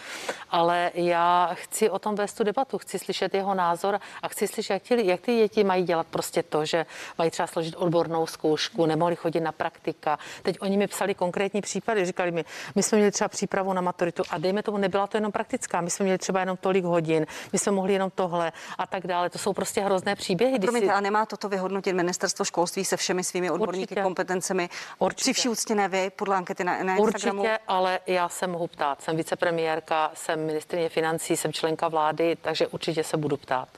Ale 0.51 0.91
já 0.95 1.51
chci 1.55 1.91
o 1.91 1.99
tom 1.99 2.15
vést 2.15 2.35
tu 2.35 2.45
debatu, 2.45 2.79
chci 2.79 2.99
slyšet 2.99 3.35
jeho 3.35 3.55
názor 3.55 4.01
a 4.23 4.29
chci 4.29 4.49
slyšet, 4.49 4.75
jak, 4.75 4.83
ty, 4.83 5.07
jak 5.07 5.21
ty 5.21 5.37
děti 5.37 5.65
mají 5.65 5.85
dělat 5.85 6.07
prostě 6.07 6.43
to, 6.43 6.65
že 6.65 6.87
mají 7.19 7.31
třeba 7.31 7.47
složit 7.47 7.75
odbornou 7.77 8.27
zkoušku, 8.27 8.87
nemohli 8.87 9.17
chodit 9.17 9.41
na 9.41 9.53
praktika. 9.53 10.19
Teď 10.43 10.57
oni 10.61 10.77
mi 10.77 10.87
psali 10.87 11.15
konkrétní 11.15 11.61
případy, 11.61 12.05
říkali 12.05 12.31
mi, 12.31 12.45
my 12.75 12.83
jsme 12.83 12.99
měli 12.99 13.11
třeba 13.11 13.29
přípravu 13.29 13.73
na 13.73 13.81
maturitu 13.81 14.23
a 14.31 14.39
dejme 14.39 14.63
tomu, 14.63 14.79
nebyla 14.79 15.07
to 15.07 15.17
jenom 15.17 15.33
praktická, 15.33 15.81
my 15.81 15.91
jsme 15.91 16.03
měli 16.05 16.19
třeba 16.19 16.41
jenom 16.41 16.57
tolik 16.57 16.85
hodin, 16.85 17.27
my 17.53 17.59
jsme 17.59 17.73
mohli 17.73 17.93
jenom 17.93 18.11
tohle 18.15 18.53
a 18.79 18.87
tak 18.87 19.07
dále. 19.07 19.31
To 19.31 19.39
jsou 19.39 19.53
prostě 19.53 19.81
hrozné 19.81 20.17
příběhy. 20.17 20.59
Promiňte, 20.59 20.87
si- 20.87 20.93
a 20.93 21.01
nemá 21.01 21.27
toto 21.27 21.49
vyhodnotit 21.49 21.93
ministerstvo 21.93 22.45
školství 22.45 22.85
se 22.85 22.97
všemi 22.97 23.25
svými 23.25 23.51
odborníky, 23.51 23.83
Určitě. 23.93 24.03
kompetencemi? 24.03 24.69
Určitě. 24.99 25.23
Při 25.23 25.33
vší 25.33 25.49
úctě 25.49 25.75
ne 25.75 25.89
vy, 25.89 26.11
podle 26.17 26.37
ankety 26.37 26.65
na, 26.65 26.83
na 26.83 26.97
Instagramu? 26.97 27.41
Určitě, 27.43 27.59
ale 27.69 28.01
já 28.07 28.29
se 28.29 28.47
mohu 28.47 28.67
ptát. 28.67 29.03
Jsem 29.03 29.17
vicepremiérka, 29.17 30.11
jsem 30.15 30.47
ministrině 30.47 30.89
financí, 30.89 31.37
jsem 31.37 31.53
členka 31.53 31.89
vlády, 31.89 32.37
takže 32.43 32.67
určitě 32.67 33.05
se 33.05 33.17
budu 33.17 33.37
ptát. 33.37 33.69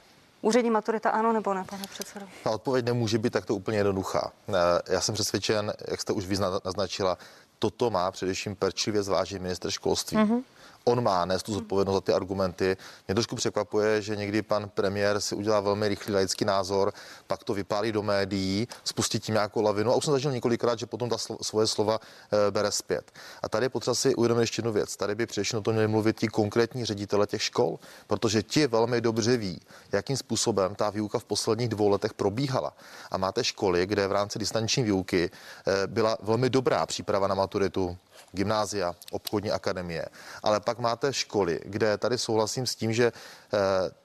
Úřední 0.41 0.71
maturita 0.71 1.09
ano 1.09 1.33
nebo 1.33 1.53
ne, 1.53 1.63
pane 1.69 1.83
předsedo? 1.91 2.25
Ta 2.43 2.51
odpověď 2.51 2.85
nemůže 2.85 3.17
být 3.17 3.33
takto 3.33 3.55
úplně 3.55 3.77
jednoduchá. 3.77 4.31
Eh, 4.49 4.53
Já 4.93 5.01
jsem 5.01 5.15
přesvědčen, 5.15 5.73
jak 5.91 6.01
jste 6.01 6.13
už 6.13 6.25
vyzna- 6.25 6.59
naznačila, 6.65 7.17
toto 7.59 7.89
má 7.89 8.11
především 8.11 8.55
perčivě 8.55 9.03
zvážit 9.03 9.41
minister 9.41 9.71
školství. 9.71 10.17
Mm-hmm. 10.17 10.43
On 10.87 11.03
má 11.03 11.25
nést 11.25 11.43
tu 11.43 11.53
zodpovědnost 11.53 11.95
za 11.95 12.01
ty 12.01 12.13
argumenty. 12.13 12.77
Mě 13.07 13.15
trošku 13.15 13.35
překvapuje, 13.35 14.01
že 14.01 14.15
někdy 14.15 14.41
pan 14.41 14.69
premiér 14.69 15.21
si 15.21 15.35
udělá 15.35 15.59
velmi 15.59 15.87
rychlý 15.87 16.13
laický 16.13 16.45
názor, 16.45 16.93
pak 17.27 17.43
to 17.43 17.53
vypálí 17.53 17.91
do 17.91 18.03
médií, 18.03 18.67
spustí 18.83 19.19
tím 19.19 19.33
nějakou 19.33 19.61
lavinu. 19.61 19.91
A 19.91 19.95
už 19.95 20.05
jsem 20.05 20.11
zažil 20.11 20.31
několikrát, 20.31 20.79
že 20.79 20.85
potom 20.85 21.09
ta 21.09 21.15
slo- 21.15 21.37
svoje 21.41 21.67
slova 21.67 21.99
e, 21.99 22.51
bere 22.51 22.71
zpět. 22.71 23.11
A 23.43 23.49
tady 23.49 23.65
je 23.65 23.69
potřeba 23.69 23.95
si 23.95 24.15
uvědomit 24.15 24.41
ještě 24.41 24.59
jednu 24.59 24.71
věc. 24.71 24.97
Tady 24.97 25.15
by 25.15 25.25
především 25.25 25.59
o 25.59 25.61
tom 25.61 25.73
měli 25.73 25.87
mluvit 25.87 26.19
ti 26.19 26.27
konkrétní 26.27 26.85
ředitele 26.85 27.27
těch 27.27 27.43
škol, 27.43 27.79
protože 28.07 28.43
ti 28.43 28.67
velmi 28.67 29.01
dobře 29.01 29.37
ví, 29.37 29.61
jakým 29.91 30.17
způsobem 30.17 30.75
ta 30.75 30.89
výuka 30.89 31.19
v 31.19 31.25
posledních 31.25 31.69
dvou 31.69 31.89
letech 31.89 32.13
probíhala. 32.13 32.73
A 33.11 33.17
máte 33.17 33.43
školy, 33.43 33.85
kde 33.85 34.07
v 34.07 34.11
rámci 34.11 34.39
distanční 34.39 34.83
výuky 34.83 35.29
e, 35.67 35.87
byla 35.87 36.17
velmi 36.21 36.49
dobrá 36.49 36.85
příprava 36.85 37.27
na 37.27 37.35
maturitu, 37.35 37.97
gymnázia, 38.35 38.95
obchodní 39.11 39.51
akademie. 39.51 40.05
Ale 40.43 40.59
pak 40.59 40.79
máte 40.79 41.13
školy, 41.13 41.59
kde 41.65 41.97
tady 41.97 42.17
souhlasím 42.17 42.67
s 42.67 42.75
tím, 42.75 42.93
že 42.93 43.11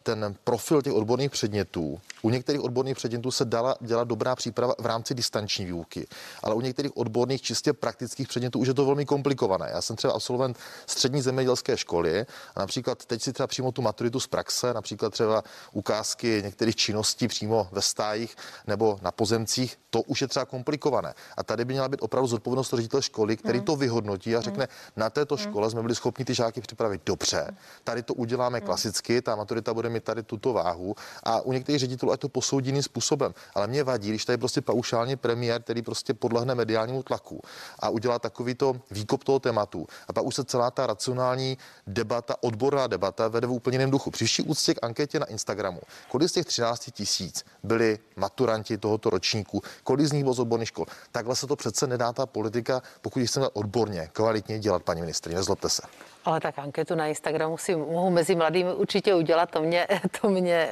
ten 0.03 0.37
profil 0.45 0.83
těch 0.83 0.93
odborných 0.93 1.31
předmětů, 1.31 2.01
u 2.23 2.31
některých 2.31 2.61
odborných 2.61 2.97
předmětů 2.97 3.31
se 3.31 3.45
dala 3.45 3.77
dělat 3.81 4.09
dobrá 4.09 4.37
příprava 4.37 4.75
v 4.79 4.87
rámci 4.87 5.15
distanční 5.15 5.65
výuky, 5.65 6.07
ale 6.43 6.55
u 6.55 6.61
některých 6.61 6.97
odborných 6.97 7.43
čistě 7.43 7.73
praktických 7.73 8.29
předmětů 8.29 8.59
už 8.59 8.69
je 8.69 8.75
to 8.75 8.87
velmi 8.87 9.07
komplikované. 9.07 9.71
Já 9.73 9.83
jsem 9.83 9.97
třeba 9.97 10.13
absolvent 10.13 10.57
střední 10.87 11.23
zemědělské 11.23 11.77
školy 11.77 12.27
a 12.55 12.61
například 12.61 13.05
teď 13.05 13.23
si 13.23 13.33
třeba 13.33 13.47
přímo 13.47 13.73
tu 13.73 13.83
maturitu 13.83 14.21
z 14.21 14.27
praxe, 14.27 14.75
například 14.75 15.13
třeba 15.13 15.45
ukázky 15.73 16.43
některých 16.45 16.77
činností 16.77 17.29
přímo 17.29 17.69
ve 17.73 17.83
stájích 17.83 18.37
nebo 18.67 18.99
na 19.03 19.11
pozemcích, 19.11 19.79
to 19.91 20.03
už 20.03 20.23
je 20.23 20.29
třeba 20.29 20.45
komplikované. 20.45 21.15
A 21.37 21.43
tady 21.43 21.65
by 21.65 21.75
měla 21.75 21.89
být 21.89 22.03
opravdu 22.03 22.27
zodpovědnost 22.27 22.75
ředitele 22.75 23.03
školy, 23.03 23.37
který 23.37 23.61
to 23.61 23.77
vyhodnotí 23.77 24.37
a 24.37 24.41
řekne, 24.41 24.69
na 24.97 25.11
této 25.11 25.37
škole 25.37 25.71
jsme 25.71 25.83
byli 25.83 25.95
schopni 25.95 26.25
ty 26.25 26.35
žáky 26.35 26.61
připravit 26.61 27.03
dobře, 27.07 27.57
tady 27.85 28.03
to 28.03 28.15
uděláme 28.15 28.61
klasicky, 28.61 29.23
ta 29.23 29.37
maturita 29.41 29.75
bude 29.75 29.89
mít 29.89 30.05
tady 30.05 30.23
tuto 30.23 30.53
váhu 30.53 30.95
a 31.23 31.41
u 31.41 31.53
některých 31.53 31.81
ředitelů 31.81 32.13
ať 32.13 32.21
to 32.21 32.29
posoudí 32.29 32.69
jiným 32.69 32.83
způsobem. 32.83 33.35
Ale 33.55 33.67
mě 33.67 33.85
vadí, 33.85 34.09
když 34.09 34.25
tady 34.25 34.39
prostě 34.39 34.61
paušálně 34.61 35.17
premiér, 35.17 35.63
který 35.63 35.83
prostě 35.83 36.15
podlehne 36.15 36.55
mediálnímu 36.55 37.03
tlaku 37.03 37.41
a 37.79 37.89
udělá 37.89 38.19
takovýto 38.19 38.77
výkop 38.91 39.25
toho 39.25 39.39
tématu. 39.39 39.87
A 40.09 40.13
pak 40.13 40.25
už 40.25 40.35
se 40.35 40.45
celá 40.45 40.71
ta 40.71 40.87
racionální 40.87 41.59
debata, 41.87 42.35
odborná 42.41 42.87
debata 42.87 43.29
vede 43.29 43.47
v 43.47 43.53
úplně 43.53 43.75
jiném 43.75 43.91
duchu. 43.91 44.11
Příští 44.11 44.43
úctě 44.43 44.75
k 44.75 44.79
anketě 44.83 45.21
na 45.21 45.27
Instagramu. 45.27 45.81
Kolik 46.09 46.29
z 46.29 46.33
těch 46.33 46.47
13 46.47 46.91
tisíc 46.93 47.45
byli 47.63 47.99
maturanti 48.17 48.79
tohoto 48.79 49.11
ročníku, 49.11 49.63
kolik 49.85 50.07
z 50.07 50.13
nich 50.13 50.23
bylo 50.23 50.35
z 50.35 50.41
odborných 50.41 50.69
škol. 50.69 50.87
Takhle 51.13 51.37
se 51.37 51.47
to 51.47 51.57
přece 51.57 51.87
nedá 51.87 52.13
ta 52.13 52.27
politika, 52.27 52.83
pokud 53.01 53.23
chceme 53.23 53.49
odborně, 53.49 54.11
kvalitně 54.13 54.59
dělat, 54.59 54.83
paní 54.83 55.01
ministrině, 55.01 55.37
nezlobte 55.37 55.69
se. 55.69 55.83
Ale 56.25 56.41
tak 56.41 56.59
anketu 56.59 56.95
na 56.95 57.07
Instagramu 57.07 57.59
si 57.59 57.77
mohu 57.77 58.11
mezi 58.11 58.35
mladými 58.35 58.75
určitě 58.75 59.15
udělat, 59.15 59.51
to 59.51 59.63
mě, 59.63 59.87
to 60.21 60.29
mě, 60.29 60.71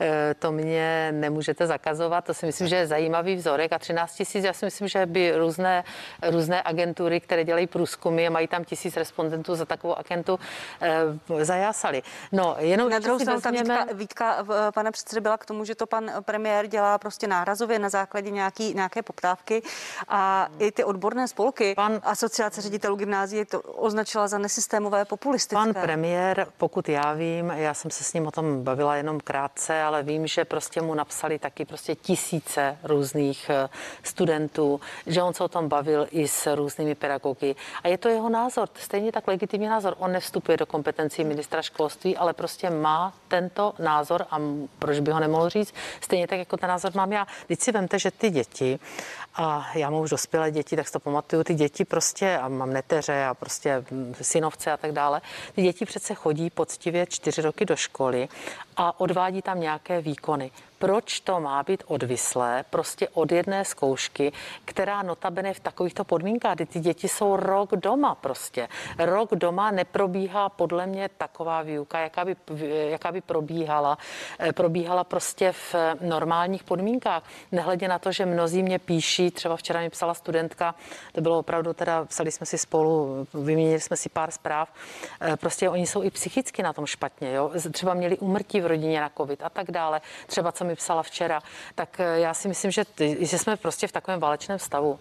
eh, 0.00 0.34
to 0.38 0.52
mě 0.52 1.12
nemůžete 1.12 1.66
zakazovat, 1.66 2.24
to 2.24 2.34
si 2.34 2.46
myslím, 2.46 2.68
že 2.68 2.76
je 2.76 2.86
zajímavý 2.86 3.36
vzorek. 3.36 3.72
A 3.72 3.78
13 3.78 4.14
tisíc, 4.14 4.44
já 4.44 4.52
si 4.52 4.64
myslím, 4.64 4.88
že 4.88 5.06
by 5.06 5.32
různé, 5.36 5.84
různé 6.30 6.62
agentury, 6.62 7.20
které 7.20 7.44
dělají 7.44 7.66
průzkumy 7.66 8.26
a 8.26 8.30
mají 8.30 8.48
tam 8.48 8.64
tisíc 8.64 8.96
respondentů 8.96 9.54
za 9.54 9.64
takovou 9.64 9.94
agentu, 9.98 10.38
eh, 10.82 11.44
zajásali. 11.44 12.02
No, 12.32 12.56
jenom 12.58 12.90
Na 12.90 12.98
druhou 12.98 13.18
stranu 13.18 13.40
ta 13.40 13.50
vezměme- 13.50 13.78
výtka, 13.94 13.94
výtka 13.94 14.44
eh, 14.68 14.72
pana 14.72 14.90
předsedy 14.90 15.20
byla 15.20 15.38
k 15.38 15.44
tomu, 15.46 15.64
že 15.64 15.74
to 15.74 15.86
pan 15.86 16.10
premiér 16.20 16.66
dělá 16.66 16.98
prostě 16.98 17.26
nárazově 17.26 17.78
na 17.78 17.88
základě 17.88 18.30
nějaký, 18.30 18.74
nějaké 18.74 19.02
poptávky. 19.02 19.62
A 20.08 20.48
i 20.58 20.72
ty 20.72 20.84
odborné 20.84 21.28
spolky, 21.28 21.74
pan, 21.74 21.92
Pan- 21.92 22.00
asociace 22.10 22.60
ředitelů 22.60 22.96
gymnázií 22.96 23.44
to 23.44 23.60
označila 23.60 24.28
za 24.28 24.38
nesystémové 24.38 24.77
populistické. 25.04 25.64
Pan 25.64 25.74
premiér, 25.74 26.46
pokud 26.58 26.88
já 26.88 27.12
vím, 27.12 27.52
já 27.56 27.74
jsem 27.74 27.90
se 27.90 28.04
s 28.04 28.12
ním 28.12 28.26
o 28.26 28.30
tom 28.30 28.62
bavila 28.64 28.96
jenom 28.96 29.20
krátce, 29.20 29.82
ale 29.82 30.02
vím, 30.02 30.26
že 30.26 30.44
prostě 30.44 30.80
mu 30.80 30.94
napsali 30.94 31.38
taky 31.38 31.64
prostě 31.64 31.94
tisíce 31.94 32.78
různých 32.82 33.50
eh, 33.50 33.68
studentů, 34.02 34.80
že 35.06 35.22
on 35.22 35.34
se 35.34 35.44
o 35.44 35.48
tom 35.48 35.68
bavil 35.68 36.06
i 36.10 36.28
s 36.28 36.54
různými 36.54 36.94
pedagogy. 36.94 37.54
A 37.82 37.88
je 37.88 37.98
to 37.98 38.08
jeho 38.08 38.28
názor, 38.28 38.68
stejně 38.74 39.12
tak 39.12 39.28
legitimní 39.28 39.66
názor. 39.66 39.94
On 39.98 40.12
nevstupuje 40.12 40.56
do 40.56 40.66
kompetencí 40.66 41.24
ministra 41.24 41.62
školství, 41.62 42.16
ale 42.16 42.32
prostě 42.32 42.70
má 42.70 43.12
tento 43.28 43.74
názor 43.78 44.26
a 44.30 44.40
proč 44.78 45.00
by 45.00 45.10
ho 45.10 45.20
nemohl 45.20 45.48
říct, 45.48 45.74
stejně 46.00 46.26
tak 46.28 46.38
jako 46.38 46.56
ten 46.56 46.68
názor 46.68 46.92
mám 46.94 47.12
já. 47.12 47.26
Teď 47.46 47.60
si 47.60 47.72
vemte, 47.72 47.98
že 47.98 48.10
ty 48.10 48.30
děti, 48.30 48.78
a 49.38 49.66
já 49.74 49.90
mám 49.90 50.00
už 50.00 50.10
dospělé 50.10 50.50
děti, 50.50 50.76
tak 50.76 50.86
si 50.86 50.92
to 50.92 51.00
pamatuju, 51.00 51.44
ty 51.44 51.54
děti 51.54 51.84
prostě, 51.84 52.38
a 52.38 52.48
mám 52.48 52.72
neteře 52.72 53.24
a 53.24 53.34
prostě 53.34 53.84
mm, 53.90 54.14
synovce 54.22 54.72
a 54.72 54.76
tak 54.76 54.92
dále, 54.92 55.20
ty 55.54 55.62
děti 55.62 55.84
přece 55.84 56.14
chodí 56.14 56.50
poctivě 56.50 57.06
čtyři 57.06 57.42
roky 57.42 57.64
do 57.64 57.76
školy 57.76 58.28
a 58.76 59.00
odvádí 59.00 59.42
tam 59.42 59.60
nějaké 59.60 60.00
výkony. 60.00 60.50
Proč 60.78 61.20
to 61.20 61.40
má 61.40 61.62
být 61.62 61.82
odvislé 61.86 62.64
prostě 62.70 63.08
od 63.08 63.32
jedné 63.32 63.64
zkoušky, 63.64 64.32
která 64.64 65.02
notabene 65.02 65.54
v 65.54 65.60
takovýchto 65.60 66.04
podmínkách, 66.04 66.54
kdy 66.54 66.66
ty 66.66 66.80
děti 66.80 67.08
jsou 67.08 67.36
rok 67.36 67.70
doma 67.72 68.14
prostě. 68.14 68.68
Rok 68.98 69.30
doma 69.34 69.70
neprobíhá 69.70 70.48
podle 70.48 70.86
mě 70.86 71.08
taková 71.08 71.62
výuka, 71.62 72.00
jaká 72.00 72.24
by, 72.24 72.36
jaká 72.88 73.12
by 73.12 73.20
probíhala. 73.20 73.98
eh, 74.38 74.52
Probíhala 74.52 75.04
prostě 75.04 75.52
v 75.52 75.74
normálních 76.00 76.64
podmínkách. 76.64 77.22
Nehledě 77.52 77.88
na 77.88 77.98
to, 77.98 78.12
že 78.12 78.26
mnozí 78.26 78.62
mě 78.62 78.78
píší, 78.78 79.30
třeba 79.30 79.56
včera 79.56 79.80
mi 79.80 79.90
psala 79.90 80.14
studentka, 80.14 80.74
to 81.12 81.20
bylo 81.20 81.38
opravdu 81.38 81.72
teda, 81.72 82.04
psali 82.04 82.30
jsme 82.32 82.46
si 82.46 82.58
spolu, 82.58 83.26
vyměnili 83.34 83.80
jsme 83.80 83.96
si 83.96 84.08
pár 84.08 84.30
zpráv, 84.30 84.72
eh, 85.20 85.36
prostě 85.36 85.70
oni 85.70 85.86
jsou 85.86 86.02
i 86.02 86.10
psychicky 86.10 86.62
na 86.62 86.72
tom 86.72 86.86
špatně, 86.86 87.32
jo? 87.32 87.50
třeba 87.72 87.94
měli 87.94 88.18
umrtí 88.18 88.60
v 88.60 88.66
rodině 88.66 89.00
na 89.00 89.10
covid 89.16 89.42
a 89.42 89.48
tak 89.48 89.70
dále, 89.70 90.00
třeba 90.26 90.52
co 90.52 90.64
mi 90.68 90.76
psala 90.76 91.02
včera, 91.02 91.42
tak 91.74 92.00
eh, 92.00 92.20
já 92.20 92.34
si 92.34 92.48
myslím, 92.48 92.70
že, 92.70 92.84
ty, 92.84 93.16
že 93.20 93.38
jsme 93.38 93.56
prostě 93.56 93.88
v 93.88 93.92
takovém 93.92 94.20
válečném 94.20 94.58
stavu. 94.58 95.00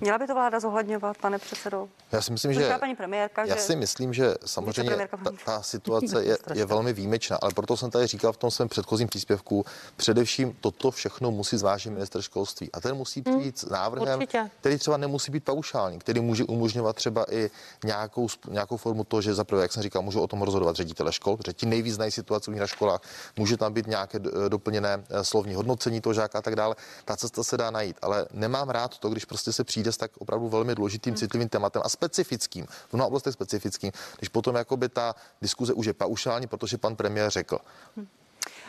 Měla 0.00 0.18
by 0.18 0.26
to 0.26 0.34
vláda 0.34 0.60
zohledňovat, 0.60 1.18
pane 1.18 1.38
předsedo? 1.38 1.88
Já 2.12 2.22
si 2.22 2.32
myslím, 2.32 2.52
že 2.52 2.76
paní 2.80 2.96
premiérka, 2.96 3.44
já 3.44 3.54
že- 3.54 3.60
si 3.60 3.76
myslím, 3.76 4.14
že 4.14 4.34
samozřejmě 4.46 5.08
ta, 5.24 5.30
ta 5.44 5.62
situace 5.62 6.24
je, 6.24 6.38
je 6.54 6.64
velmi 6.64 6.92
výjimečná, 6.92 7.38
ale 7.42 7.52
proto 7.54 7.76
jsem 7.76 7.90
tady 7.90 8.06
říkal 8.06 8.32
v 8.32 8.36
tom 8.36 8.50
svém 8.50 8.68
předchozím 8.68 9.08
příspěvku, 9.08 9.64
především 9.96 10.56
toto 10.60 10.90
všechno 10.90 11.30
musí 11.30 11.56
zvážit 11.56 11.90
minister 11.90 12.22
školství 12.22 12.72
a 12.72 12.80
ten 12.80 12.94
musí 12.94 13.22
přijít 13.22 13.58
s 13.58 13.64
návrhem, 13.70 14.18
určitě. 14.18 14.50
který 14.60 14.78
třeba 14.78 14.96
nemusí 14.96 15.32
být 15.32 15.44
paušální, 15.44 15.98
který 15.98 16.20
může 16.20 16.44
umožňovat 16.44 16.96
třeba 16.96 17.26
i 17.30 17.50
nějakou, 17.84 18.28
nějakou 18.48 18.76
formu 18.76 19.04
toho, 19.04 19.22
že 19.22 19.34
zaprvé, 19.34 19.62
jak 19.62 19.72
jsem 19.72 19.82
říkal, 19.82 20.02
můžou 20.02 20.20
o 20.20 20.26
tom 20.26 20.42
rozhodovat 20.42 20.76
ředitele 20.76 21.12
škol, 21.12 21.36
protože 21.36 21.52
ti 21.52 21.66
nejvíc 21.66 21.94
znají 21.94 22.10
situaci 22.10 22.50
na 22.50 22.66
školách, 22.66 23.00
může 23.36 23.56
tam 23.56 23.72
být 23.72 23.86
nějaké 23.86 24.18
doplněné 24.48 25.04
eh, 25.10 25.24
slovní 25.24 25.54
hodnocení 25.54 26.00
toho 26.00 26.14
žáka 26.14 26.38
a 26.38 26.42
tak 26.42 26.56
dále. 26.56 26.76
Ta 27.04 27.16
cesta 27.16 27.44
se 27.44 27.56
dá 27.56 27.70
najít, 27.70 27.96
ale 28.02 28.26
nemám 28.32 28.70
rád 28.70 28.98
to, 28.98 29.08
když 29.08 29.24
prostě 29.24 29.52
se 29.52 29.64
přijde 29.64 29.83
s 29.92 29.96
tak 29.96 30.10
opravdu 30.18 30.48
velmi 30.48 30.74
důležitým, 30.74 31.14
citlivým 31.14 31.48
tématem 31.48 31.82
a 31.84 31.88
specifickým, 31.88 32.66
v 32.66 32.92
mnoha 32.92 33.06
oblastech 33.06 33.32
specifickým, 33.32 33.92
když 34.18 34.28
potom 34.28 34.54
jakoby 34.56 34.88
ta 34.88 35.14
diskuze 35.42 35.72
už 35.72 35.86
je 35.86 35.92
paušální, 35.92 36.46
protože 36.46 36.78
pan 36.78 36.96
premiér 36.96 37.30
řekl. 37.30 37.58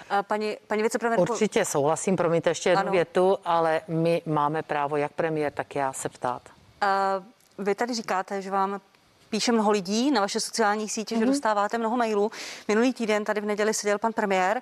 A 0.09 0.23
Paní, 0.23 0.57
paní 0.67 0.83
vicepremiérko, 0.83 1.21
Určitě 1.31 1.65
souhlasím, 1.65 2.15
promiňte 2.15 2.49
ještě 2.49 2.69
jednu 2.69 2.81
Ano. 2.81 2.91
větu, 2.91 3.37
ale 3.45 3.81
my 3.87 4.21
máme 4.25 4.63
právo, 4.63 4.97
jak 4.97 5.11
premiér, 5.11 5.53
tak 5.53 5.75
já 5.75 5.93
se 5.93 6.09
ptát. 6.09 6.41
a 6.81 7.23
vy 7.57 7.75
tady 7.75 7.93
říkáte, 7.93 8.41
že 8.41 8.51
vám 8.51 8.81
píše 9.29 9.51
mnoho 9.51 9.71
lidí 9.71 10.11
na 10.11 10.21
vaše 10.21 10.39
sociální 10.39 10.89
sítě, 10.89 11.15
mm-hmm. 11.15 11.19
že 11.19 11.25
dostáváte 11.25 11.77
mnoho 11.77 11.97
mailů. 11.97 12.31
Minulý 12.67 12.93
týden 12.93 13.23
tady 13.23 13.41
v 13.41 13.45
neděli 13.45 13.73
seděl 13.73 13.97
pan 13.97 14.13
premiér 14.13 14.61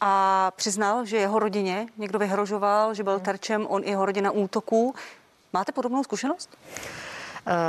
a 0.00 0.52
přiznal, 0.56 1.04
že 1.04 1.16
jeho 1.16 1.38
rodině 1.38 1.86
někdo 1.96 2.18
vyhrožoval, 2.18 2.94
že 2.94 3.02
byl 3.02 3.20
terčem 3.20 3.66
on 3.66 3.82
i 3.84 3.90
jeho 3.90 4.06
rodina 4.06 4.30
útoků. 4.30 4.94
Máte 5.52 5.72
podobnou 5.72 6.04
zkušenost? 6.04 6.58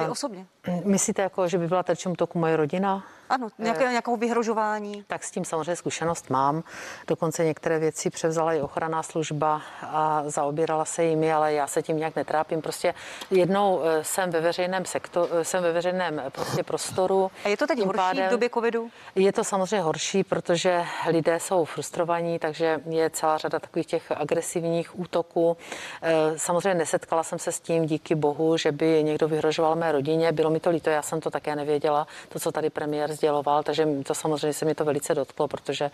Vy 0.04 0.10
osobně? 0.10 0.46
Myslíte, 0.86 1.22
jako, 1.22 1.48
že 1.48 1.58
by 1.58 1.68
byla 1.68 1.84
terčem 1.84 2.16
toku 2.16 2.40
moje 2.40 2.58
rodina? 2.58 3.04
Ano, 3.32 3.48
nějaké, 3.60 3.90
nějakého 3.90 4.18
vyhrožování. 4.18 5.04
Tak 5.08 5.24
s 5.24 5.32
tím 5.32 5.46
samozřejmě 5.46 5.76
zkušenost 5.76 6.30
mám. 6.30 6.64
Dokonce 7.08 7.46
některé 7.46 7.80
věci 7.80 8.10
převzala 8.10 8.54
i 8.54 8.62
ochranná 8.62 9.04
služba 9.04 9.62
a 9.82 10.24
zaobírala 10.26 10.86
se 10.86 11.04
jimi, 11.04 11.34
ale 11.34 11.54
já 11.54 11.68
se 11.68 11.82
tím 11.82 11.98
nějak 11.98 12.16
netrápím. 12.16 12.62
Prostě 12.62 12.94
jednou 13.32 13.82
eh, 13.84 14.04
jsem 14.04 14.30
ve 14.30 14.42
veřejném 14.42 14.86
sektoru, 14.86 15.28
jsem 15.44 15.64
ve 15.64 15.72
veřejném 15.72 16.20
eh, 16.20 16.30
prostě 16.30 16.64
prostoru. 16.64 17.32
A 17.46 17.48
je 17.48 17.58
to 17.58 17.68
teď 17.68 17.80
horší 17.80 18.22
v 18.28 18.30
době 18.30 18.50
covidu? 18.50 18.90
Je 19.16 19.34
to 19.34 19.44
samozřejmě 19.44 19.82
horší, 19.82 20.24
protože 20.24 20.84
lidé 21.08 21.40
jsou 21.40 21.66
frustrovaní, 21.66 22.40
takže 22.40 22.82
je 22.90 23.10
celá 23.10 23.38
řada 23.38 23.60
takových 23.60 23.88
těch 23.88 24.12
agresivních 24.12 25.00
útoků. 25.00 25.58
Eh, 26.02 26.12
Samozřejmě 26.38 26.74
nesetkala 26.74 27.24
jsem 27.24 27.40
se 27.40 27.52
s 27.52 27.60
tím, 27.60 27.86
díky 27.86 28.16
bohu, 28.16 28.58
že 28.58 28.72
by 28.72 29.04
někdo 29.04 29.28
vyhrožoval 29.28 29.76
mé 29.76 29.92
rodině. 29.92 30.32
Bylo 30.32 30.50
mi 30.50 30.60
to 30.60 30.70
líto, 30.70 30.90
já 30.90 31.02
jsem 31.02 31.22
to 31.22 31.30
také 31.30 31.56
nevěděla, 31.56 32.08
to, 32.30 32.40
co 32.40 32.52
tady 32.52 32.70
premiér 32.70 33.12
sděloval, 33.22 33.64
takže 33.64 33.88
to 34.04 34.14
samozřejmě 34.14 34.54
se 34.54 34.66
mi 34.66 34.76
to 34.76 34.86
velice 34.86 35.16
dotklo, 35.16 35.48
protože 35.48 35.92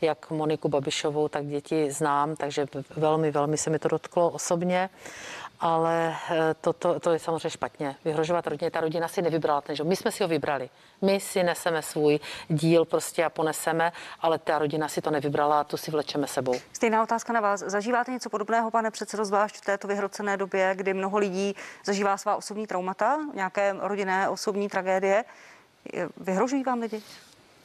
jak 0.00 0.30
Moniku 0.30 0.68
Babišovou, 0.68 1.28
tak 1.28 1.46
děti 1.46 1.90
znám, 1.90 2.36
takže 2.36 2.66
velmi, 2.96 3.30
velmi 3.30 3.56
se 3.56 3.70
mi 3.70 3.78
to 3.78 3.88
dotklo 3.88 4.30
osobně. 4.30 4.90
Ale 5.60 6.16
eh, 6.30 6.54
to, 6.60 6.72
to, 6.72 7.00
to 7.00 7.12
je 7.12 7.18
samozřejmě 7.18 7.50
špatně. 7.50 7.96
Vyhrožovat 8.04 8.46
rodině, 8.46 8.70
ta 8.70 8.80
rodina 8.80 9.08
si 9.08 9.22
nevybrala 9.22 9.60
ten 9.60 9.76
život. 9.76 9.88
My 9.88 9.96
jsme 9.96 10.12
si 10.12 10.22
ho 10.22 10.28
vybrali. 10.28 10.68
My 11.02 11.20
si 11.20 11.42
neseme 11.42 11.82
svůj 11.82 12.20
díl 12.48 12.84
prostě 12.84 13.24
a 13.24 13.30
poneseme, 13.30 13.92
ale 14.20 14.38
ta 14.38 14.58
rodina 14.58 14.88
si 14.88 15.00
to 15.00 15.10
nevybrala 15.10 15.60
a 15.60 15.64
tu 15.64 15.76
si 15.76 15.90
vlečeme 15.90 16.26
sebou. 16.26 16.54
Stejná 16.72 17.02
otázka 17.02 17.32
na 17.32 17.40
vás. 17.40 17.60
Zažíváte 17.60 18.12
něco 18.12 18.30
podobného, 18.30 18.70
pane 18.70 18.90
předsedo, 18.90 19.24
zvlášť 19.24 19.56
v 19.56 19.60
této 19.60 19.88
vyhrocené 19.88 20.36
době, 20.36 20.74
kdy 20.74 20.94
mnoho 20.94 21.18
lidí 21.18 21.54
zažívá 21.84 22.16
svá 22.16 22.36
osobní 22.36 22.66
traumata, 22.66 23.18
nějaké 23.34 23.74
rodinné 23.78 24.28
osobní 24.28 24.68
tragédie? 24.68 25.24
Vyhrožují 26.16 26.64
vám 26.64 26.80
lidi? 26.80 27.02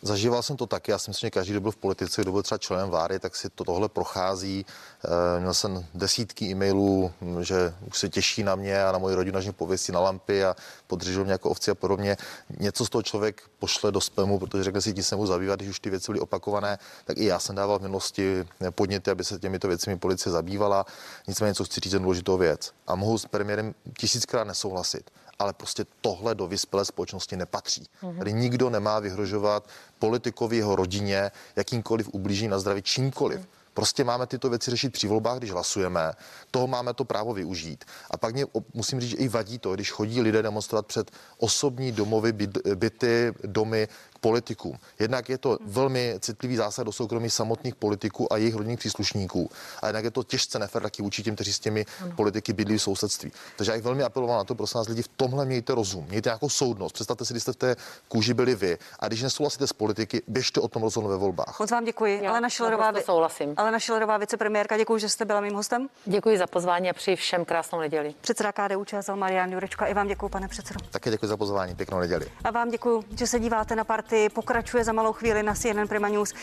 Zažíval 0.01 0.43
jsem 0.43 0.57
to 0.57 0.67
taky, 0.67 0.91
já 0.91 0.97
si 0.97 1.09
myslím, 1.09 1.27
že 1.27 1.31
každý, 1.31 1.51
kdo 1.51 1.61
byl 1.61 1.71
v 1.71 1.75
politice, 1.75 2.21
kdo 2.21 2.31
byl 2.31 2.43
třeba 2.43 2.57
členem 2.57 2.89
vlády, 2.89 3.19
tak 3.19 3.35
si 3.35 3.49
to 3.49 3.63
tohle 3.63 3.89
prochází. 3.89 4.65
Eh, 5.05 5.39
Měl 5.39 5.53
jsem 5.53 5.85
desítky 5.93 6.45
e-mailů, 6.45 7.11
že 7.41 7.73
už 7.87 7.99
se 7.99 8.09
těší 8.09 8.43
na 8.43 8.55
mě 8.55 8.83
a 8.83 8.91
na 8.91 8.97
moji 8.97 9.15
rodinu, 9.15 9.41
že 9.41 9.51
pověsí 9.51 9.91
na 9.91 9.99
lampy 9.99 10.43
a 10.45 10.55
podržel 10.87 11.23
mě 11.23 11.31
jako 11.31 11.49
ovci 11.49 11.71
a 11.71 11.75
podobně. 11.75 12.17
Něco 12.59 12.85
z 12.85 12.89
toho 12.89 13.03
člověk 13.03 13.41
pošle 13.59 13.91
do 13.91 14.01
spamu, 14.01 14.39
protože 14.39 14.63
řekne 14.63 14.81
si, 14.81 14.93
tím 14.93 15.03
se 15.03 15.15
mu 15.15 15.25
zabývat, 15.25 15.59
když 15.59 15.69
už 15.69 15.79
ty 15.79 15.89
věci 15.89 16.11
byly 16.11 16.19
opakované, 16.19 16.79
tak 17.05 17.17
i 17.17 17.25
já 17.25 17.39
jsem 17.39 17.55
dával 17.55 17.79
v 17.79 17.81
minulosti 17.81 18.45
podněty, 18.71 19.11
aby 19.11 19.23
se 19.23 19.39
těmito 19.39 19.67
věcmi 19.67 19.97
policie 19.97 20.33
zabývala. 20.33 20.85
Nicméně, 21.27 21.53
co 21.53 21.63
chci 21.63 21.79
říct, 21.79 21.93
je 21.93 21.99
důležitou 21.99 22.37
věc. 22.37 22.71
A 22.87 22.95
mohu 22.95 23.17
s 23.17 23.25
premiérem 23.25 23.75
tisíckrát 23.97 24.47
nesouhlasit 24.47 25.11
ale 25.39 25.53
prostě 25.53 25.85
tohle 26.01 26.35
do 26.35 26.47
vyspělé 26.47 26.85
společnosti 26.85 27.37
nepatří. 27.37 27.85
Tady 28.17 28.33
nikdo 28.33 28.69
nemá 28.69 28.99
vyhrožovat 28.99 29.67
politikovi, 29.99 30.57
jeho 30.57 30.75
rodině, 30.75 31.31
jakýmkoliv 31.55 32.09
ublížení 32.13 32.47
na 32.49 32.59
zdraví, 32.59 32.81
čímkoliv. 32.81 33.47
Prostě 33.73 34.03
máme 34.03 34.27
tyto 34.27 34.49
věci 34.49 34.71
řešit 34.71 34.93
při 34.93 35.07
volbách, 35.07 35.37
když 35.37 35.51
hlasujeme. 35.51 36.11
Toho 36.51 36.67
máme 36.67 36.93
to 36.93 37.05
právo 37.05 37.33
využít. 37.33 37.85
A 38.11 38.17
pak 38.17 38.33
mě 38.33 38.45
musím 38.73 38.99
říct, 38.99 39.09
že 39.09 39.17
i 39.17 39.27
vadí 39.27 39.59
to, 39.59 39.73
když 39.75 39.91
chodí 39.91 40.21
lidé 40.21 40.41
demonstrovat 40.41 40.85
před 40.85 41.11
osobní 41.37 41.91
domovy, 41.91 42.33
byt- 42.33 42.75
byty, 42.75 43.33
domy 43.43 43.87
politikům. 44.21 44.77
Jednak 44.99 45.29
je 45.29 45.37
to 45.37 45.57
velmi 45.65 46.15
citlivý 46.19 46.55
zásah 46.55 46.85
do 46.85 46.91
soukromí 46.91 47.29
samotných 47.29 47.75
politiků 47.75 48.33
a 48.33 48.37
jejich 48.37 48.55
rodinných 48.55 48.79
příslušníků. 48.79 49.49
A 49.81 49.87
jednak 49.87 50.03
je 50.03 50.11
to 50.11 50.23
těžce 50.23 50.59
nefér 50.59 50.81
taky 50.81 51.01
vůči 51.01 51.23
těm, 51.23 51.35
kteří 51.35 51.53
s 51.53 51.59
těmi 51.59 51.85
politiky 52.15 52.53
bydlí 52.53 52.77
v 52.77 52.81
sousedství. 52.81 53.31
Takže 53.55 53.71
já 53.71 53.77
bych 53.77 53.83
velmi 53.83 54.03
apeloval 54.03 54.37
na 54.37 54.43
to, 54.43 54.55
prosím 54.55 54.77
vás, 54.77 54.87
lidi, 54.87 55.01
v 55.01 55.07
tomhle 55.07 55.45
mějte 55.45 55.75
rozum, 55.75 56.05
mějte 56.09 56.29
nějakou 56.29 56.49
soudnost. 56.49 56.93
Představte 56.93 57.25
si, 57.25 57.33
když 57.33 57.43
jste 57.43 57.53
v 57.53 57.55
té 57.55 57.75
kůži 58.07 58.33
byli 58.33 58.55
vy. 58.55 58.77
A 58.99 59.07
když 59.07 59.21
nesouhlasíte 59.21 59.67
s 59.67 59.73
politiky, 59.73 60.21
běžte 60.27 60.59
o 60.59 60.67
tom 60.67 60.81
rozhodnout 60.81 61.09
ve 61.09 61.17
volbách. 61.17 61.59
Moc 61.59 61.71
vám 61.71 61.85
děkuji. 61.85 62.23
Já 62.23 62.29
Alena 62.29 62.49
Šilerová, 62.49 62.93
souhlasím. 63.05 63.53
Alena 63.57 63.79
Šilerová, 63.79 64.17
vicepremiérka, 64.17 64.77
děkuji, 64.77 64.97
že 64.97 65.09
jste 65.09 65.25
byla 65.25 65.41
mým 65.41 65.53
hostem. 65.53 65.89
Děkuji 66.05 66.37
za 66.37 66.47
pozvání 66.47 66.89
a 66.89 66.93
přeji 66.93 67.17
všem 67.17 67.45
krásnou 67.45 67.79
neděli. 67.79 68.15
Předseda 68.21 68.51
KDU 68.51 68.85
ČSL 68.85 69.15
Marian 69.15 69.51
Jurečka. 69.51 69.85
I 69.85 69.93
vám 69.93 70.07
děkuji, 70.07 70.29
pane 70.29 70.47
předsedo. 70.47 70.79
Také 70.91 71.11
děkuji 71.11 71.27
za 71.27 71.37
pozvání. 71.37 71.75
Pěknou 71.75 71.99
neděli. 71.99 72.25
A 72.43 72.51
vám 72.51 72.69
děkuji, 72.69 73.03
že 73.17 73.27
se 73.27 73.39
díváte 73.39 73.75
na 73.75 73.83
partii. 74.09 74.29
Pokračuje 74.29 74.83
za 74.83 74.93
malou 74.93 75.13
chvíli 75.13 75.43
na 75.43 75.53
CNN 75.53 75.87
Prima 75.87 76.09
News. 76.09 76.33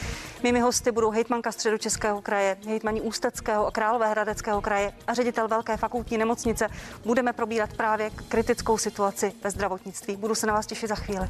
Mými 0.42 0.60
hosty 0.60 0.92
budou 0.92 1.10
hejtmanka 1.10 1.52
středočeského 1.52 2.22
kraje, 2.22 2.56
hejtmaní 2.66 3.00
Ústeckého 3.00 3.66
a 3.66 3.70
Královéhradeckého 3.70 4.60
kraje 4.60 4.92
a 5.06 5.14
ředitel 5.14 5.48
Velké 5.48 5.76
fakultní 5.76 6.18
nemocnice. 6.18 6.68
Budeme 7.04 7.32
probírat 7.32 7.72
právě 7.72 8.10
kritickou 8.28 8.78
situaci 8.78 9.32
ve 9.44 9.50
zdravotnictví. 9.50 10.16
Budu 10.16 10.34
se 10.34 10.46
na 10.46 10.52
vás 10.52 10.66
těšit 10.66 10.88
za 10.88 10.94
chvíli. 10.94 11.28